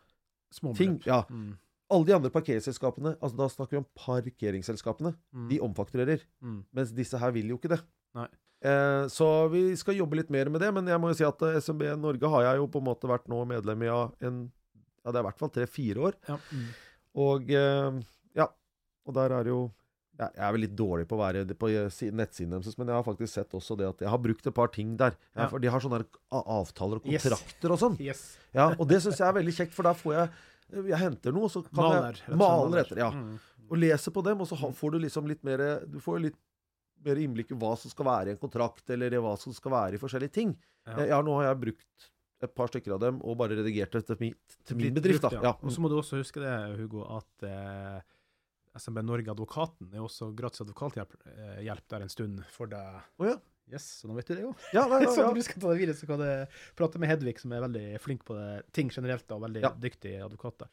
Små 0.51 0.73
ting 0.75 0.97
ja, 1.07 1.21
Mm. 1.31 1.53
Alle 1.91 2.07
de 2.07 2.13
andre 2.15 2.29
parkeringsselskapene, 2.31 3.13
altså 3.23 3.37
da 3.39 3.45
snakker 3.51 3.75
vi 3.77 3.79
om 3.81 3.85
parkeringsselskapene, 3.99 5.13
Mm. 5.31 5.47
de 5.49 5.57
omfakturerer. 5.63 6.21
Mm. 6.43 6.57
Mens 6.75 6.91
disse 6.95 7.19
her 7.19 7.31
vil 7.35 7.49
jo 7.51 7.57
ikke 7.59 7.71
det. 7.71 7.79
Nei. 8.15 8.27
Eh, 8.61 9.07
så 9.09 9.27
vi 9.49 9.63
skal 9.79 9.95
jobbe 9.97 10.19
litt 10.19 10.29
mer 10.29 10.49
med 10.53 10.61
det, 10.61 10.69
men 10.75 10.85
jeg 10.85 11.01
må 11.01 11.09
jo 11.09 11.17
si 11.17 11.25
at 11.25 11.41
eh, 11.47 11.57
SMB 11.63 11.81
Norge 11.97 12.29
har 12.29 12.43
jeg 12.51 12.59
jo 12.61 12.67
på 12.69 12.77
en 12.81 12.85
måte 12.91 13.09
vært 13.09 13.25
nå 13.31 13.39
medlem 13.49 13.81
i 13.87 13.89
av 13.89 14.11
en 14.21 14.43
Ja, 15.01 15.09
det 15.09 15.17
er 15.17 15.23
i 15.23 15.27
hvert 15.31 15.39
fall 15.41 15.49
tre-fire 15.49 15.97
år. 16.11 16.17
Ja. 16.29 16.35
Mm. 16.53 16.65
Og 17.25 17.49
eh, 17.57 18.01
ja. 18.37 18.45
Og 19.09 19.15
der 19.17 19.33
er 19.39 19.49
jo 19.49 19.61
jeg 20.21 20.29
er 20.37 20.51
vel 20.53 20.61
litt 20.61 20.75
dårlig 20.77 21.07
på 21.09 21.15
å 21.17 21.21
være 21.23 21.41
på 21.57 21.67
si- 21.89 22.11
nettsiden 22.13 22.51
deres, 22.53 22.75
men 22.77 22.91
jeg 22.91 22.93
har 22.93 23.05
faktisk 23.07 23.33
sett 23.33 23.55
også 23.57 23.73
det 23.79 23.87
at 23.87 24.03
jeg 24.05 24.09
har 24.11 24.19
brukt 24.21 24.45
et 24.45 24.53
par 24.53 24.67
ting 24.69 24.91
der. 24.99 25.15
Ja. 25.33 25.47
For 25.49 25.57
de 25.63 25.71
har 25.73 25.81
sånne 25.81 26.03
avtaler 26.29 26.99
og 27.01 27.07
Yes. 27.09 27.23
kontrakter 27.25 27.73
og 27.73 27.79
sånn. 27.81 27.95
Yes. 27.99 28.21
Ja, 28.53 28.67
og 28.77 28.85
det 28.91 28.99
syns 29.01 29.17
jeg 29.17 29.25
er 29.25 29.33
veldig 29.39 29.55
kjekt, 29.57 29.73
for 29.73 29.87
da 29.89 29.93
får 29.97 30.13
jeg 30.19 30.29
Jeg 30.91 30.99
henter 31.01 31.33
noe, 31.33 31.49
og 31.49 31.51
så 31.51 31.63
kan 31.65 31.81
Maler. 31.83 32.19
jeg 32.27 32.37
Maler 32.37 32.79
etter, 32.85 32.97
ja. 33.01 33.09
Mm. 33.11 33.39
Og 33.71 33.77
leser 33.81 34.11
på 34.15 34.21
dem, 34.23 34.39
og 34.39 34.47
så 34.47 34.55
får 34.71 34.91
du 34.93 34.99
liksom 34.99 35.25
litt 35.27 35.41
mer 35.43 35.57
Du 35.89 35.97
får 35.99 36.21
litt 36.21 36.37
mer 37.05 37.19
innblikk 37.21 37.53
i 37.53 37.59
hva 37.59 37.73
som 37.79 37.91
skal 37.93 38.07
være 38.07 38.31
i 38.31 38.35
en 38.35 38.41
kontrakt, 38.41 38.85
eller 38.93 39.13
i 39.13 39.21
hva 39.21 39.35
som 39.39 39.55
skal 39.55 39.73
være 39.75 39.97
i 39.97 40.01
forskjellige 40.01 40.35
ting. 40.37 40.55
Ja. 40.87 41.03
Jeg, 41.03 41.27
nå 41.27 41.35
har 41.39 41.51
jeg 41.51 41.61
brukt 41.65 42.09
et 42.41 42.55
par 42.57 42.71
stykker 42.71 42.95
av 42.95 43.03
dem, 43.03 43.19
og 43.21 43.37
bare 43.37 43.57
redigert 43.59 43.93
det 43.93 44.03
til 44.07 44.17
min, 44.21 44.39
til 44.65 44.79
min 44.79 44.95
bedrift, 44.95 45.21
brukt, 45.25 45.45
Ja. 45.45 45.53
Og 45.61 45.73
så 45.73 45.83
må 45.83 45.91
du 45.91 45.99
også 45.99 46.21
huske 46.21 46.41
det, 46.41 46.55
Hugo, 46.79 47.03
at 47.19 47.45
eh, 47.45 48.01
SMB 48.81 49.03
Norge 49.05 49.33
Advokaten 49.33 49.91
er 49.93 50.01
også 50.01 50.31
gratis 50.37 50.63
advokathjelp 50.63 51.13
eh, 51.27 51.61
hjelp 51.67 51.87
der 51.91 52.05
en 52.05 52.13
stund 52.13 52.41
for 52.53 52.71
deg. 52.71 53.01
Ja. 53.21 53.37
Yes, 53.71 53.85
så 54.01 54.09
nå 54.09 54.17
vet 54.17 54.27
du 54.27 54.33
det 54.35 54.43
jo. 54.43 54.51
Ja, 54.75 54.83
nei, 54.89 55.03
ja, 55.05 55.11
Så 55.13 55.21
ja. 55.21 55.29
når 55.29 55.37
du 55.37 55.45
skal 55.45 55.61
ta 55.61 55.71
det 55.71 55.79
videre, 55.79 55.95
så 55.95 56.09
kan 56.09 56.19
du 56.19 56.57
prate 56.79 56.99
med 56.99 57.11
Hedvig, 57.11 57.37
som 57.39 57.53
er 57.55 57.63
veldig 57.63 57.85
flink 58.03 58.25
på 58.27 58.35
det, 58.35 58.47
ting 58.75 58.91
generelt, 58.91 59.29
og 59.31 59.45
veldig 59.45 59.75
dyktig 59.79 60.17
advokat 60.25 60.65
der. 60.65 60.71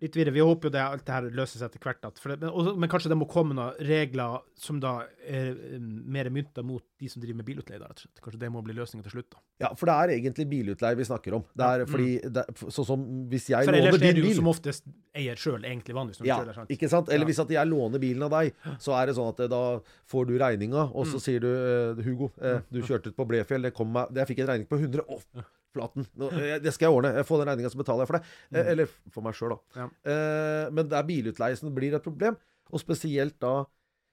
Litt 0.00 0.14
videre. 0.16 0.32
Vi 0.32 0.40
håper 0.40 0.68
jo 0.68 0.72
det, 0.72 0.80
alt 0.80 1.04
det 1.04 1.12
her 1.12 1.46
seg 1.46 1.66
etter 1.66 1.78
hvert. 1.84 2.00
Det, 2.00 2.38
men, 2.40 2.48
også, 2.48 2.72
men 2.80 2.88
kanskje 2.88 3.10
det 3.12 3.18
må 3.20 3.26
komme 3.28 3.52
noen 3.56 3.74
regler 3.84 4.38
som 4.56 4.78
da 4.80 5.02
er 5.28 5.50
eh, 5.52 5.78
mer 5.78 6.30
mynta 6.32 6.62
mot 6.64 6.82
de 7.00 7.08
som 7.12 7.20
driver 7.20 7.36
med 7.42 7.44
bilutleie. 7.50 7.78
da, 7.78 7.84
rett 7.90 8.00
og 8.00 8.06
slett. 8.06 8.22
Kanskje 8.24 8.40
det 8.40 8.50
må 8.54 8.62
bli 8.64 8.72
løsningen 8.78 9.04
til 9.04 9.12
slutt. 9.18 9.28
da. 9.34 9.42
ja, 9.66 9.70
for 9.76 9.90
det 9.90 9.96
er 10.00 10.14
egentlig 10.16 10.46
bilutleie 10.48 10.96
vi 10.96 11.04
snakker 11.04 11.36
om. 11.36 11.44
Det 11.52 11.68
er 11.68 11.84
fordi 11.90 12.08
det, 12.24 12.46
er- 12.48 12.70
Sånn 12.72 12.86
som 12.88 13.04
hvis 13.28 13.50
jeg 13.52 13.68
For 13.68 13.76
ellers 13.76 13.92
låner 13.98 14.08
er 14.08 14.14
du 14.16 14.22
bil 14.24 14.34
som 14.40 14.48
oftest 14.54 14.88
eier 15.14 15.36
sjøl, 15.36 15.60
egentlig 15.68 15.94
vanligvis. 15.94 16.20
når 16.20 16.24
du 16.24 16.28
Ja, 16.32 16.38
kjører, 16.40 16.54
sant? 16.62 16.70
ikke 16.70 16.88
sant? 16.88 17.08
Eller 17.12 17.26
hvis 17.28 17.38
at 17.44 17.50
jeg 17.50 17.68
låner 17.68 17.98
bilen 18.00 18.22
av 18.22 18.30
deg, 18.38 18.54
så 18.80 18.96
er 18.96 19.06
det 19.06 19.16
sånn 19.20 19.28
at 19.34 19.40
eh, 19.44 19.48
da 19.52 19.62
får 20.08 20.26
du 20.32 20.38
regninga, 20.40 20.88
og 20.94 21.04
så 21.06 21.20
Mm. 21.20 21.24
sier 21.28 21.40
du 21.40 21.50
eh, 21.52 22.02
Hugo, 22.08 22.32
du 22.72 22.80
kjørte 22.80 23.08
ut 23.12 23.16
på 23.16 23.26
Blefjell, 23.28 23.62
det 23.62 23.74
kom 23.74 23.92
meg 23.92 24.08
Jeg 24.14 24.26
fikk 24.32 24.38
en 24.40 24.46
regning 24.54 24.66
på 24.70 24.80
100. 24.80 25.44
Flaten. 25.74 26.06
Nå, 26.18 26.30
eh, 26.34 26.58
det 26.58 26.72
skal 26.74 26.88
jeg 26.90 26.96
ordne. 26.98 27.14
Jeg 27.20 27.26
får 27.28 27.42
den 27.44 27.50
regninga, 27.52 27.70
så 27.70 27.78
betaler 27.78 28.02
jeg 28.06 28.10
for 28.12 28.18
det. 28.18 28.24
Eh, 28.50 28.62
Mm. 28.64 28.70
Eller 28.74 28.86
for 29.14 29.22
meg 29.22 29.34
sjøl, 29.38 29.54
da. 29.56 29.58
Ja. 29.84 29.88
Eh, 30.12 30.70
men 30.74 30.88
det 30.90 30.96
er 30.98 31.06
bilutleie 31.06 31.56
som 31.56 31.74
blir 31.74 31.94
et 31.94 32.02
problem. 32.02 32.36
Og 32.72 32.80
spesielt 32.82 33.38
da 33.42 33.64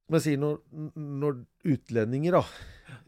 som 0.08 0.15
jeg 0.15 0.24
sier, 0.24 0.38
når, 0.39 0.62
når 0.96 1.39
utlendinger, 1.67 2.38
da 2.38 2.43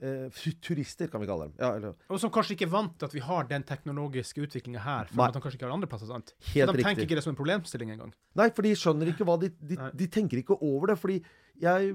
eh, 0.03 0.49
Turister, 0.59 1.07
kan 1.07 1.21
vi 1.21 1.27
kalle 1.29 1.45
dem. 1.47 1.53
Ja, 1.61 1.69
eller, 1.77 1.93
Og 2.11 2.19
som 2.19 2.31
kanskje 2.33 2.57
ikke 2.57 2.65
er 2.67 2.73
vant 2.73 2.97
til 2.99 3.07
at 3.07 3.13
vi 3.15 3.21
har 3.23 3.47
den 3.47 3.63
teknologiske 3.63 4.41
utviklinga 4.43 4.81
her, 4.83 5.07
for 5.07 5.21
Nei. 5.21 5.27
at 5.29 5.37
de 5.37 5.41
kanskje 5.45 5.59
ikke 5.61 5.69
har 5.69 5.75
andre 5.77 5.87
plasser. 5.87 6.09
sant? 6.11 6.33
helt 6.51 6.67
så 6.67 6.75
de 6.75 6.83
tenker 6.83 6.89
riktig. 6.97 7.07
ikke 7.07 7.15
det 7.21 7.23
som 7.23 7.31
en 7.31 7.39
problemstilling 7.39 7.93
engang. 7.95 8.11
Nei, 8.35 8.49
for 8.51 8.67
de 8.67 8.73
skjønner 8.75 9.13
ikke 9.13 9.23
hva 9.29 9.37
de 9.39 9.49
De, 9.61 9.77
de 9.95 10.07
tenker 10.11 10.41
ikke 10.43 10.57
over 10.59 10.91
det. 10.91 10.97
Fordi 10.99 11.21
jeg 11.61 11.93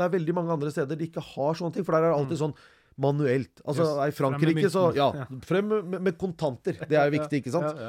Det 0.00 0.04
er 0.06 0.12
veldig 0.18 0.34
mange 0.34 0.50
andre 0.58 0.70
steder 0.72 0.96
de 0.98 1.06
ikke 1.06 1.20
har 1.22 1.54
sånne 1.54 1.74
ting. 1.74 1.84
For 1.84 1.92
der 1.94 2.08
er 2.08 2.10
det 2.14 2.18
alltid 2.18 2.38
sånn 2.42 2.54
manuelt. 3.00 3.62
Altså 3.64 3.86
Mm. 3.86 3.94
Yes. 4.06 4.14
I 4.14 4.16
Frankrike 4.18 4.70
så. 4.72 4.84
Ja, 4.96 5.10
Ja. 5.16 5.26
frem 5.46 5.68
med, 5.72 6.00
med 6.08 6.18
kontanter. 6.20 6.76
Det 6.88 6.96
er 6.98 7.08
jo 7.10 7.14
viktig, 7.18 7.40
ikke 7.42 7.54
sant? 7.54 7.80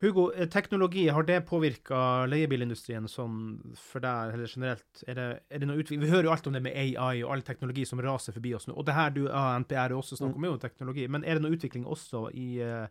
Hugo, 0.00 0.30
eh, 0.32 0.46
teknologi, 0.48 1.08
har 1.12 1.22
det 1.28 1.42
påvirka 1.44 2.24
leiebilindustrien 2.32 3.04
sånn 3.08 3.74
for 3.76 4.00
deg, 4.00 4.30
eller 4.32 4.48
generelt? 4.48 5.02
Er 5.06 5.14
det, 5.18 5.26
er 5.52 5.60
det 5.60 5.68
noe 5.68 5.76
utvikling? 5.82 6.00
Vi 6.06 6.08
hører 6.14 6.24
jo 6.30 6.32
alt 6.32 6.46
om 6.48 6.54
det 6.56 6.62
med 6.64 6.72
AI 6.72 7.20
og 7.20 7.34
all 7.34 7.42
teknologi 7.44 7.84
som 7.84 8.00
raser 8.00 8.32
forbi 8.32 8.54
oss 8.56 8.64
nå. 8.70 8.72
Og 8.80 8.86
det 8.88 8.94
her 8.96 9.10
du 9.12 9.26
av 9.28 9.58
NPR 9.60 9.92
også 9.98 10.16
snakker 10.16 10.40
om, 10.40 10.46
er 10.48 10.54
jo 10.54 10.62
teknologi. 10.62 11.04
Men 11.12 11.24
er 11.28 11.36
det 11.36 11.44
noe 11.44 11.52
utvikling 11.52 11.84
også 11.84 12.30
i 12.32 12.46
eh, 12.64 12.86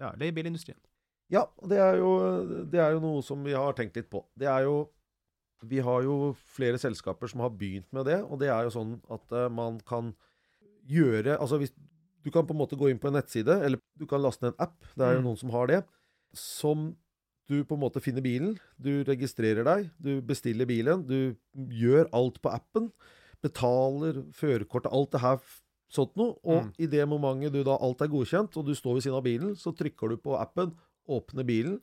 ja, 0.00 0.14
leiebilindustrien? 0.16 0.78
Ja, 1.28 1.42
det 1.68 1.76
er, 1.84 1.98
jo, 2.00 2.14
det 2.72 2.80
er 2.80 2.94
jo 2.96 3.02
noe 3.04 3.20
som 3.22 3.44
vi 3.44 3.52
har 3.52 3.76
tenkt 3.76 4.00
litt 4.00 4.08
på. 4.08 4.24
Det 4.32 4.48
er 4.48 4.64
jo 4.64 4.86
Vi 5.66 5.80
har 5.82 6.02
jo 6.02 6.34
flere 6.54 6.78
selskaper 6.78 7.26
som 7.28 7.40
har 7.40 7.50
begynt 7.50 7.88
med 7.92 8.06
det, 8.06 8.22
og 8.22 8.38
det 8.38 8.48
er 8.48 8.64
jo 8.68 8.70
sånn 8.70 9.00
at 9.10 9.32
eh, 9.32 9.48
man 9.50 9.80
kan 9.80 10.14
gjøre 10.88 11.38
Altså 11.38 11.58
hvis 11.60 11.72
du 12.24 12.30
kan 12.30 12.46
på 12.46 12.54
en 12.54 12.60
måte 12.60 12.76
gå 12.78 12.88
inn 12.90 12.98
på 12.98 13.08
en 13.08 13.14
nettside, 13.18 13.48
eller 13.64 13.78
du 13.98 14.06
kan 14.06 14.20
laste 14.22 14.42
ned 14.42 14.54
en 14.54 14.64
app, 14.68 14.78
det 14.96 15.04
er 15.04 15.14
jo 15.14 15.20
Mm. 15.20 15.24
noen 15.28 15.38
som 15.38 15.50
har 15.50 15.66
det, 15.66 15.84
som 16.34 16.96
du 17.48 17.64
på 17.64 17.74
en 17.74 17.80
måte 17.80 18.00
finner 18.02 18.20
bilen, 18.20 18.58
du 18.80 19.04
registrerer 19.04 19.64
deg, 19.64 19.90
du 20.00 20.20
bestiller 20.20 20.66
bilen, 20.66 21.06
du 21.06 21.36
gjør 21.54 22.08
alt 22.12 22.40
på 22.42 22.50
appen, 22.52 22.90
betaler 23.42 24.24
førerkortet, 24.36 24.92
alt 24.92 25.10
det 25.14 25.20
her 25.22 25.38
sånt 25.90 26.14
noe, 26.16 26.36
og 26.44 26.64
Mm. 26.66 26.72
i 26.78 26.86
det 26.86 27.08
momentet 27.08 27.52
du 27.52 27.62
da 27.64 27.78
alt 27.80 28.00
er 28.02 28.08
godkjent, 28.08 28.56
og 28.56 28.66
du 28.66 28.74
står 28.74 28.94
ved 28.94 29.02
siden 29.02 29.16
av 29.16 29.24
bilen, 29.24 29.54
så 29.56 29.72
trykker 29.74 30.08
du 30.10 30.16
på 30.18 30.36
appen, 30.38 30.74
åpner 31.08 31.44
bilen, 31.46 31.80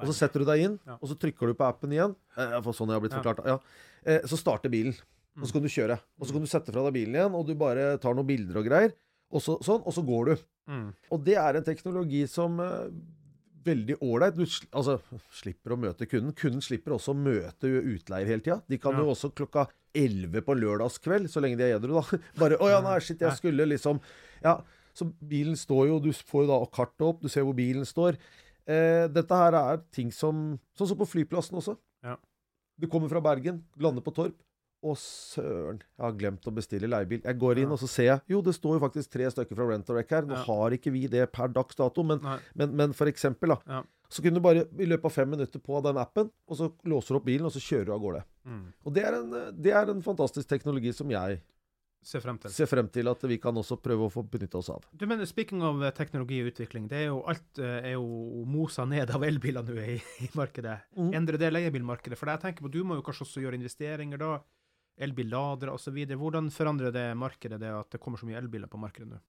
og 0.00 0.06
så 0.10 0.14
setter 0.14 0.40
du 0.40 0.44
deg 0.48 0.60
inn, 0.66 0.78
og 1.00 1.06
så 1.08 1.16
trykker 1.18 1.46
du 1.46 1.54
på 1.54 1.66
appen 1.68 1.92
igjen. 1.94 2.14
Eh, 2.36 2.60
for 2.62 2.72
sånn 2.72 2.88
jeg 2.90 2.98
har 2.98 3.04
blitt 3.04 3.14
forklart. 3.16 3.44
Ja. 3.46 3.58
Eh, 4.04 4.20
så 4.26 4.36
starter 4.40 4.68
bilen, 4.72 4.94
og 5.36 5.42
Mm. 5.42 5.46
så 5.46 5.52
kan 5.52 5.62
du 5.62 5.68
kjøre. 5.68 5.98
Og 6.20 6.26
så 6.26 6.32
kan 6.32 6.40
du 6.42 6.46
sette 6.46 6.72
fra 6.72 6.82
deg 6.90 6.94
bilen 6.94 7.14
igjen, 7.14 7.34
og 7.34 7.46
du 7.46 7.54
bare 7.54 7.98
tar 7.98 8.14
noen 8.14 8.26
bilder 8.26 8.58
og 8.58 8.64
greier, 8.66 8.92
og 9.32 9.40
så, 9.42 9.58
sånn, 9.62 9.82
og 9.86 9.92
så 9.92 10.04
går 10.06 10.24
du. 10.26 10.36
Mm. 10.68 10.94
Og 11.12 11.24
det 11.24 11.34
er 11.36 11.56
en 11.56 11.64
teknologi 11.64 12.26
som 12.28 12.58
eh, 12.60 12.88
veldig 13.64 13.96
ålreit. 14.04 14.34
Du 14.36 14.44
sl 14.46 14.66
altså, 14.72 14.98
slipper 15.32 15.72
å 15.72 15.78
møte 15.80 16.06
kunden. 16.06 16.34
Kunden 16.36 16.60
slipper 16.60 16.92
også 16.92 17.14
å 17.14 17.16
møte 17.16 17.64
utleier 17.82 18.26
hele 18.28 18.40
tida. 18.44 18.62
De 18.68 18.76
kan 18.78 18.92
Ja. 18.92 19.00
jo 19.00 19.10
også 19.14 19.32
klokka 19.34 19.68
11 19.94 20.42
på 20.42 20.54
lørdagskveld, 20.58 21.28
så 21.30 21.40
lenge 21.40 21.56
de 21.56 21.64
er 21.64 21.78
edru, 21.78 21.94
da. 22.00 22.18
Bare 22.38 22.58
'Å 22.58 22.68
ja, 22.68 22.80
nei, 22.82 22.98
shit, 23.00 23.18
jeg 23.20 23.32
skulle 23.38 23.66
liksom 23.66 24.00
Ja. 24.42 24.60
Så 24.94 25.12
bilen 25.26 25.56
står 25.56 25.88
jo, 25.88 25.98
du 25.98 26.10
får 26.12 26.46
jo 26.46 26.46
da 26.46 26.66
kartet 26.70 27.00
opp, 27.02 27.20
du 27.20 27.28
ser 27.28 27.42
hvor 27.42 27.54
bilen 27.56 27.82
står. 27.84 28.16
Eh, 28.66 29.06
dette 29.12 29.36
her 29.36 29.52
er 29.58 29.82
ting 29.92 30.10
som 30.14 30.58
Sånn 30.78 30.88
som 30.88 30.96
på 30.98 31.06
flyplassen 31.08 31.58
også. 31.60 31.76
Ja. 32.02 32.16
Du 32.80 32.86
kommer 32.90 33.08
fra 33.12 33.20
Bergen, 33.20 33.62
lander 33.78 34.02
på 34.02 34.14
Torp. 34.16 34.40
Å, 34.84 34.92
søren, 35.00 35.78
jeg 35.96 36.02
har 36.04 36.12
glemt 36.20 36.44
å 36.44 36.52
bestille 36.52 36.88
leiebil. 36.90 37.22
Jeg 37.24 37.38
går 37.40 37.58
inn, 37.62 37.68
Ja. 37.68 37.72
og 37.72 37.78
så 37.80 37.88
ser 37.88 38.04
jeg 38.04 38.20
Jo, 38.28 38.42
det 38.42 38.52
står 38.54 38.78
jo 38.78 38.80
faktisk 38.88 39.10
tre 39.10 39.24
stykker 39.32 39.56
fra 39.56 39.66
Rent 39.70 39.88
a 39.88 39.94
Wreck 39.94 40.10
her. 40.10 40.22
Nå 40.22 40.34
Ja. 40.34 40.42
har 40.44 40.70
ikke 40.76 40.92
vi 40.92 41.06
det 41.06 41.30
per 41.32 41.48
dags 41.48 41.74
dato, 41.74 42.02
men, 42.02 42.20
men, 42.54 42.76
men 42.76 42.92
for 42.92 43.06
eksempel, 43.06 43.48
da. 43.48 43.58
Ja. 43.66 43.82
Så 44.10 44.20
kunne 44.22 44.34
du 44.34 44.40
bare 44.40 44.66
i 44.78 44.84
løpet 44.86 45.04
av 45.06 45.12
fem 45.12 45.30
minutter 45.30 45.58
på 45.58 45.82
den 45.82 45.96
appen, 45.96 46.30
og 46.46 46.56
så 46.56 46.70
låser 46.84 47.08
du 47.08 47.16
opp 47.16 47.24
bilen, 47.24 47.46
og 47.46 47.52
så 47.52 47.60
kjører 47.64 47.86
du 47.86 47.92
av 47.92 48.00
gårde. 48.00 48.24
Mm. 48.46 48.72
Og 48.84 48.92
det 48.92 49.04
er, 49.04 49.14
en, 49.14 49.30
det 49.62 49.72
er 49.72 49.88
en 49.90 50.02
fantastisk 50.02 50.46
teknologi 50.48 50.92
som 50.92 51.08
jeg 51.08 51.40
Se 52.04 52.20
frem 52.20 52.38
til. 52.40 52.52
Se 52.52 52.66
frem 52.68 52.88
til 52.92 53.08
at 53.08 53.22
vi 53.28 53.38
kan 53.40 53.56
også 53.56 53.78
prøve 53.80 54.06
å 54.06 54.12
få 54.12 54.24
benytte 54.28 54.58
oss 54.60 54.68
av. 54.74 54.84
Du 54.92 55.06
mener, 55.08 55.24
Speaking 55.28 55.64
of 55.64 55.80
eh, 55.82 55.92
teknologi 55.96 56.42
og 56.44 56.50
utvikling, 56.52 56.88
det 56.90 56.98
er 57.00 57.06
jo 57.08 57.22
alt 57.30 57.60
eh, 57.62 57.78
er 57.90 57.94
jo 57.96 58.44
mosa 58.48 58.84
ned 58.88 59.12
av 59.14 59.24
elbiler 59.24 59.64
nå 59.64 59.78
i, 59.80 59.96
i 60.26 60.28
markedet. 60.36 60.76
Mm. 60.98 61.14
Endrer 61.16 61.40
det 61.40 61.52
leiebilmarkedet? 61.54 62.20
For 62.20 62.28
jeg 62.28 62.44
tenker 62.44 62.66
på, 62.66 62.72
du 62.72 62.82
må 62.84 62.98
jo 62.98 63.06
kanskje 63.06 63.24
også 63.28 63.44
gjøre 63.46 63.58
investeringer 63.58 64.20
da, 64.20 64.34
elbilladere 65.04 65.74
osv. 65.74 65.96
Hvordan 66.12 66.52
forandrer 66.54 66.92
det 66.94 67.06
markedet 67.18 67.58
det 67.62 67.72
at 67.72 67.96
det 67.96 68.02
kommer 68.02 68.20
så 68.20 68.28
mye 68.28 68.38
elbiler 68.42 68.70
på 68.70 68.80
markedet 68.80 69.08
nå? 69.14 69.22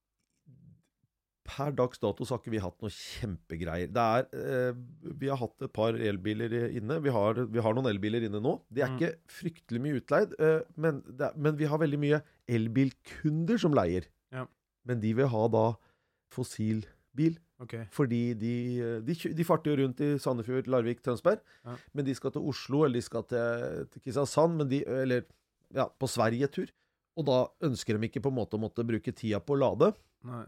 Per 1.46 1.72
dags 1.78 2.00
dato 2.02 2.26
så 2.26 2.34
har 2.36 2.40
ikke 2.42 2.54
vi 2.56 2.60
hatt 2.64 2.80
noe 2.82 2.90
kjempegreier. 2.90 3.92
Det 3.94 4.02
er, 4.02 4.26
eh, 4.34 4.78
vi 5.22 5.28
har 5.30 5.38
hatt 5.38 5.62
et 5.62 5.72
par 5.74 5.94
elbiler 5.94 6.50
inne. 6.74 6.98
Vi 7.06 7.12
har, 7.14 7.38
vi 7.46 7.62
har 7.62 7.76
noen 7.78 7.86
elbiler 7.92 8.26
inne 8.26 8.42
nå. 8.42 8.56
De 8.74 8.82
er 8.82 8.90
Mm. 8.90 8.98
ikke 8.98 9.12
fryktelig 9.30 9.82
mye 9.84 10.00
utleid, 10.02 10.34
eh, 10.40 10.62
men, 10.76 11.04
det, 11.06 11.22
er- 11.30 11.38
men 11.38 11.56
vi 11.56 11.66
har 11.70 11.78
veldig 11.78 12.00
mye 12.02 12.22
elbilkunder 12.50 13.60
som 13.62 13.74
leier. 13.78 14.08
Ja. 14.34 14.48
Men 14.86 15.00
de 15.00 15.14
vil 15.14 15.28
ha 15.28 15.48
da 15.54 15.66
fossilbil. 16.34 17.38
Okay. 17.62 17.86
Fordi 17.96 18.34
de, 18.36 18.54
de, 19.06 19.14
de 19.38 19.44
farter 19.48 19.72
jo 19.72 19.84
rundt 19.86 20.02
i 20.04 20.10
Sandefjord, 20.20 20.68
Larvik, 20.68 21.00
Tønsberg. 21.06 21.40
Ja. 21.64 21.78
Men 21.96 22.06
de 22.10 22.16
skal 22.18 22.34
til 22.36 22.42
Oslo, 22.52 22.84
eller 22.84 23.00
de 23.00 23.06
skal 23.06 23.24
til, 23.30 23.86
til 23.94 24.02
Kristiansand, 24.04 24.58
men 24.60 24.68
de, 24.74 24.82
eller 24.84 25.24
ja, 25.74 25.86
på 25.88 26.10
Sverige-tur. 26.12 26.68
Og 27.16 27.26
da 27.30 27.38
ønsker 27.64 27.96
de 27.96 28.10
ikke 28.10 28.20
på 28.26 28.34
en 28.34 28.40
måte 28.42 28.58
å 28.58 28.62
måtte 28.66 28.84
bruke 28.84 29.14
tida 29.16 29.40
på 29.40 29.56
å 29.56 29.62
lade. 29.62 29.94
Nei. 30.28 30.44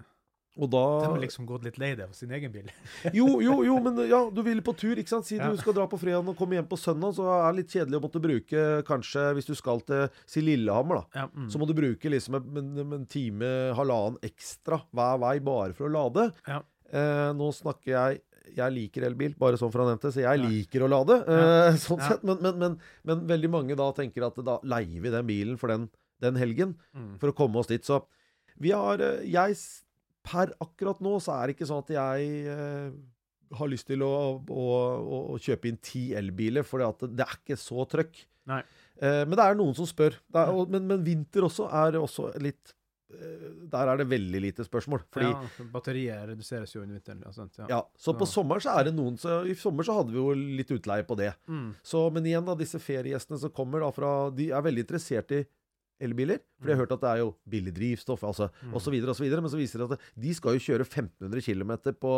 Og 0.58 0.70
da 0.74 0.82
De 1.04 1.10
har 1.12 1.20
liksom 1.22 1.46
gått 1.46 1.64
litt 1.68 1.78
lei 1.78 1.92
det 1.96 2.08
av 2.08 2.14
sin 2.18 2.32
egen 2.34 2.52
bil. 2.52 2.70
Jo, 3.14 3.28
jo, 3.44 3.60
jo, 3.68 3.76
men 3.84 4.00
ja, 4.10 4.24
du 4.34 4.42
vil 4.46 4.62
på 4.66 4.74
tur, 4.78 4.96
ikke 4.98 5.12
sant. 5.14 5.28
Si 5.30 5.38
Ja. 5.38 5.50
du 5.54 5.58
skal 5.62 5.76
dra 5.78 5.86
på 5.88 6.00
fredag 6.02 6.26
og 6.28 6.38
komme 6.40 6.58
hjem 6.58 6.68
på 6.70 6.80
søndag, 6.82 7.14
så 7.18 7.28
er 7.30 7.52
det 7.54 7.60
litt 7.62 7.76
kjedelig 7.76 8.00
å 8.00 8.04
måtte 8.08 8.22
bruke 8.24 8.64
kanskje, 8.88 9.28
hvis 9.38 9.46
du 9.52 9.54
skal 9.60 9.82
til 9.86 10.08
si 10.26 10.42
Lillehammer, 10.42 11.04
da. 11.04 11.22
Ja, 11.22 11.28
mm. 11.30 11.50
Så 11.54 11.62
må 11.62 11.68
du 11.70 11.76
bruke 11.78 12.10
liksom 12.10 12.40
en, 12.42 12.72
en, 12.84 13.06
time, 13.06 13.52
halvannen 13.78 14.18
ekstra 14.26 14.82
hver 14.92 15.22
vei 15.22 15.36
bare 15.46 15.74
for 15.78 15.88
å 15.88 15.94
lade. 15.94 16.32
Ja. 16.48 16.62
Eh, 16.92 17.30
nå 17.36 17.52
snakker 17.54 17.92
jeg 17.94 18.22
Jeg 18.56 18.72
liker 18.72 19.04
elbil, 19.04 19.34
bare 19.38 19.58
sånn 19.60 19.74
for 19.74 19.84
å 19.84 19.88
nevne 19.90 20.00
det, 20.00 20.14
så 20.16 20.22
jeg 20.24 20.40
liker 20.40 20.86
å 20.86 20.88
lade. 20.88 21.18
Eh, 21.28 21.76
sånn 21.84 22.00
sett. 22.00 22.22
Men, 22.24 22.38
men, 22.42 22.56
men, 22.62 22.78
men 23.04 23.26
veldig 23.28 23.50
mange 23.52 23.76
da 23.76 23.90
tenker 23.92 24.24
at 24.24 24.40
da 24.40 24.56
leier 24.64 25.02
vi 25.04 25.12
den 25.12 25.28
bilen 25.28 25.58
for 25.60 25.68
den, 25.68 25.90
den 26.24 26.40
helgen 26.40 26.78
Mm. 26.96 27.18
for 27.20 27.30
å 27.30 27.36
komme 27.36 27.60
oss 27.60 27.68
dit. 27.68 27.84
Så 27.84 28.00
vi 28.58 28.72
har 28.72 29.04
eh, 29.04 29.20
Jeg 29.28 29.58
Per 30.28 30.52
akkurat 30.64 31.00
nå 31.04 31.18
så 31.24 31.38
er 31.40 31.48
det 31.50 31.58
ikke 31.58 31.68
sånn 31.70 31.84
at 31.86 31.94
jeg 31.96 32.32
eh, 32.54 32.90
har 33.58 33.70
lyst 33.72 33.88
til 33.88 34.04
å, 34.04 34.14
å, 34.44 34.64
å, 35.00 35.20
å 35.34 35.38
kjøpe 35.40 35.70
inn 35.72 35.78
ti 35.80 36.10
elbiler, 36.20 36.66
for 36.68 36.84
det, 36.84 37.24
er 37.24 37.38
ikke 37.40 37.56
så 37.60 37.86
trøkk. 37.88 38.26
Eh, 38.48 39.22
men 39.28 39.36
det 39.38 39.44
er 39.46 39.56
noen 39.60 39.76
som 39.78 39.88
spør. 39.88 40.18
Er, 40.36 40.52
og, 40.52 40.72
men, 40.74 40.84
men 40.90 41.06
vinter 41.06 41.48
også 41.48 41.68
er 41.72 41.98
også 42.00 42.30
litt 42.44 42.74
eh, 43.14 43.48
Der 43.72 43.92
er 43.92 44.00
det 44.02 44.08
veldig 44.12 44.42
lite 44.44 44.66
spørsmål. 44.68 45.04
Fordi 45.14 45.30
ja, 45.32 45.68
batteriet 45.74 46.26
reduseres 46.32 46.74
jo 46.76 46.82
under 46.84 46.98
vinteren. 47.00 47.22
Ja, 47.28 47.34
sant, 47.36 47.60
ja. 47.62 47.68
Ja, 47.72 47.82
så 48.00 48.16
på 48.18 48.28
Ja. 48.28 48.32
sommeren 48.34 48.64
så 48.64 48.76
er 48.80 48.90
det 48.90 48.96
noen 48.98 49.20
så 49.22 49.42
I 49.48 49.56
sommer 49.60 49.88
så 49.88 50.00
hadde 50.00 50.16
vi 50.16 50.20
jo 50.20 50.34
litt 50.60 50.72
utleie 50.76 51.08
på 51.08 51.20
det. 51.20 51.34
Mm. 51.48 51.70
Så, 51.88 52.04
men 52.16 52.28
igjen, 52.28 52.48
da, 52.48 52.56
disse 52.60 52.82
feriegjestene 52.84 53.40
som 53.44 53.54
kommer 53.56 53.84
da 53.86 53.92
fra 53.96 54.16
De 54.36 54.50
er 54.52 54.68
veldig 54.68 54.84
interessert 54.88 55.36
i 55.40 55.46
elbiler. 56.02 56.40
For 56.60 56.68
de 56.70 56.74
har 56.76 56.82
hørt 56.84 56.92
at 56.96 57.02
det 57.02 57.10
er 57.14 57.22
jo 57.24 57.36
billig 57.50 57.74
drivstoff, 57.74 58.24
altså, 58.24 58.50
Mm. 58.64 58.74
så 58.80 58.92
videre. 58.92 59.42
Men 59.42 59.50
så 59.52 59.58
viser 59.58 59.80
det 59.84 59.92
at 59.98 60.00
de 60.16 60.34
skal 60.34 60.54
jo 60.58 60.60
kjøre 60.60 60.86
1500 60.86 61.42
km 61.42 61.72
på, 62.00 62.14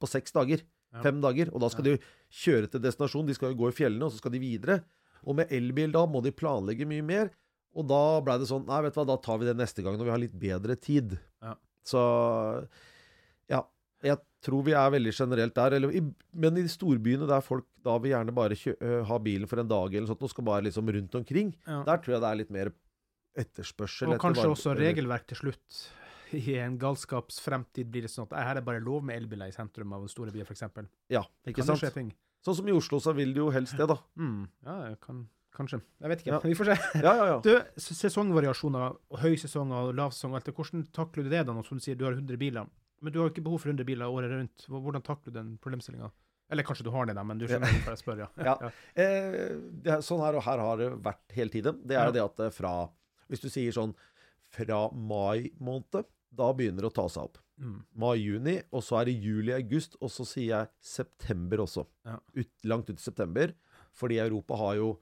på 0.00 0.06
seks 0.08 0.32
dager. 0.32 0.62
Ja. 0.92 1.02
Fem 1.02 1.20
dager. 1.20 1.48
Og 1.54 1.60
da 1.60 1.68
skal 1.72 1.84
de 1.84 1.90
jo 1.96 1.98
kjøre 2.30 2.70
til 2.70 2.80
destinasjon. 2.80 3.26
De 3.26 3.34
skal 3.34 3.52
jo 3.54 3.60
gå 3.64 3.68
i 3.72 3.76
fjellene, 3.76 4.04
og 4.04 4.12
så 4.12 4.18
skal 4.20 4.32
de 4.32 4.38
videre. 4.42 4.82
Og 5.24 5.36
med 5.36 5.48
elbil 5.50 5.92
da 5.92 6.04
må 6.06 6.20
de 6.22 6.32
planlegge 6.32 6.84
mye 6.86 7.02
mer. 7.02 7.30
Og 7.74 7.86
da 7.88 8.20
blei 8.20 8.36
det 8.38 8.48
sånn 8.50 8.66
Nei, 8.68 8.82
vet 8.82 8.92
du 8.92 9.00
hva, 9.00 9.06
da 9.06 9.16
tar 9.16 9.38
vi 9.40 9.46
det 9.48 9.56
neste 9.56 9.82
gang 9.82 9.96
når 9.96 10.04
vi 10.04 10.10
har 10.12 10.18
litt 10.20 10.38
bedre 10.38 10.76
tid. 10.76 11.18
Ja. 11.40 11.54
Så 11.84 12.02
ja. 13.48 13.62
Jeg 14.02 14.18
tror 14.42 14.64
vi 14.66 14.72
er 14.74 14.90
veldig 14.90 15.12
generelt 15.14 15.54
der. 15.54 15.76
Eller, 15.78 15.92
i, 15.94 16.00
men 16.34 16.56
i 16.58 16.64
storbyene 16.70 17.28
der 17.30 17.40
folk 17.44 17.64
da 17.86 17.94
vil 18.02 18.10
gjerne 18.12 18.34
bare 18.34 18.56
kjø, 18.58 18.74
ha 19.06 19.18
bilen 19.22 19.46
for 19.50 19.62
en 19.62 19.70
dag 19.70 19.94
eller 19.94 20.06
noe 20.06 20.10
sånt, 20.12 20.24
og 20.26 20.30
skal 20.32 20.46
bare 20.46 20.64
liksom 20.66 20.90
rundt 20.90 21.14
omkring, 21.20 21.52
Ja. 21.66 21.82
der 21.86 21.98
tror 22.02 22.16
jeg 22.16 22.20
det 22.22 22.30
er 22.30 22.40
litt 22.42 22.50
mer 22.50 22.72
etterspørsel. 23.38 24.12
Og 24.12 24.20
kanskje 24.20 24.44
etter 24.44 24.54
også 24.54 24.74
regelverk 24.78 25.26
til 25.30 25.40
slutt. 25.44 25.82
I 26.38 26.56
en 26.64 26.78
galskapsfremtid 26.80 27.90
blir 27.92 28.06
det 28.06 28.12
sånn 28.12 28.28
at 28.30 28.38
her 28.38 28.50
er 28.54 28.60
det 28.60 28.66
bare 28.66 28.80
lov 28.84 29.04
med 29.04 29.20
elbiler 29.20 29.52
i 29.52 29.54
sentrum 29.54 29.92
av 29.96 30.06
store 30.10 30.32
byer, 30.34 30.48
f.eks. 30.48 30.64
Ja, 31.12 31.24
ikke 31.44 31.60
Kan 31.60 31.76
sant? 31.76 32.16
Sånn 32.42 32.58
som 32.58 32.66
i 32.68 32.74
Oslo, 32.74 32.98
så 32.98 33.12
vil 33.14 33.34
de 33.36 33.42
jo 33.44 33.52
helst 33.54 33.76
det, 33.78 33.86
da. 33.90 33.98
Mm. 34.22 34.46
Ja, 34.66 34.76
jeg 34.90 34.98
kan, 35.04 35.20
kanskje. 35.54 35.82
Jeg 36.02 36.12
vet 36.12 36.24
ikke. 36.24 36.32
Ja. 36.34 36.40
Vi 36.50 36.56
får 36.58 36.72
se. 36.72 36.78
Ja, 37.04 37.12
ja, 37.20 37.26
ja. 37.34 37.36
Du, 37.44 37.52
sesongvariasjoner, 37.84 38.96
høysesonger 39.12 39.26
høysesong 39.26 39.76
og 39.78 39.92
lavsesong, 40.00 40.34
alt 40.38 40.48
det, 40.48 40.56
hvordan 40.56 40.88
takler 40.96 41.28
du 41.28 41.30
det 41.32 41.44
da, 41.46 41.54
når 41.54 41.68
som 41.68 41.78
du 41.78 41.84
sier 41.84 41.98
du 41.98 42.08
har 42.08 42.16
100 42.18 42.40
biler? 42.40 42.72
Men 43.02 43.14
du 43.14 43.18
har 43.20 43.28
jo 43.28 43.34
ikke 43.34 43.44
behov 43.46 43.62
for 43.62 43.72
100 43.72 43.86
biler 43.86 44.10
året 44.10 44.30
rundt. 44.30 44.66
Hvordan 44.70 45.02
takler 45.06 45.34
du 45.34 45.38
den 45.40 45.54
problemstillinga? 45.62 46.10
Eller 46.52 46.66
kanskje 46.68 46.84
du 46.86 46.90
har 46.94 47.06
det, 47.08 47.14
da, 47.16 47.22
men 47.24 47.38
du 47.40 47.46
skjønner 47.48 47.70
hvorfor 47.72 47.94
jeg 47.94 48.00
spør, 48.02 48.18
ja. 48.44 48.54
Eh, 49.00 49.54
det 49.82 49.94
er 49.94 50.02
sånn 50.04 50.20
her, 50.20 50.36
og 50.36 50.44
her 50.44 50.60
har 50.60 50.82
det 50.82 50.90
vært 51.02 51.32
hele 51.34 51.54
tiden. 51.54 51.78
Det 51.88 51.96
er 51.96 52.10
jo 52.10 52.16
det 52.18 52.24
at 52.26 52.42
fra 52.52 52.72
Hvis 53.32 53.42
du 53.44 53.48
sier 53.52 53.72
sånn 53.74 53.94
fra 54.52 54.84
mai 54.92 55.48
måned, 55.64 56.04
da 56.32 56.50
begynner 56.56 56.84
det 56.84 56.90
å 56.92 56.96
ta 57.00 57.06
seg 57.12 57.26
opp. 57.30 57.38
Mm. 57.62 57.78
Mai-juni, 58.02 58.54
og 58.74 58.82
så 58.84 58.98
er 59.00 59.08
det 59.08 59.18
juli-august, 59.22 59.96
og 60.02 60.10
så 60.12 60.24
sier 60.28 60.48
jeg 60.50 60.70
september 60.92 61.62
også. 61.64 61.84
Ja. 62.08 62.18
Ut, 62.36 62.50
langt 62.68 62.90
ut 62.90 62.98
i 62.98 63.04
september. 63.04 63.52
Fordi 63.96 64.18
Europa 64.22 64.56
har 64.60 64.78
jo 64.80 64.92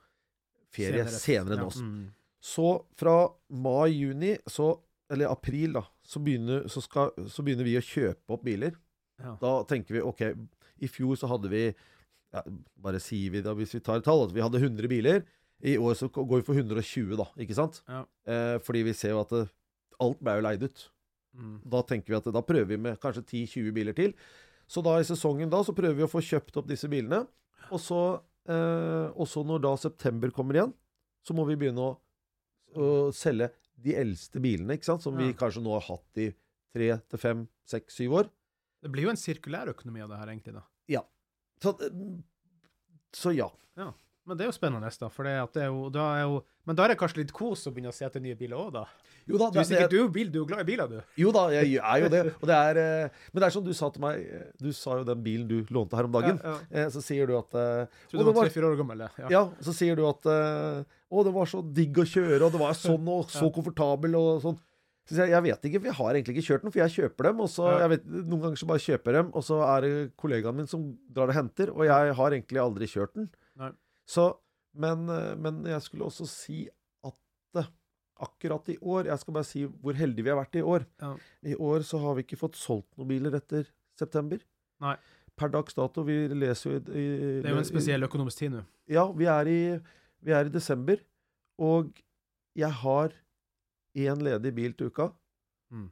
ferie 0.71 1.05
senere, 1.11 1.55
enn 1.57 1.63
Ja, 1.63 1.69
oss. 1.71 1.79
mm. 1.81 2.09
Så 2.41 2.85
fra 2.97 3.29
mai-juni, 3.49 4.37
Eller 5.11 5.27
april, 5.27 5.73
da. 5.73 5.81
Så 6.07 6.21
begynner, 6.23 6.67
så, 6.71 6.79
skal, 6.81 7.11
så 7.27 7.43
begynner 7.43 7.65
vi 7.67 7.75
å 7.75 7.83
kjøpe 7.83 8.31
opp 8.31 8.43
biler. 8.47 8.77
Ja. 9.19 9.33
Da 9.41 9.63
tenker 9.67 9.97
vi 9.97 10.01
OK, 10.01 10.21
i 10.79 10.87
fjor 10.87 11.17
så 11.19 11.27
hadde 11.27 11.49
vi 11.51 11.65
ja, 11.67 12.43
Bare 12.79 12.99
sier 13.03 13.29
vi 13.33 13.41
da, 13.43 13.51
hvis 13.53 13.75
vi 13.75 13.81
tar 13.83 13.99
et 13.99 14.05
tall, 14.07 14.23
at 14.23 14.31
vi 14.31 14.39
hadde 14.39 14.61
100 14.61 14.87
biler. 14.87 15.25
I 15.61 15.77
år 15.77 15.97
så 15.99 16.09
går 16.09 16.41
vi 16.41 16.45
for 16.47 16.57
120, 16.57 17.15
da. 17.19 17.27
Ikke 17.43 17.57
sant? 17.57 17.81
Ja. 17.89 18.01
Eh, 18.25 18.57
fordi 18.65 18.85
vi 18.87 18.95
ser 18.97 19.13
jo 19.15 19.21
at 19.21 19.33
det, 19.33 19.45
alt 20.01 20.21
ble 20.23 20.37
jo 20.39 20.45
leid 20.47 20.65
ut. 20.65 20.85
Mm. 21.37 21.57
Da 21.73 21.83
tenker 21.87 22.11
vi 22.11 22.17
at 22.17 22.29
da 22.33 22.43
prøver 22.43 22.73
vi 22.73 22.79
med 22.81 22.99
kanskje 23.01 23.23
10-20 23.23 23.75
biler 23.75 23.97
til. 23.97 24.15
Så 24.71 24.83
da 24.85 24.97
i 24.99 25.07
sesongen 25.07 25.51
da 25.51 25.61
så 25.67 25.75
prøver 25.75 25.99
vi 25.99 26.05
å 26.07 26.11
få 26.11 26.23
kjøpt 26.23 26.57
opp 26.61 26.69
disse 26.69 26.89
bilene. 26.91 27.23
Og 27.71 27.79
så, 27.81 28.01
eh, 28.49 29.43
når 29.45 29.63
da 29.63 29.75
september 29.77 30.31
kommer 30.33 30.57
igjen, 30.57 30.73
så 31.21 31.35
må 31.37 31.45
vi 31.45 31.57
begynne 31.59 31.85
å, 31.85 31.95
å 32.73 32.85
selge 33.13 33.51
de 33.81 33.95
eldste 33.97 34.41
bilene, 34.41 34.77
ikke 34.77 34.89
sant? 34.89 35.03
Som 35.03 35.17
vi 35.17 35.31
kanskje 35.37 35.63
nå 35.63 35.73
har 35.75 35.85
hatt 35.87 36.21
i 36.21 36.31
tre 36.73 36.93
til 37.09 37.21
fem, 37.21 37.47
seks, 37.67 37.97
syv 37.97 38.21
år. 38.21 38.29
Det 38.81 38.89
blir 38.93 39.07
jo 39.07 39.13
en 39.13 39.19
sirkulær 39.19 39.69
økonomi 39.73 40.01
av 40.01 40.09
det 40.11 40.19
her, 40.21 40.31
egentlig, 40.33 40.53
da. 40.57 40.63
Ja. 40.89 41.01
Så, 41.61 41.75
så 43.13 43.33
ja. 43.35 43.49
ja. 43.77 43.91
Men 44.31 44.39
det 44.39 44.45
er 44.45 44.47
jo 44.47 44.55
spennende, 44.55 44.87
da. 45.01 45.07
For 45.11 45.27
det 45.27 45.31
er 45.59 45.65
jo, 45.67 45.89
da 45.91 46.03
er 46.15 46.21
jo 46.23 46.37
Men 46.69 46.77
da 46.77 46.85
er 46.85 46.93
det 46.93 46.99
kanskje 47.01 47.19
litt 47.19 47.33
kos 47.35 47.65
å 47.67 47.73
begynne 47.73 47.91
å 47.91 47.95
se 47.95 48.05
etter 48.07 48.21
nye 48.23 48.37
biler 48.39 48.55
òg, 48.55 48.69
da. 48.77 48.83
Jo 49.27 49.35
da, 49.41 49.49
Du 49.51 49.59
det, 49.59 49.79
du, 49.91 49.97
er 49.97 50.05
jo 50.05 50.07
bil, 50.13 50.29
du 50.31 50.37
er 50.39 50.41
jo 50.43 50.47
glad 50.47 50.61
i 50.63 50.67
biler, 50.69 50.87
du. 50.87 51.01
jo 51.19 51.33
da, 51.35 51.43
jeg 51.51 51.75
er 51.81 52.03
jo 52.05 52.11
det. 52.13 52.21
Det 52.47 52.55
er, 52.55 52.79
eh, 52.79 53.19
men 53.33 53.43
det 53.43 53.49
er 53.49 53.55
som 53.57 53.65
du 53.65 53.73
sa 53.75 53.89
til 53.91 54.05
meg 54.05 54.23
Du 54.61 54.71
sa 54.77 54.95
jo 55.01 55.05
den 55.11 55.21
bilen 55.25 55.49
du 55.49 55.57
lånte 55.73 55.99
her 55.99 56.07
om 56.07 56.15
dagen. 56.15 56.39
Ja, 56.39 56.55
ja. 56.55 56.85
Eh, 56.85 56.89
Så 56.95 57.03
sier 57.03 57.27
du 57.27 57.35
at 57.37 57.53
eh, 57.59 57.99
Tror 58.07 58.21
du 58.21 58.23
det 58.23 58.35
var 58.39 58.47
tre-fire 58.47 58.71
år 58.71 58.79
gammel, 58.79 59.03
ja. 59.03 59.29
Ja, 59.35 59.43
så 59.59 59.75
sier 59.75 59.99
du 59.99 60.05
at 60.07 60.25
Å, 60.31 61.23
det 61.27 61.35
var 61.35 61.49
så 61.51 61.59
digg 61.61 61.97
å 61.99 62.07
kjøre, 62.07 62.45
og 62.47 62.55
det 62.55 62.61
var 62.61 62.77
sånn 62.79 63.07
og 63.11 63.27
så 63.35 63.51
komfortabel 63.51 64.15
og 64.15 64.45
sånn. 64.45 64.59
Så 65.09 65.17
jeg, 65.17 65.33
jeg 65.33 65.43
vet 65.43 65.65
ikke, 65.67 65.79
for 65.81 65.89
jeg 65.89 65.97
har 65.97 66.15
egentlig 66.15 66.33
ikke 66.37 66.47
kjørt 66.47 66.63
den, 66.63 66.71
for 66.71 66.79
jeg 66.85 66.93
kjøper 66.93 67.27
dem. 67.27 67.39
Og 67.43 67.49
så, 67.51 67.67
jeg 67.81 67.91
vet, 67.95 68.03
Noen 68.21 68.43
ganger 68.45 68.59
så 68.61 68.67
bare 68.69 68.83
kjøper 68.85 69.17
dem, 69.17 69.31
og 69.35 69.43
så 69.43 69.57
er 69.65 69.83
det 69.83 69.93
kollegaen 70.21 70.55
min 70.61 70.69
som 70.71 70.85
drar 71.11 71.33
og 71.33 71.35
henter. 71.35 71.71
Og 71.75 71.83
jeg 71.89 72.13
har 72.21 72.35
egentlig 72.37 72.61
aldri 72.63 72.87
kjørt 72.87 73.17
den. 73.17 73.27
Så, 74.09 74.27
men, 74.77 75.07
eh, 75.09 75.33
men 75.37 75.61
jeg 75.69 75.81
skulle 75.85 76.07
også 76.07 76.27
si 76.29 76.63
at 77.05 77.59
eh, 77.61 77.69
akkurat 78.21 78.69
i 78.69 78.77
år 78.81 79.07
Jeg 79.09 79.21
skal 79.21 79.33
bare 79.33 79.47
si 79.47 79.63
hvor 79.65 79.97
heldige 79.97 80.27
vi 80.27 80.33
har 80.33 80.39
vært 80.39 80.59
i 80.59 80.65
år. 80.65 80.85
Ja. 81.01 81.13
I 81.53 81.55
år 81.55 81.85
så 81.87 82.01
har 82.03 82.17
vi 82.17 82.25
ikke 82.25 82.39
fått 82.39 82.59
solgt 82.59 82.89
noen 82.97 83.09
biler 83.13 83.37
etter 83.39 83.69
september. 83.99 84.41
Nei. 84.81 84.95
Per 85.37 85.49
dags 85.53 85.73
dato. 85.77 86.03
Vi 86.05 86.27
leser 86.35 86.69
jo 86.69 86.75
i, 86.77 86.81
i 86.81 87.07
Det 87.41 87.49
er 87.49 87.55
jo 87.55 87.63
en 87.63 87.71
spesiell 87.71 88.05
økonomisk 88.05 88.43
tid 88.43 88.55
nå. 88.57 88.65
ja, 88.91 89.05
vi 89.15 89.25
er 89.31 89.47
i, 89.49 89.61
vi 90.21 90.35
er 90.35 90.49
i 90.49 90.53
desember, 90.53 90.99
og 91.61 91.93
jeg 92.57 92.69
har 92.81 93.13
én 93.97 94.21
ledig 94.23 94.51
bil 94.55 94.73
til 94.77 94.91
uka. 94.91 95.07
Mm. 95.71 95.87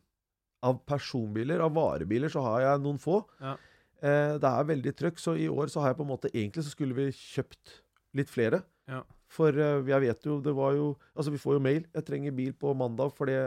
Av 0.68 0.80
personbiler, 0.88 1.64
av 1.64 1.72
varebiler, 1.74 2.32
så 2.32 2.44
har 2.44 2.66
jeg 2.66 2.82
noen 2.84 3.00
få. 3.00 3.22
Ja. 3.40 3.56
Eh, 4.04 4.34
det 4.40 4.50
er 4.50 4.68
veldig 4.68 4.94
trøkk, 5.00 5.20
så 5.20 5.36
i 5.40 5.48
år 5.52 5.72
så 5.72 5.82
har 5.84 5.94
jeg 5.94 6.00
på 6.00 6.06
en 6.06 6.12
måte 6.12 6.30
Egentlig 6.32 6.64
så 6.64 6.72
skulle 6.72 6.96
vi 6.96 7.08
kjøpt 7.16 7.80
litt 8.18 8.32
flere. 8.32 8.64
Ja. 8.90 9.04
For 9.30 9.54
eh, 9.54 9.82
jeg 9.90 10.06
vet 10.06 10.26
jo, 10.26 10.40
det 10.44 10.54
var 10.58 10.74
jo 10.78 10.94
Altså, 11.14 11.34
vi 11.34 11.42
får 11.42 11.58
jo 11.58 11.66
mail. 11.66 11.84
Jeg 11.94 12.08
trenger 12.08 12.38
bil 12.38 12.56
på 12.58 12.74
mandag 12.78 13.14
fordi 13.18 13.38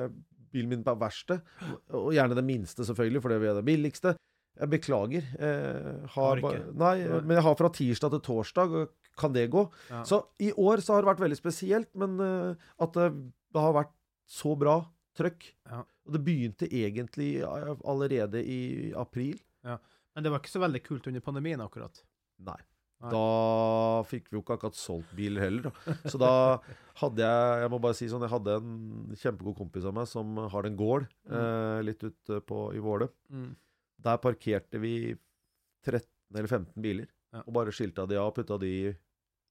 bilen 0.53 0.71
min 0.71 0.85
er 0.85 0.99
verksted. 1.01 1.41
Og 1.97 2.13
gjerne 2.15 2.37
det 2.37 2.45
minste, 2.45 2.85
selvfølgelig, 2.85 3.23
for 3.25 3.33
det 3.33 3.41
er 3.41 3.59
det 3.59 3.67
billigste. 3.67 4.15
Jeg 4.61 4.69
beklager. 4.75 5.29
Eh, 5.41 6.09
har 6.15 6.43
Nei, 6.77 6.97
men 7.09 7.39
jeg 7.39 7.47
har 7.47 7.57
fra 7.57 7.71
tirsdag 7.73 8.13
til 8.13 8.25
torsdag. 8.29 8.75
Kan 9.19 9.33
det 9.33 9.47
gå? 9.53 9.65
Ja. 9.91 10.03
Så 10.09 10.23
i 10.41 10.53
år 10.53 10.85
så 10.85 10.95
har 10.95 11.05
det 11.05 11.13
vært 11.13 11.25
veldig 11.25 11.41
spesielt, 11.41 11.91
men 11.97 12.21
eh, 12.21 12.69
at 12.85 12.99
det, 12.99 13.09
har 13.57 13.77
vært 13.77 13.97
så 14.29 14.53
bra 14.61 14.83
trøkk. 15.17 15.49
Ja. 15.69 15.83
Og 16.05 16.15
det 16.17 16.23
begynte 16.27 16.69
egentlig 16.69 17.35
allerede 17.45 18.45
i 18.45 18.93
april. 18.99 19.41
Men 19.63 20.25
det 20.25 20.33
var 20.33 20.43
ikke 20.43 20.53
så 20.53 20.61
veldig 20.61 20.83
kult 20.85 21.09
under 21.09 21.25
pandemien, 21.25 21.61
akkurat. 21.65 22.03
Nei. 22.45 22.59
Da 23.11 24.03
fikk 24.07 24.29
vi 24.31 24.37
jo 24.37 24.43
ikke 24.45 24.55
akkurat 24.59 24.77
solgt 24.79 25.11
biler 25.19 25.43
heller. 25.43 25.73
Så 26.07 26.19
da 26.23 26.61
hadde 27.01 27.25
jeg 27.25 27.63
Jeg 27.65 27.71
må 27.73 27.81
bare 27.83 27.97
si 27.99 28.07
sånn, 28.11 28.23
jeg 28.23 28.31
hadde 28.31 28.55
en 28.61 29.17
kjempegod 29.19 29.57
kompis 29.59 29.87
av 29.89 29.95
meg 29.97 30.07
som 30.11 30.37
har 30.53 30.69
en 30.69 30.77
gård 30.79 31.09
eh, 31.31 31.81
litt 31.83 32.05
ute 32.07 32.39
på, 32.47 32.61
i 32.77 32.83
Våle. 32.85 33.09
Mm. 33.33 33.51
Der 34.07 34.21
parkerte 34.23 34.79
vi 34.83 34.95
13 35.83 36.07
eller 36.37 36.49
15 36.49 36.83
biler. 36.83 37.09
Ja. 37.33 37.43
Og 37.47 37.53
bare 37.57 37.73
skilta 37.75 38.07
de 38.07 38.19
av 38.21 38.31
og 38.31 38.37
putta 38.37 38.59
de 38.61 38.69
i, 38.71 38.93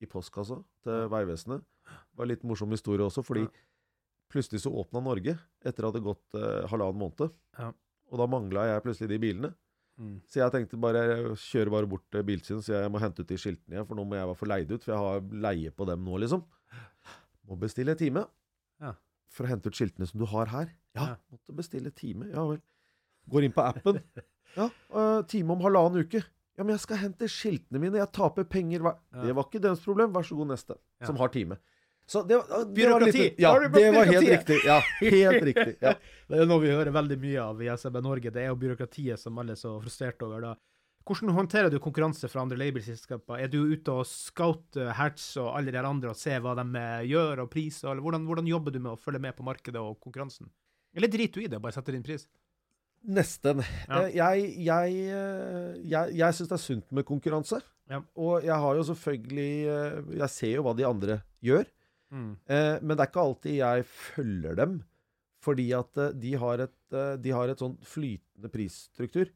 i 0.01 0.07
postkassa 0.09 0.59
til 0.85 1.09
Vegvesenet. 1.11 1.65
Det 1.89 2.19
var 2.19 2.27
en 2.27 2.31
litt 2.31 2.43
morsom 2.47 2.71
historie 2.71 3.03
også, 3.03 3.23
fordi 3.25 3.43
Ja. 3.47 3.51
plutselig 4.31 4.61
så 4.63 4.71
åpna 4.71 5.01
Norge 5.03 5.33
etter 5.65 5.67
at 5.67 5.75
det 5.81 5.89
hadde 5.91 6.05
gått 6.07 6.37
eh, 6.39 6.67
halvannen 6.71 7.01
måned. 7.03 7.33
Ja. 7.59 7.71
Og 8.11 8.19
da 8.19 8.27
mangla 8.27 8.67
jeg 8.69 8.83
plutselig 8.85 9.09
de 9.11 9.19
bilene. 9.23 9.51
Mm. 9.99 10.15
Så 10.25 10.39
jeg 10.41 10.51
tenkte 10.53 10.79
bare 10.81 11.01
jeg 11.05 11.35
kjører 11.43 11.69
bare 11.73 11.87
bort 11.91 12.03
til 12.11 12.23
Biltilsynet, 12.25 12.63
så 12.65 12.73
jeg 12.81 12.91
må 12.93 12.99
hente 13.03 13.21
ut 13.21 13.27
de 13.29 13.37
skiltene 13.37 13.75
igjen, 13.75 13.87
for 13.87 13.95
nå 13.99 14.05
må 14.07 14.15
jeg 14.17 14.29
være 14.31 14.39
for 14.39 14.49
leid 14.49 14.71
ut, 14.71 14.83
for 14.83 14.93
jeg 14.95 15.01
har 15.03 15.21
leie 15.45 15.71
på 15.75 15.85
dem 15.89 16.03
nå, 16.07 16.17
liksom. 16.23 16.43
Må 17.49 17.57
bestille 17.59 17.95
time 17.99 18.25
Ja. 18.81 18.93
for 19.29 19.45
å 19.45 19.51
hente 19.51 19.67
ut 19.67 19.75
skiltene 19.77 20.07
som 20.07 20.19
du 20.19 20.25
har 20.25 20.45
her. 20.47 20.71
Ja, 20.95 21.05
Ja. 21.11 21.15
måtte 21.31 21.55
bestille 21.55 21.91
time. 21.93 22.29
Ja 22.31 22.45
vel. 22.47 22.61
Går 23.29 23.43
inn 23.45 23.51
på 23.53 23.63
appen. 23.67 24.01
Ja, 24.57 24.65
uh, 24.91 25.21
time 25.23 25.51
om 25.53 25.61
halvannen 25.63 26.03
uke. 26.03 26.19
Ja, 26.57 26.63
men 26.65 26.73
jeg 26.75 26.81
skal 26.83 26.97
hente 26.97 27.23
skiltene 27.31 27.79
mine, 27.79 27.95
jeg 28.01 28.11
taper 28.11 28.43
penger 28.43 28.79
hver 28.83 28.97
Ja. 29.13 29.21
Det 29.23 29.35
var 29.37 29.45
ikke 29.47 29.61
deres 29.63 29.79
problem, 29.79 30.11
vær 30.11 30.25
så 30.27 30.35
god, 30.35 30.49
neste. 30.51 30.75
Som 31.07 31.15
har 31.15 31.29
time. 31.31 31.55
Så 32.11 32.23
det, 32.27 32.37
var- 32.41 32.65
byråkrati! 32.75 32.89
var 32.91 33.05
litt 33.07 33.39
Ja, 33.39 33.51
det 33.71 33.85
var 33.95 34.09
helt 34.09 34.27
riktig. 34.33 34.57
Ja, 34.67 34.79
helt 34.99 35.45
riktig. 35.47 35.77
Ja. 35.83 35.93
Det 36.31 36.39
er 36.43 36.47
noe 36.47 36.61
vi 36.63 36.71
hører 36.71 36.91
veldig 36.95 37.17
mye 37.19 37.39
av 37.43 37.61
i 37.63 37.67
SMB 37.71 37.97
Norge. 38.03 38.31
Det 38.31 38.41
er 38.43 38.49
jo 38.51 38.57
byråkratiet 38.59 39.19
som 39.19 39.39
alle 39.41 39.55
er 39.55 39.59
så 39.59 39.73
frustrerte 39.83 40.23
over. 40.27 40.43
da. 40.45 40.51
Hvordan 41.07 41.31
håndterer 41.35 41.71
du 41.73 41.79
konkurranse 41.81 42.27
fra 42.31 42.43
andre 42.45 42.59
labelselskaper? 42.61 43.39
Er 43.41 43.49
du 43.51 43.57
ute 43.73 43.91
og 43.95 44.05
scouter 44.07 44.91
Hertz 44.95 45.25
og 45.41 45.49
alle 45.57 45.71
de 45.73 45.79
andre 45.81 46.11
og 46.13 46.19
ser 46.19 46.39
hva 46.43 46.53
de 46.59 46.65
eh, 46.77 47.07
gjør 47.09 47.41
og 47.45 47.49
priser? 47.51 47.89
Eller 47.91 48.03
hvordan, 48.05 48.27
hvordan 48.29 48.47
jobber 48.51 48.75
du 48.75 48.79
med 48.83 48.91
å 48.93 48.99
følge 49.01 49.19
med 49.23 49.35
på 49.39 49.43
markedet 49.47 49.81
og 49.81 49.97
konkurransen? 50.03 50.47
Eller 50.95 51.09
driter 51.11 51.41
du 51.41 51.45
i 51.47 51.49
det 51.51 51.57
og 51.59 51.65
bare 51.65 51.75
setter 51.79 51.97
inn 51.97 52.05
pris? 52.05 52.27
Nesten. 53.01 53.63
Ja. 53.89 54.03
Eh, 54.05 54.15
Jeg, 54.19 54.47
jeg, 54.67 54.95
eh, 55.09 55.75
jeg, 55.89 56.15
jeg 56.21 56.37
syns 56.37 56.51
det 56.51 56.57
er 56.59 56.63
sunt 56.67 56.91
med 56.93 57.07
konkurranse. 57.07 57.59
Ja. 57.91 58.03
Og 58.15 58.43
jeg 58.45 58.55
har 58.55 58.77
jo 58.77 58.83
selvfølgelig 58.87 59.49
Jeg 60.21 60.29
ser 60.31 60.53
jo 60.59 60.63
hva 60.67 60.75
de 60.77 60.85
andre 60.87 61.17
gjør. 61.43 61.65
Mm. 62.11 62.31
Eh, 62.47 62.79
men 62.81 62.97
det 62.97 62.99
er 63.05 63.09
ikke 63.11 63.23
alltid 63.25 63.55
jeg 63.55 63.85
følger 63.87 64.55
dem. 64.59 64.81
Fordi 65.41 65.71
at 65.73 65.97
eh, 65.97 66.11
de 66.21 66.33
har 66.37 66.59
et, 66.67 66.75
eh, 66.93 67.15
de 67.17 67.31
har 67.33 67.49
et 67.49 67.57
sånn 67.63 67.77
flytende 67.81 68.51
prisstruktur. 68.53 69.29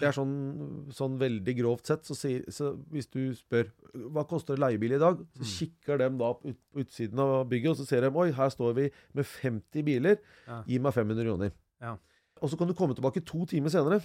Det 0.00 0.06
er 0.08 0.14
sånn, 0.14 0.86
sånn 0.94 1.18
veldig 1.20 1.52
grovt 1.58 1.90
sett, 1.90 2.04
så, 2.06 2.14
si, 2.16 2.36
så 2.48 2.70
hvis 2.94 3.08
du 3.10 3.34
spør 3.36 3.66
hva 4.14 4.22
koster 4.30 4.56
leiebil 4.56 4.94
i 4.94 5.00
dag, 5.02 5.18
så 5.34 5.42
Mm. 5.42 5.50
kikker 5.58 5.98
de 5.98 6.08
da 6.16 6.30
ut, 6.30 6.56
på 6.72 6.80
utsiden 6.84 7.18
av 7.18 7.48
bygget, 7.50 7.70
og 7.74 7.76
så 7.76 7.86
ser 7.88 8.00
de 8.06 8.10
oi, 8.16 8.30
her 8.32 8.48
står 8.54 8.72
vi 8.78 8.86
med 9.12 9.26
50 9.26 9.82
biler, 9.84 10.16
Ja. 10.46 10.62
gi 10.64 10.78
meg 10.78 10.94
500 10.94 11.24
kroner. 11.26 11.52
Ja. 11.82 11.96
Og 12.40 12.48
så 12.48 12.56
kan 12.56 12.68
du 12.68 12.72
komme 12.74 12.94
tilbake 12.94 13.20
to 13.26 13.44
timer 13.44 13.68
senere, 13.68 14.00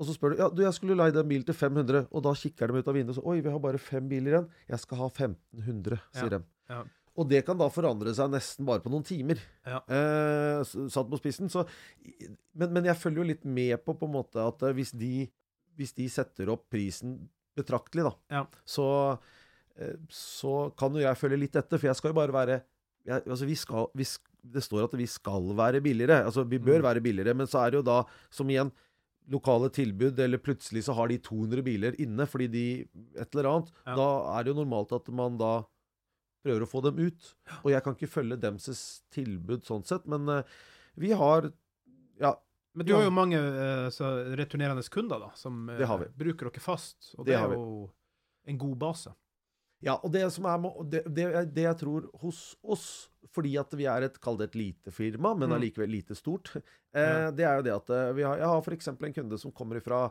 og 0.00 0.06
så 0.06 0.14
spør 0.16 0.30
du 0.34 0.36
ja, 0.42 0.48
du, 0.48 0.62
jeg 0.64 0.72
skulle 0.74 0.96
leie 0.96 1.12
den 1.12 1.28
bilen 1.28 1.44
til 1.44 1.54
500, 1.54 2.08
og 2.10 2.22
da 2.24 2.32
kikker 2.32 2.66
de 2.72 2.78
ut 2.80 2.88
av 2.88 2.94
vinduet 2.94 3.16
og 3.18 3.22
så 3.22 3.26
oi, 3.28 3.40
vi 3.40 3.50
har 3.50 3.58
bare 3.60 3.78
fem 3.78 4.08
biler 4.08 4.32
igjen, 4.32 4.48
jeg 4.68 4.78
skal 4.80 4.98
ha 4.98 5.08
1500, 5.10 6.00
sier 6.16 6.30
Ja. 6.32 6.38
de. 6.38 6.44
Ja. 6.70 6.82
Og 7.18 7.26
det 7.28 7.40
kan 7.46 7.58
da 7.58 7.66
forandre 7.74 8.12
seg 8.14 8.30
nesten 8.30 8.66
bare 8.68 8.82
på 8.84 8.90
noen 8.92 9.02
timer. 9.06 9.40
Ja. 9.66 9.80
Eh, 9.90 10.60
satt 10.64 11.08
på 11.10 11.18
spissen. 11.18 11.50
Så, 11.50 11.64
men, 12.54 12.70
men 12.76 12.86
jeg 12.86 12.98
følger 13.00 13.22
jo 13.24 13.28
litt 13.32 13.44
med 13.48 13.74
på 13.84 13.96
på 13.98 14.06
en 14.06 14.14
måte 14.14 14.38
at 14.44 14.62
eh, 14.68 14.74
hvis 14.76 14.92
de, 14.94 15.26
hvis 15.78 15.94
de 15.98 16.06
setter 16.14 16.52
opp 16.54 16.68
prisen 16.70 17.16
betraktelig, 17.58 18.04
da, 18.06 18.12
Ja. 18.38 18.44
så, 18.68 18.86
eh, 19.78 19.96
så 20.14 20.70
kan 20.78 20.94
jo 20.94 21.02
jeg 21.02 21.18
følge 21.18 21.40
litt 21.42 21.56
etter. 21.58 21.78
For 21.82 21.90
jeg 21.90 21.98
skal 21.98 22.12
jo 22.14 22.18
bare 22.20 22.36
være 22.36 22.60
jeg, 23.08 23.22
altså 23.24 23.46
vi 23.48 23.54
skal, 23.56 23.86
vi, 23.96 24.04
Det 24.48 24.62
står 24.62 24.84
at 24.86 24.94
vi 24.98 25.06
skal 25.10 25.48
være 25.58 25.80
billigere. 25.82 26.20
Altså 26.24 26.44
vi 26.46 26.58
bør 26.62 26.78
Mm. 26.78 26.84
være 26.86 27.02
billigere, 27.02 27.34
men 27.34 27.46
så 27.50 27.64
er 27.66 27.70
det 27.72 27.78
jo 27.80 27.86
da, 27.88 28.04
som 28.30 28.46
igjen 28.48 28.70
lokale 29.28 29.68
tilbud, 29.74 30.18
eller 30.24 30.38
plutselig 30.40 30.84
så 30.86 30.94
har 30.96 31.08
de 31.10 31.18
200 31.18 31.62
biler 31.66 31.96
inne 32.00 32.24
fordi 32.26 32.46
de 32.48 32.62
et 33.18 33.34
eller 33.34 33.48
annet. 33.50 33.72
Ja. 33.86 33.96
Da 33.98 34.06
er 34.38 34.44
det 34.46 34.54
jo 34.54 34.62
normalt 34.62 34.92
at 34.96 35.08
man 35.12 35.36
da 35.36 35.50
prøver 36.44 36.64
å 36.64 36.68
få 36.70 36.82
dem 36.86 36.98
ut. 37.02 37.30
Og 37.62 37.70
jeg 37.72 37.84
kan 37.84 37.96
ikke 37.96 38.10
følge 38.10 38.38
demses 38.40 38.82
tilbud 39.14 39.66
sånn 39.66 39.84
sett, 39.86 40.06
men 40.10 40.28
eh, 40.28 40.58
vi 40.98 41.12
har 41.16 41.50
Ja, 42.18 42.34
Men 42.74 42.86
du 42.86 42.92
har 42.94 43.04
jo 43.06 43.14
mange 43.14 43.38
eh, 43.38 43.86
så 43.94 44.10
returnerende 44.38 44.82
kunder 44.90 45.18
da, 45.22 45.30
som 45.38 45.68
eh, 45.70 45.96
bruker 46.18 46.50
dere 46.50 46.62
fast, 46.62 47.14
og 47.16 47.26
Det 47.26 47.32
det, 47.34 47.40
er 47.40 47.54
jo 47.56 47.90
en 48.48 48.58
god 48.58 48.76
base. 48.78 49.14
Ja, 49.80 49.94
og 50.02 50.10
det 50.10 50.24
som 50.34 50.46
er 50.50 50.58
det, 50.90 51.04
det, 51.14 51.62
jeg 51.62 51.78
tror 51.78 52.08
hos 52.22 52.56
oss, 52.62 52.86
fordi 53.30 53.52
at 53.60 53.74
vi 53.78 53.86
er 53.86 54.08
et, 54.08 54.16
kall 54.18 54.38
det 54.40 54.48
et 54.50 54.58
lite 54.58 54.90
firma, 54.90 55.34
men 55.38 55.48
Mm. 55.50 55.54
allikevel 55.58 55.90
lite 55.90 56.16
stort, 56.18 56.50
eh, 56.56 57.30
det 57.30 57.46
er 57.46 57.60
jo 57.60 57.62
det 57.62 57.74
at 57.76 57.92
vi 58.16 58.22
har, 58.26 58.38
jeg 58.38 58.46
har 58.46 58.62
f.eks. 58.62 58.88
en 58.88 59.14
kunde 59.14 59.38
som 59.38 59.52
kommer 59.52 59.78
fra 59.80 60.08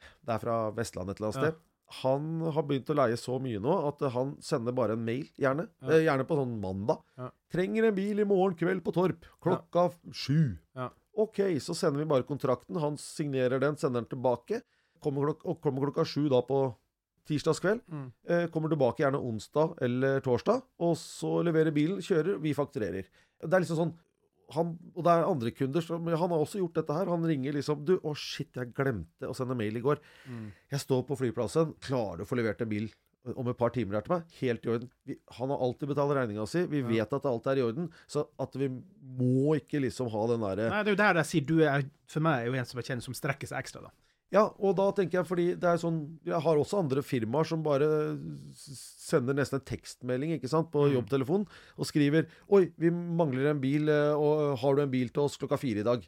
Det 0.00 0.32
er 0.32 0.38
fra 0.40 0.70
Vestlandet 0.72 1.16
et 1.16 1.20
eller 1.20 1.28
annet 1.30 1.42
sted. 1.52 1.60
Han 2.00 2.42
har 2.54 2.66
begynt 2.66 2.90
å 2.92 2.96
leie 2.96 3.18
så 3.18 3.40
mye 3.42 3.60
nå 3.62 3.74
at 3.88 4.02
han 4.14 4.36
sender 4.44 4.74
bare 4.76 4.94
en 4.94 5.04
mail, 5.04 5.26
gjerne. 5.40 5.66
Ja. 5.82 5.90
Eh, 5.90 6.04
gjerne 6.06 6.26
på 6.28 6.38
sånn 6.38 6.56
mandag. 6.62 7.00
Ja. 7.18 7.30
Trenger 7.50 7.88
en 7.88 7.96
bil 7.96 8.22
i 8.22 8.28
morgen 8.28 8.54
kveld 8.58 8.84
på 8.86 8.94
Torp. 8.94 9.26
Klokka 9.42 9.88
ja. 9.88 10.12
sju. 10.14 10.58
Ja. 10.78 10.90
OK, 11.20 11.40
så 11.60 11.74
sender 11.74 12.04
vi 12.04 12.10
bare 12.12 12.28
kontrakten. 12.28 12.78
Han 12.80 12.98
signerer 13.00 13.62
den, 13.62 13.78
sender 13.80 14.04
den 14.04 14.12
tilbake. 14.12 14.62
Kommer 15.02 15.26
klok 15.26 15.42
og 15.48 15.58
kommer 15.64 15.88
klokka 15.88 16.06
sju 16.06 16.28
da 16.30 16.42
på 16.46 16.62
tirsdagskveld. 17.30 17.82
Mm. 17.90 18.06
Eh, 18.28 18.46
kommer 18.54 18.70
tilbake 18.72 19.02
gjerne 19.02 19.20
onsdag 19.30 19.74
eller 19.84 20.22
torsdag, 20.24 20.62
og 20.82 20.94
så 20.98 21.40
leverer 21.46 21.74
bilen, 21.74 22.00
kjører, 22.04 22.38
vi 22.42 22.54
fakturerer. 22.56 23.10
Det 23.40 23.50
er 23.50 23.64
liksom 23.64 23.78
sånn 23.78 23.92
han, 24.54 24.72
Og 24.96 25.04
det 25.06 25.12
er 25.12 25.26
andre 25.28 25.50
kunder 25.54 25.84
som 25.84 26.06
Han 26.06 26.30
har 26.34 26.38
også 26.40 26.58
gjort 26.62 26.74
dette 26.80 26.96
her. 26.96 27.06
Han 27.12 27.24
ringer 27.28 27.52
liksom 27.56 27.84
Du, 27.84 27.96
å 28.02 28.14
shit, 28.16 28.50
jeg 28.56 28.72
glemte 28.74 29.28
å 29.30 29.34
sende 29.36 29.56
mail 29.58 29.76
i 29.76 29.82
går. 29.84 30.00
Mm. 30.26 30.48
Jeg 30.72 30.80
står 30.80 31.04
på 31.08 31.18
flyplassen, 31.20 31.74
klarer 31.84 32.18
du 32.18 32.24
å 32.24 32.28
få 32.30 32.38
levert 32.40 32.60
en 32.64 32.68
bil 32.70 32.90
om 33.36 33.48
et 33.52 33.56
par 33.60 33.68
timer 33.68 33.98
her 33.98 34.04
til 34.06 34.14
meg? 34.14 34.22
Helt 34.40 34.64
i 34.64 34.70
orden. 34.72 34.90
Vi, 35.04 35.18
han 35.36 35.50
har 35.52 35.60
alltid 35.60 35.90
betalt 35.90 36.14
regninga 36.16 36.46
si. 36.48 36.62
Vi 36.72 36.78
Ja. 36.80 36.86
vet 36.88 37.12
at 37.12 37.26
alt 37.28 37.46
er 37.52 37.58
i 37.60 37.64
orden. 37.66 37.90
Så 38.08 38.26
at 38.40 38.54
vi 38.56 38.68
må 38.70 39.56
ikke 39.60 39.80
liksom 39.84 40.08
ha 40.10 40.26
den 40.30 40.40
derre 40.40 40.70
Nei, 40.72 40.82
det 40.84 40.88
er 40.88 40.96
jo 40.96 41.02
der 41.02 41.20
jeg 41.20 41.28
sier 41.28 41.44
du 41.46 41.58
er 41.62 41.84
for 42.08 42.24
meg 42.24 42.40
er 42.40 42.46
jo 42.48 42.54
en 42.58 42.64
som 42.70 42.80
jeg 42.80 42.88
kjenner 42.88 43.04
som 43.04 43.14
strekker 43.14 43.46
seg 43.50 43.58
ekstra, 43.60 43.82
da. 43.82 43.90
Ja, 44.30 44.44
og 44.62 44.76
da 44.78 44.84
tenker 44.94 45.18
jeg 45.18 45.26
fordi 45.26 45.46
det 45.58 45.66
er 45.66 45.78
sånn 45.82 46.18
Jeg 46.24 46.38
har 46.40 46.56
også 46.56 46.78
andre 46.78 47.02
firmaer 47.02 47.44
som 47.50 47.64
bare 47.66 47.88
sender 48.54 49.34
nesten 49.34 49.58
en 49.58 49.64
tekstmelding 49.66 50.36
ikke 50.36 50.48
sant, 50.50 50.70
på 50.70 50.84
Mm. 50.86 50.94
jobbtelefon 51.00 51.46
og 51.78 51.86
skriver 51.88 52.26
'Oi, 52.48 52.72
vi 52.78 52.90
mangler 52.90 53.50
en 53.50 53.60
bil, 53.60 53.88
eh, 53.88 54.14
og 54.14 54.58
har 54.58 54.76
du 54.76 54.82
en 54.82 54.90
bil 54.90 55.08
til 55.08 55.22
oss 55.24 55.36
klokka 55.36 55.58
fire 55.58 55.80
i 55.80 55.82
dag?' 55.82 56.06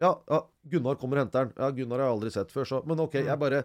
Ja, 0.00 0.14
ja 0.30 0.42
Gunnar 0.68 0.94
kommer 0.96 1.18
og 1.18 1.26
henter 1.26 1.46
den. 1.46 1.52
Ja, 1.58 1.70
Gunnar 1.72 1.98
har 1.98 2.06
jeg 2.06 2.14
aldri 2.20 2.30
sett 2.30 2.52
før, 2.52 2.64
så 2.64 2.86
Men 2.86 3.00
OK, 3.00 3.14
Mm. 3.14 3.26
jeg 3.26 3.38
bare 3.38 3.64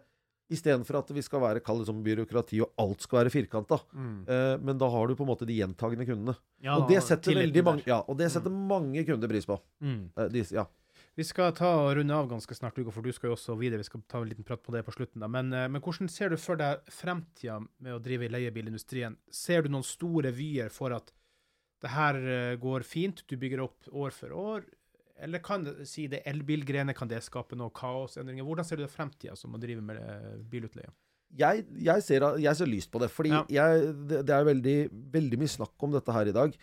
Istedenfor 0.52 1.00
at 1.00 1.08
vi 1.10 1.22
skal 1.22 1.40
være 1.40 1.64
kall 1.64 1.80
det 1.80 1.86
som 1.88 2.04
byråkrati, 2.04 2.60
og 2.62 2.70
alt 2.78 3.02
skal 3.02 3.24
være 3.24 3.32
firkanta. 3.32 3.80
Mm. 3.96 4.28
Eh, 4.28 4.58
men 4.62 4.78
da 4.78 4.90
har 4.90 5.08
du 5.08 5.16
på 5.16 5.22
en 5.24 5.28
måte 5.30 5.48
de 5.48 5.56
gjentagende 5.58 6.06
kundene. 6.06 6.36
Ja, 6.62 6.76
og 6.78 6.88
det 6.90 7.02
setter 7.02 7.32
mange. 7.64 7.84
Ja, 7.88 8.04
og 8.08 8.18
det 8.18 8.30
setter 8.30 8.52
mange 8.52 9.04
kunder 9.06 9.28
pris 9.30 9.46
på. 9.46 9.58
Mm. 9.82 10.10
Eh, 10.18 10.28
de, 10.28 10.44
ja. 10.52 10.66
Vi 11.14 11.24
skal 11.28 11.52
ta 11.54 11.68
og 11.84 11.92
runde 12.00 12.16
av 12.18 12.26
ganske 12.32 12.56
snart, 12.58 12.78
Hugo, 12.80 12.90
for 12.94 13.06
du 13.06 13.14
skal 13.14 13.30
jo 13.30 13.36
også 13.36 13.54
videre. 13.60 13.78
Vi 13.84 13.86
skal 13.86 14.02
ta 14.10 14.22
en 14.24 14.30
liten 14.32 14.46
prat 14.48 14.64
på 14.66 14.74
det 14.74 14.82
på 14.86 14.94
slutten. 14.96 15.22
da. 15.22 15.28
Men, 15.30 15.54
eh, 15.54 15.68
men 15.70 15.82
hvordan 15.82 16.10
ser 16.10 16.30
du 16.34 16.38
for 16.42 16.58
deg 16.58 16.82
fremtida 16.90 17.60
med 17.80 17.94
å 17.94 18.02
drive 18.02 18.26
i 18.26 18.32
leiebilindustrien? 18.34 19.18
Ser 19.30 19.62
du 19.62 19.70
noen 19.70 19.86
store 19.86 20.32
vyer 20.34 20.70
for 20.74 20.96
at 20.96 21.12
det 21.84 21.92
her 21.94 22.16
eh, 22.16 22.56
går 22.58 22.82
fint, 22.82 23.22
du 23.28 23.38
bygger 23.38 23.62
opp 23.62 23.92
år 23.92 24.12
for 24.12 24.34
år? 24.34 24.66
Eller 25.22 25.40
kan 25.40 25.64
det 25.64 25.86
si 25.88 26.08
det 26.10 26.24
elbilgrenet, 26.26 26.98
kan 26.98 27.08
det 27.08 27.22
skape 27.22 27.56
noe 27.56 27.70
kaosendringer? 27.70 28.44
Hvordan 28.44 28.66
ser 28.66 28.78
du 28.82 28.84
det 28.88 28.92
fremtida 28.92 29.36
som 29.38 29.54
å 29.54 29.62
drive 29.62 29.82
med 29.86 29.98
eh, 30.02 30.38
bilutleie? 30.50 30.90
jeg, 31.34 31.66
jeg, 31.82 32.02
ser, 32.06 32.26
jeg 32.38 32.56
ser 32.56 32.70
lyst 32.70 32.92
på 32.94 33.00
det. 33.02 33.10
Fordi 33.10 33.30
Ja. 33.34 33.46
jeg, 33.50 33.94
det, 34.10 34.26
det 34.26 34.34
er 34.36 34.44
veldig, 34.46 34.78
veldig 35.14 35.40
mye 35.42 35.50
snakk 35.50 35.86
om 35.86 35.94
dette 35.94 36.14
her 36.14 36.30
i 36.30 36.34
dag. 36.36 36.58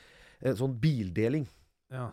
Sånn 0.58 0.76
bildeling. 0.80 1.46
Ja. 1.90 2.12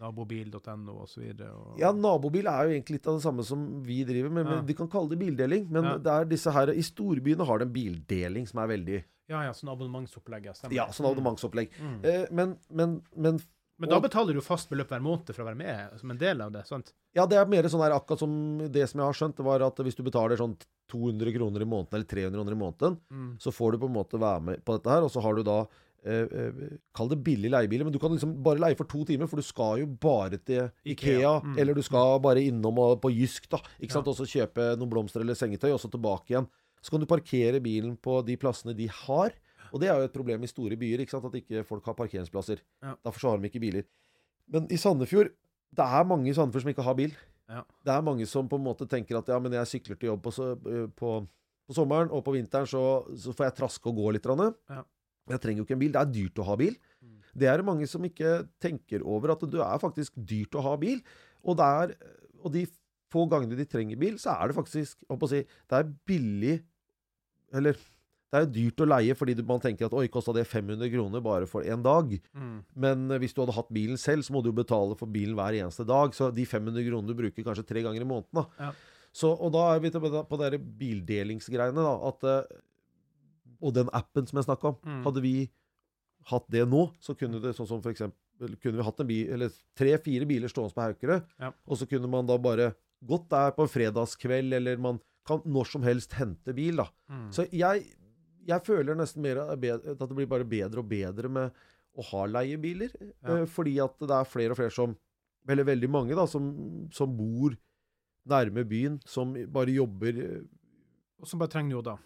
Nabobil.no 0.00 0.96
og 1.04 1.08
så 1.10 1.20
videre. 1.22 1.50
Og... 1.54 1.78
Ja, 1.80 1.92
nabobil 1.94 2.48
er 2.50 2.66
jo 2.68 2.74
egentlig 2.76 2.98
litt 2.98 3.08
av 3.10 3.18
det 3.18 3.24
samme 3.26 3.44
som 3.46 3.64
vi 3.86 4.00
driver 4.08 4.32
med. 4.34 4.44
Ja. 4.46 4.56
Men 4.58 4.66
De 4.68 4.74
kan 4.78 4.88
kalle 4.90 5.12
det 5.14 5.20
bildeling. 5.20 5.68
Men 5.70 5.84
Ja. 5.84 5.96
det 5.98 6.12
er 6.14 6.24
disse 6.34 6.50
her, 6.54 6.72
i 6.74 6.82
storbyene 6.84 7.46
har 7.46 7.58
de 7.62 7.68
en 7.68 7.72
bildeling 7.74 8.46
som 8.50 8.60
er 8.64 8.72
veldig 8.74 9.00
ja, 9.30 9.40
ja, 9.46 9.52
sånn 9.56 9.70
abonnementsopplegg. 9.72 10.44
Ja, 10.50 10.52
stemmer. 10.52 10.74
Ja, 10.76 10.86
sånn 10.92 11.06
abonnementsopplegg. 11.08 11.70
Mm. 11.80 11.98
Eh, 12.04 12.24
men, 12.30 12.58
men, 12.70 12.98
men 13.16 13.38
Men 13.80 13.88
da 13.90 13.98
betaler 13.98 14.34
du 14.36 14.40
fast 14.44 14.68
beløp 14.70 14.90
hver 14.92 15.00
måned 15.02 15.30
for 15.34 15.42
å 15.42 15.46
være 15.48 15.56
med 15.58 15.96
som 15.98 16.10
en 16.12 16.18
del 16.20 16.40
av 16.44 16.52
det, 16.52 16.60
sant? 16.68 16.92
Ja, 17.16 17.24
det 17.26 17.38
er 17.40 17.46
mer 17.50 17.66
sånn 17.72 17.82
her 17.82 17.94
akkurat 17.96 18.20
som 18.20 18.34
det 18.70 18.84
som 18.90 19.00
jeg 19.00 19.06
har 19.08 19.16
skjønt, 19.18 19.40
var 19.42 19.64
at 19.66 19.80
hvis 19.82 19.96
du 19.98 20.02
betaler 20.06 20.36
sånn 20.38 20.54
200 20.92 21.32
kroner 21.34 21.64
i 21.64 21.66
måneden, 21.66 21.96
eller 21.96 22.06
300 22.06 22.36
kroner 22.38 22.52
i 22.52 22.60
måneden, 22.60 22.98
Mm. 23.10 23.32
så 23.40 23.50
får 23.50 23.72
du 23.72 23.78
på 23.78 23.88
en 23.90 23.96
måte 23.96 24.20
være 24.20 24.42
med 24.42 24.64
på 24.64 24.76
dette 24.76 24.90
her, 24.92 25.02
og 25.02 25.10
så 25.10 25.22
har 25.24 25.34
du 25.34 25.42
da 25.42 25.64
Kall 26.04 27.08
det 27.08 27.18
billig 27.24 27.50
leiebiler, 27.52 27.86
men 27.86 27.94
du 27.94 27.98
kan 28.02 28.12
liksom 28.12 28.34
bare 28.44 28.60
leie 28.60 28.76
for 28.76 28.88
to 28.90 29.04
timer, 29.08 29.28
for 29.30 29.40
du 29.40 29.46
skal 29.46 29.80
jo 29.80 29.86
bare 29.88 30.36
til 30.36 30.66
Ikea, 30.84 30.92
Ikea, 30.92 31.32
mm. 31.44 31.54
eller 31.62 31.78
du 31.78 31.82
skal 31.86 32.18
bare 32.24 32.42
innom 32.44 32.80
og, 32.82 32.98
på 33.00 33.12
Jysk, 33.14 33.48
da, 33.52 33.62
ikke 33.78 33.96
sant, 33.96 34.10
Ja. 34.10 34.12
og 34.12 34.18
så 34.18 34.28
kjøpe 34.28 34.74
noen 34.76 34.92
blomster 34.92 35.24
eller 35.24 35.38
sengetøy, 35.38 35.70
og 35.72 35.80
så 35.80 35.88
tilbake 35.92 36.34
igjen. 36.34 36.48
Så 36.84 36.92
kan 36.92 37.00
du 37.00 37.08
parkere 37.08 37.62
bilen 37.64 37.96
på 37.96 38.18
de 38.26 38.36
plassene 38.36 38.76
de 38.76 38.90
har, 38.92 39.32
og 39.72 39.80
det 39.80 39.88
er 39.88 39.96
jo 39.98 40.08
et 40.10 40.14
problem 40.14 40.44
i 40.44 40.50
store 40.50 40.76
byer, 40.78 41.00
ikke 41.02 41.16
sant, 41.16 41.24
at 41.24 41.38
ikke 41.40 41.64
folk 41.66 41.86
har 41.88 41.96
parkeringsplasser. 41.98 42.60
Ja. 42.84 42.94
Derfor 43.02 43.20
så 43.24 43.32
har 43.32 43.40
de 43.40 43.48
ikke 43.48 43.62
biler. 43.64 43.88
Men 44.52 44.68
i 44.70 44.76
Sandefjord, 44.76 45.32
det 45.74 45.86
er 45.86 46.04
mange 46.06 46.28
i 46.30 46.34
Sandefjord 46.36 46.66
som 46.66 46.74
ikke 46.74 46.84
har 46.86 46.98
bil. 46.98 47.16
Ja. 47.50 47.62
Det 47.84 47.92
er 47.92 48.04
mange 48.04 48.26
som 48.28 48.48
på 48.48 48.60
en 48.60 48.64
måte 48.64 48.86
tenker 48.88 49.18
at 49.18 49.28
ja, 49.28 49.38
men 49.42 49.52
jeg 49.56 49.70
sykler 49.72 49.98
til 49.98 50.12
jobb 50.12 50.22
på, 50.24 50.32
eh, 50.44 50.84
på, 50.96 51.14
på 51.66 51.76
sommeren, 51.76 52.12
og 52.12 52.22
på 52.24 52.36
vinteren 52.36 52.68
så, 52.68 52.84
så 53.16 53.34
får 53.36 53.48
jeg 53.48 53.56
traske 53.58 53.90
og 53.90 53.98
gå 53.98 54.14
litt. 54.16 54.28
Ja. 54.70 54.84
Jeg 55.30 55.40
trenger 55.40 55.62
jo 55.62 55.66
ikke 55.68 55.76
en 55.76 55.84
bil. 55.84 55.94
Det 55.94 56.02
er 56.02 56.12
dyrt 56.12 56.42
å 56.42 56.48
ha 56.48 56.56
bil. 56.60 56.76
Det 57.34 57.48
er 57.50 57.58
det 57.58 57.66
mange 57.66 57.86
som 57.90 58.04
ikke 58.06 58.44
tenker 58.62 59.02
over, 59.02 59.34
at 59.34 59.42
det 59.50 59.62
er 59.64 59.82
faktisk 59.82 60.14
dyrt 60.14 60.54
å 60.54 60.62
ha 60.68 60.76
bil. 60.78 61.00
Og, 61.42 61.58
er, 61.60 61.96
og 62.40 62.52
de 62.54 62.62
få 63.12 63.26
gangene 63.30 63.58
de 63.58 63.66
trenger 63.68 63.98
bil, 64.00 64.20
så 64.22 64.36
er 64.36 64.50
det 64.50 64.58
faktisk 64.58 65.02
å 65.10 65.18
si, 65.30 65.42
Det 65.44 65.80
er 65.80 65.90
billig 66.08 66.54
Eller 67.54 67.76
det 68.34 68.40
er 68.40 68.46
jo 68.48 68.54
dyrt 68.54 68.80
å 68.82 68.86
leie 68.88 69.14
fordi 69.14 69.34
man 69.46 69.60
tenker 69.62 69.86
at 69.86 69.92
oi, 69.94 70.08
kosta 70.10 70.32
det 70.34 70.42
500 70.50 70.88
kroner 70.90 71.22
bare 71.22 71.46
for 71.46 71.62
en 71.62 71.84
dag? 71.84 72.16
Mm. 72.34 72.56
Men 72.82 73.04
eh, 73.14 73.20
hvis 73.22 73.30
du 73.30 73.38
hadde 73.44 73.54
hatt 73.54 73.70
bilen 73.70 74.00
selv, 74.00 74.26
så 74.26 74.34
må 74.34 74.42
du 74.42 74.48
jo 74.50 74.56
betale 74.56 74.96
for 74.98 75.06
bilen 75.06 75.36
hver 75.38 75.54
eneste 75.54 75.86
dag. 75.86 76.10
Så 76.18 76.32
de 76.34 76.42
500 76.42 76.82
kronene 76.82 77.06
du 77.06 77.14
bruker 77.14 77.46
kanskje 77.46 77.62
tre 77.68 77.84
ganger 77.86 78.02
i 78.02 78.08
måneden. 78.10 78.40
Da. 78.40 78.44
Ja. 78.58 78.72
Så, 79.14 79.30
og 79.30 79.54
da 79.54 79.68
er 79.76 79.84
vi 79.84 79.92
på 79.94 80.40
de 80.40 80.58
bildelingsgreiene. 80.82 81.78
da, 81.78 81.94
at, 82.10 82.26
eh, 82.26 82.58
Og 83.64 83.72
den 83.76 83.88
appen 83.96 84.26
som 84.28 84.38
jeg 84.40 84.46
snakka 84.48 84.70
om. 84.74 84.76
Mm. 84.84 85.00
Hadde 85.06 85.22
vi 85.24 85.34
hatt 86.30 86.46
det 86.52 86.62
nå, 86.68 86.82
så 87.04 87.14
kunne 87.16 87.40
det 87.42 87.54
sånn 87.56 87.68
som 87.68 87.80
for 87.84 87.92
eksempel 87.92 88.54
kunne 88.60 88.78
vi 88.80 88.84
hatt 88.86 89.00
en 89.00 89.08
bil, 89.08 89.26
eller 89.36 89.52
tre-fire 89.78 90.26
biler 90.28 90.50
stående 90.50 90.74
på 90.76 90.82
Haukerød, 90.82 91.26
Ja. 91.40 91.50
og 91.68 91.76
så 91.78 91.86
kunne 91.88 92.08
man 92.10 92.26
da 92.26 92.36
bare 92.38 92.70
gått 93.04 93.28
der 93.30 93.52
på 93.56 93.62
en 93.66 93.70
fredagskveld, 93.70 94.52
eller 94.56 94.76
man 94.80 94.98
kan 95.26 95.40
når 95.46 95.68
som 95.70 95.82
helst 95.86 96.12
hente 96.18 96.52
bil. 96.56 96.76
da. 96.82 96.88
Mm. 97.08 97.28
Så 97.32 97.44
jeg, 97.52 97.84
jeg 98.46 98.64
føler 98.66 98.96
nesten 98.98 99.22
mer 99.24 99.38
at 99.44 99.60
det 99.60 100.10
blir 100.16 100.26
bare 100.28 100.44
bedre 100.48 100.82
og 100.82 100.88
bedre 100.90 101.28
med 101.32 101.52
å 101.96 102.02
ha 102.10 102.24
leiebiler. 102.26 102.90
Ja. 103.22 103.36
eh, 103.38 103.44
Fordi 103.46 103.76
at 103.84 103.96
det 104.00 104.10
er 104.10 104.24
flere 104.28 104.50
og 104.52 104.58
flere 104.58 104.74
som 104.74 104.96
Eller 105.46 105.64
veldig 105.68 105.90
mange, 105.92 106.14
da, 106.16 106.24
som, 106.26 106.88
som 106.90 107.12
bor 107.16 107.52
nærme 108.26 108.64
byen, 108.64 108.98
som 109.04 109.34
bare 109.52 109.70
jobber 109.76 110.16
eh, 110.18 110.40
Og 111.20 111.28
som 111.28 111.38
bare 111.38 111.52
trenger 111.52 111.76
noe 111.76 111.84
da. 111.84 111.96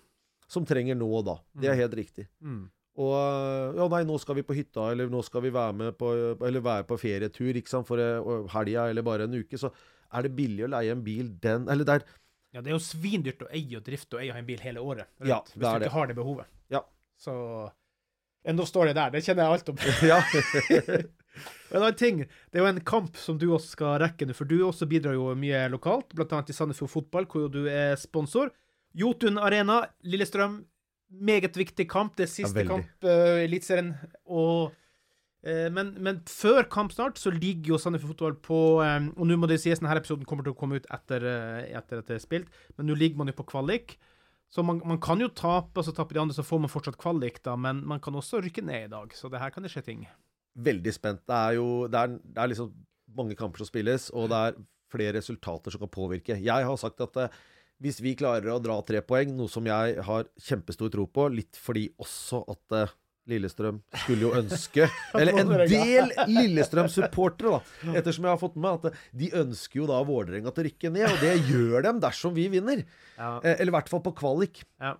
Som 0.48 0.64
trenger 0.64 0.96
nå 0.96 1.06
og 1.18 1.24
da. 1.26 1.34
Det 1.54 1.68
er 1.68 1.74
Mm. 1.76 1.80
helt 1.82 1.94
riktig. 1.98 2.26
Mm. 2.42 2.70
Og 2.98 3.76
ja, 3.78 3.88
nei, 3.92 4.02
nå 4.08 4.16
skal 4.18 4.34
vi 4.34 4.42
på 4.42 4.54
hytta, 4.56 4.90
eller 4.90 5.08
nå 5.12 5.20
skal 5.22 5.42
vi 5.44 5.50
være 5.54 5.72
med 5.76 5.98
på, 6.00 6.08
eller 6.42 6.60
være 6.64 6.84
på 6.88 6.96
ferietur 6.98 7.54
ikke 7.54 7.68
sant, 7.70 7.86
for 7.86 8.00
eh, 8.02 8.48
helga 8.54 8.88
eller 8.90 9.02
bare 9.06 9.28
en 9.28 9.34
uke. 9.38 9.54
Så 9.60 9.70
er 10.12 10.22
det 10.26 10.32
billig 10.34 10.64
å 10.66 10.70
leie 10.72 10.90
en 10.90 11.04
bil 11.04 11.28
den 11.38 11.68
Eller 11.68 11.84
der 11.84 12.02
Ja, 12.52 12.62
det 12.62 12.72
er 12.72 12.78
jo 12.78 12.82
svindyrt 12.82 13.42
å 13.44 13.50
eie 13.52 13.76
og 13.76 13.84
drifte 13.84 14.16
og 14.16 14.22
eie 14.22 14.32
en 14.34 14.46
bil 14.48 14.58
hele 14.58 14.80
året. 14.80 15.06
rundt, 15.20 15.28
Ja, 15.28 15.40
hvis 15.42 15.52
du 15.60 15.66
ikke 15.68 15.80
det. 15.84 15.92
har 15.92 16.06
det 16.06 16.16
behovet. 16.16 16.46
Ja. 16.70 16.80
Så 17.20 17.70
Enda 18.48 18.64
står 18.64 18.86
det 18.86 18.94
der. 18.94 19.10
Det 19.10 19.20
kjenner 19.26 19.44
jeg 19.44 19.52
alt 19.52 19.68
om. 19.68 19.76
Ja. 20.08 20.22
En 21.70 21.82
annen 21.82 21.94
ting, 21.94 22.18
det 22.50 22.58
er 22.58 22.64
jo 22.64 22.66
en 22.70 22.80
kamp 22.80 23.16
som 23.20 23.36
du 23.38 23.44
også 23.52 23.76
skal 23.76 23.98
rekke 24.02 24.26
nå, 24.26 24.34
for 24.34 24.48
du 24.48 24.56
også 24.66 24.88
bidrar 24.90 25.14
jo 25.14 25.28
mye 25.38 25.68
lokalt, 25.70 26.14
annet 26.18 26.50
i 26.50 26.56
Sandefjord 26.56 26.90
Fotball, 26.90 27.26
hvor 27.30 27.46
du 27.52 27.66
er 27.70 27.94
sponsor. 28.00 28.50
Jotun 28.98 29.38
Arena, 29.38 29.82
Lillestrøm. 30.02 30.60
Meget 31.08 31.56
viktig 31.56 31.86
kamp. 31.88 32.18
Det 32.18 32.26
er 32.26 32.32
siste 32.32 32.64
ja, 32.64 32.68
kamp 32.68 33.06
uh, 33.06 33.38
i 33.38 33.46
Eliteserien. 33.46 33.94
Og 34.28 34.74
eh, 35.40 35.70
men, 35.72 35.94
men 36.04 36.18
før 36.28 36.66
kampstart 36.68 37.16
så 37.20 37.32
ligger 37.32 37.72
jo 37.72 37.78
Sandefjord 37.80 38.12
Fotball 38.12 38.36
på 38.44 38.58
eh, 38.84 39.08
Og 39.16 39.24
nå 39.30 39.38
må 39.40 39.48
det 39.48 39.60
sies, 39.62 39.80
denne 39.80 39.96
episoden 39.96 40.28
kommer 40.28 40.44
til 40.44 40.52
å 40.52 40.58
komme 40.58 40.82
ut 40.82 40.90
etter, 40.92 41.24
eh, 41.24 41.70
etter 41.78 42.02
at 42.02 42.10
det 42.10 42.18
er 42.18 42.24
spilt, 42.26 42.52
men 42.76 42.90
nå 42.90 42.98
ligger 42.98 43.22
man 43.22 43.32
jo 43.32 43.38
på 43.38 43.48
kvalik. 43.54 43.96
Så 44.52 44.64
man, 44.64 44.80
man 44.88 45.00
kan 45.00 45.20
jo 45.20 45.28
tape, 45.28 45.76
og 45.76 45.84
så 45.84 45.92
taper 45.96 46.16
de 46.16 46.22
andre, 46.24 46.36
så 46.36 46.44
får 46.44 46.60
man 46.64 46.72
fortsatt 46.72 47.00
kvalik, 47.00 47.42
da, 47.44 47.56
men 47.60 47.82
man 47.88 48.00
kan 48.04 48.16
også 48.16 48.40
rykke 48.44 48.64
ned 48.64 48.86
i 48.86 48.92
dag. 48.92 49.12
Så 49.16 49.28
det 49.32 49.40
her 49.40 49.52
kan 49.52 49.64
det 49.64 49.72
skje 49.72 49.84
ting. 49.90 50.06
Veldig 50.56 50.92
spent. 50.96 51.24
Det 51.28 51.36
er 51.36 51.58
jo 51.58 51.68
det 51.88 52.00
er, 52.00 52.16
det 52.16 52.42
er 52.42 52.52
liksom 52.52 52.72
mange 53.16 53.36
kamper 53.38 53.62
som 53.62 53.68
spilles, 53.68 54.08
og 54.16 54.28
det 54.32 54.40
er 54.40 54.58
flere 54.92 55.16
resultater 55.18 55.72
som 55.72 55.82
kan 55.84 55.92
påvirke. 55.92 56.38
Jeg 56.40 56.68
har 56.68 56.80
sagt 56.80 57.00
at 57.04 57.20
eh, 57.20 57.40
hvis 57.82 58.00
vi 58.02 58.14
klarer 58.18 58.50
å 58.54 58.62
dra 58.62 58.78
tre 58.86 59.02
poeng, 59.06 59.34
noe 59.38 59.50
som 59.50 59.66
jeg 59.68 60.00
har 60.06 60.30
kjempestor 60.42 60.90
tro 60.94 61.06
på, 61.06 61.28
litt 61.30 61.58
fordi 61.58 61.86
også 62.02 62.42
at 62.50 62.76
uh, 62.88 62.96
Lillestrøm 63.28 63.80
skulle 64.04 64.24
jo 64.24 64.30
ønske 64.38 64.86
Eller 65.18 65.36
en 65.42 65.50
del 65.68 66.12
Lillestrøm-supportere, 66.30 67.58
da. 67.58 67.92
Ettersom 68.00 68.24
jeg 68.26 68.32
har 68.32 68.40
fått 68.40 68.56
med 68.56 68.78
at 68.78 68.88
eh, 68.88 69.02
de 69.20 69.28
ønsker 69.42 69.82
jo 69.82 69.88
da 69.90 69.98
Vålerenga 70.08 70.52
til 70.54 70.64
å 70.64 70.68
rykke 70.68 70.92
ned, 70.94 71.10
og 71.10 71.20
det 71.22 71.34
gjør 71.50 71.84
dem 71.90 72.00
dersom 72.02 72.34
vi 72.36 72.48
vinner. 72.52 72.86
Ja. 73.18 73.36
Eh, 73.42 73.58
Eller 73.58 73.72
i 73.72 73.76
hvert 73.76 73.92
fall 73.92 74.02
på 74.06 74.14
kvalik. 74.16 74.62
Ja. 74.80 74.94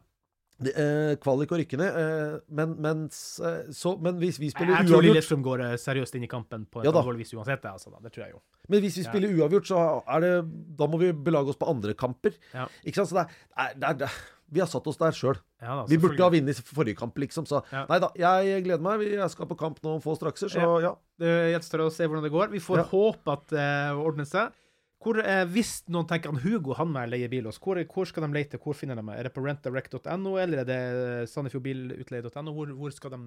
Eh, 0.58 1.14
kvalik 1.22 1.52
og 1.54 1.60
rykkende. 1.60 1.86
Eh, 1.86 2.38
men, 2.50 2.72
mens, 2.82 3.38
eh, 3.38 3.68
så, 3.70 3.92
men 4.02 4.16
hvis 4.18 4.40
vi 4.42 4.48
Jeg, 4.50 4.56
uavgjort 4.58 4.80
jeg 4.82 4.88
tror 4.90 5.04
Lillestrøm 5.06 5.42
går 5.46 5.60
eh, 5.68 5.74
seriøst 5.78 6.16
inn 6.18 6.24
i 6.26 6.30
kampen 6.30 6.64
på 6.66 6.80
et 6.82 6.88
Ja 6.88 6.90
alvorlig 6.90 7.22
vis 7.22 7.30
uansett. 7.36 7.62
Altså. 7.70 7.92
Det 8.02 8.10
tror 8.12 8.24
jeg 8.24 8.32
jo. 8.34 8.40
Men 8.68 8.80
hvis 8.82 8.96
vi 8.98 9.04
Ja. 9.04 9.10
spiller 9.12 9.36
uavgjort, 9.38 9.66
så 9.70 10.02
er 10.02 10.20
det 10.20 10.32
Da 10.76 10.86
må 10.90 10.98
vi 10.98 11.12
belage 11.12 11.48
oss 11.54 11.56
på 11.60 11.68
andre 11.70 11.94
kamper. 11.94 12.34
Ja. 12.52 12.66
Ikke 12.84 12.96
sant? 13.04 13.08
Så 13.08 13.14
det 13.14 13.28
er, 13.56 13.74
det 13.78 13.84
er, 13.88 13.94
det 13.94 14.08
er 14.10 14.18
Vi 14.50 14.60
har 14.60 14.66
satt 14.66 14.86
oss 14.88 14.96
der 14.96 15.12
sjøl. 15.12 15.36
Ja, 15.60 15.84
Vi 15.86 15.96
burde 15.98 16.18
ha 16.24 16.30
vunnet 16.32 16.56
forrige 16.64 16.96
kamp, 16.96 17.14
liksom. 17.20 17.44
Så 17.46 17.62
Ja. 17.70 17.84
nei 17.88 17.98
da, 18.00 18.08
jeg 18.16 18.64
gleder 18.64 18.80
meg. 18.82 18.98
Vi- 18.98 19.14
Jeg 19.14 19.30
skal 19.30 19.46
på 19.46 19.56
kamp 19.58 19.78
nå 19.82 19.94
om 19.94 20.00
få 20.00 20.16
strakser, 20.18 20.48
så 20.48 20.80
ja. 20.82 20.94
Det 21.18 21.52
gjenstår 21.54 21.86
å 21.86 21.92
se 21.92 22.02
hvordan 22.08 22.22
det 22.22 22.32
går. 22.32 22.48
Vi 22.50 22.58
får 22.58 22.78
Ja. 22.78 22.84
håpe 22.84 23.28
at 23.32 23.46
det 23.48 23.94
ordner 23.94 24.24
seg. 24.24 24.50
Hvor, 24.98 25.20
eh, 25.22 25.44
hvis 25.46 25.84
noen 25.88 26.08
tenker 26.10 26.32
at 26.34 26.42
Hugo 26.42 26.74
han 26.74 26.88
må 26.90 27.04
leie 27.06 27.28
bil 27.30 27.44
hos, 27.46 27.58
hvor, 27.62 27.78
hvor 27.86 28.04
skal 28.10 28.24
de 28.26 28.32
lete? 28.34 28.58
Hvor 28.58 28.74
finner 28.74 28.96
de 28.98 29.02
meg? 29.06 29.18
Er 29.20 29.28
det 29.28 29.34
på 29.36 29.44
rentdirect.no, 29.44 30.32
eller 30.42 30.64
er 30.64 30.66
det 30.66 31.28
sandefjordbilutleie.no? 31.30 32.52
Hvor, 32.56 32.72
hvor 32.74 32.90
skal 32.96 33.14
de 33.14 33.20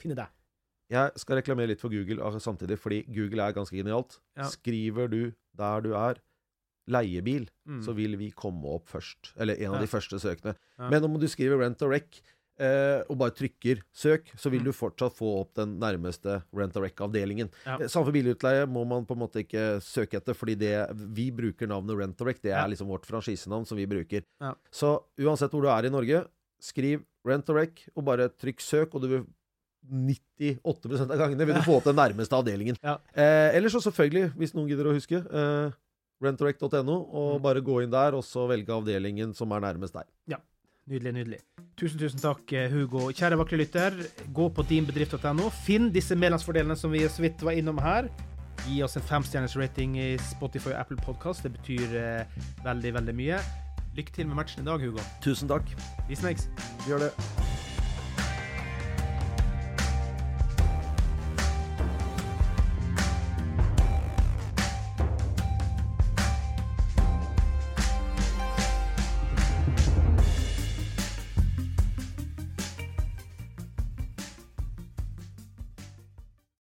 finne 0.00 0.18
deg? 0.18 0.28
Jeg 0.92 1.12
skal 1.16 1.38
reklamere 1.40 1.70
litt 1.72 1.80
for 1.80 1.88
Google 1.88 2.20
ah, 2.22 2.36
samtidig, 2.38 2.76
fordi 2.78 3.02
Google 3.08 3.40
er 3.46 3.56
ganske 3.56 3.76
genialt. 3.78 4.18
Ja. 4.36 4.50
Skriver 4.52 5.08
du 5.08 5.20
der 5.56 5.80
du 5.86 5.94
er, 5.96 6.20
leiebil, 6.92 7.46
Mm. 7.64 7.78
så 7.80 7.94
vil 7.96 8.12
vi 8.20 8.26
komme 8.36 8.68
opp 8.68 8.90
først. 8.92 9.30
Eller 9.40 9.56
en 9.56 9.70
av 9.72 9.74
Ja. 9.76 9.80
de 9.80 9.86
første 9.88 10.18
søkene. 10.20 10.52
Ja. 10.78 10.90
Men 10.90 11.02
om 11.04 11.14
du 11.18 11.24
skriver 11.26 11.56
rent 11.64 11.80
og 11.80 11.92
rec, 11.94 12.20
eh, 12.58 13.02
og 13.10 13.18
bare 13.18 13.30
trykker 13.34 13.80
søk, 13.92 14.30
så 14.38 14.50
vil 14.50 14.60
Mm. 14.60 14.64
du 14.64 14.72
fortsatt 14.72 15.12
få 15.16 15.40
opp 15.40 15.54
den 15.54 15.78
nærmeste 15.80 16.42
Rent-A-Rec-avdelingen. 16.54 17.50
Ja. 17.66 17.78
Samme 17.88 18.06
for 18.06 18.12
bilutleie 18.12 18.66
må 18.66 18.86
man 18.86 19.04
på 19.06 19.12
en 19.14 19.22
måte 19.26 19.42
ikke 19.44 19.80
søke 19.82 20.16
etter, 20.20 20.34
fordi 20.34 20.54
det, 20.58 20.90
vi 21.14 21.30
bruker 21.30 21.66
navnet 21.66 21.96
Rent-A-Rec. 21.98 22.40
Det 22.40 22.52
er 22.52 22.62
Ja. 22.62 22.66
liksom 22.66 22.86
vårt 22.88 23.06
franchisenavn 23.06 23.66
som 23.66 23.76
vi 23.76 23.86
bruker. 23.86 24.22
Ja. 24.40 24.54
Så 24.70 25.02
uansett 25.18 25.50
hvor 25.50 25.62
du 25.62 25.68
er 25.68 25.86
i 25.86 25.90
Norge, 25.90 26.26
skriv 26.60 27.02
Rent-A-Rec 27.26 27.88
og 27.96 28.04
bare 28.04 28.28
trykk 28.28 28.60
søk, 28.60 28.94
og 28.94 29.00
du 29.02 29.08
vil 29.08 29.26
98 29.90 31.10
av 31.10 31.18
gangene 31.18 31.44
vil 31.46 31.54
du 31.56 31.60
få 31.62 31.76
opp 31.78 31.84
den 31.84 31.96
nærmeste 31.96 32.32
avdelingen. 32.38 32.76
Ja. 32.82 32.98
Eh, 33.14 33.54
Eller 33.56 33.68
så 33.68 33.80
selvfølgelig, 33.84 34.32
hvis 34.36 34.54
noen 34.54 34.68
gidder 34.68 34.86
å 34.88 34.94
huske, 34.96 35.20
eh, 35.20 35.72
rentorec.no, 36.22 36.96
og 37.12 37.36
Mm. 37.38 37.42
bare 37.42 37.60
gå 37.60 37.82
inn 37.82 37.90
der, 37.90 38.14
og 38.14 38.22
så 38.24 38.46
velge 38.48 38.68
avdelingen 38.72 39.34
som 39.34 39.50
er 39.52 39.60
nærmest 39.60 39.92
deg. 39.92 40.06
Nydelig, 40.90 41.12
nydelig. 41.16 41.38
Tusen, 41.80 41.98
tusen 41.98 42.20
takk, 42.20 42.52
eh, 42.52 42.68
Hugo. 42.70 43.08
Kjære 43.16 43.38
vakre 43.40 43.56
lytter, 43.56 43.96
gå 44.36 44.48
på 44.52 44.64
dinbedrift.no. 44.68 45.48
Finn 45.64 45.88
disse 45.94 46.16
medlemsfordelene 46.16 46.76
som 46.76 46.92
vi 46.92 47.02
så 47.08 47.24
vidt 47.24 47.42
var 47.42 47.56
innom 47.56 47.80
her. 47.80 48.10
Gi 48.68 48.82
oss 48.84 48.96
en 48.96 49.02
femstjerners 49.08 49.56
rating 49.56 49.96
i 49.98 50.14
Spotify 50.18 50.74
og 50.74 50.80
Apple 50.84 51.00
Podcast. 51.00 51.42
Det 51.42 51.54
betyr 51.56 51.96
eh, 52.00 52.38
veldig, 52.64 52.94
veldig 53.00 53.16
mye. 53.16 53.40
Lykke 53.96 54.12
til 54.12 54.28
med 54.28 54.36
matchen 54.42 54.62
i 54.62 54.68
dag, 54.68 54.80
Hugo. 54.84 55.02
Tusen 55.24 55.48
takk. 55.48 55.74
Vi 56.08 56.20
snakkes. 56.20 56.50
Gjør 56.88 57.08
det. 57.08 57.53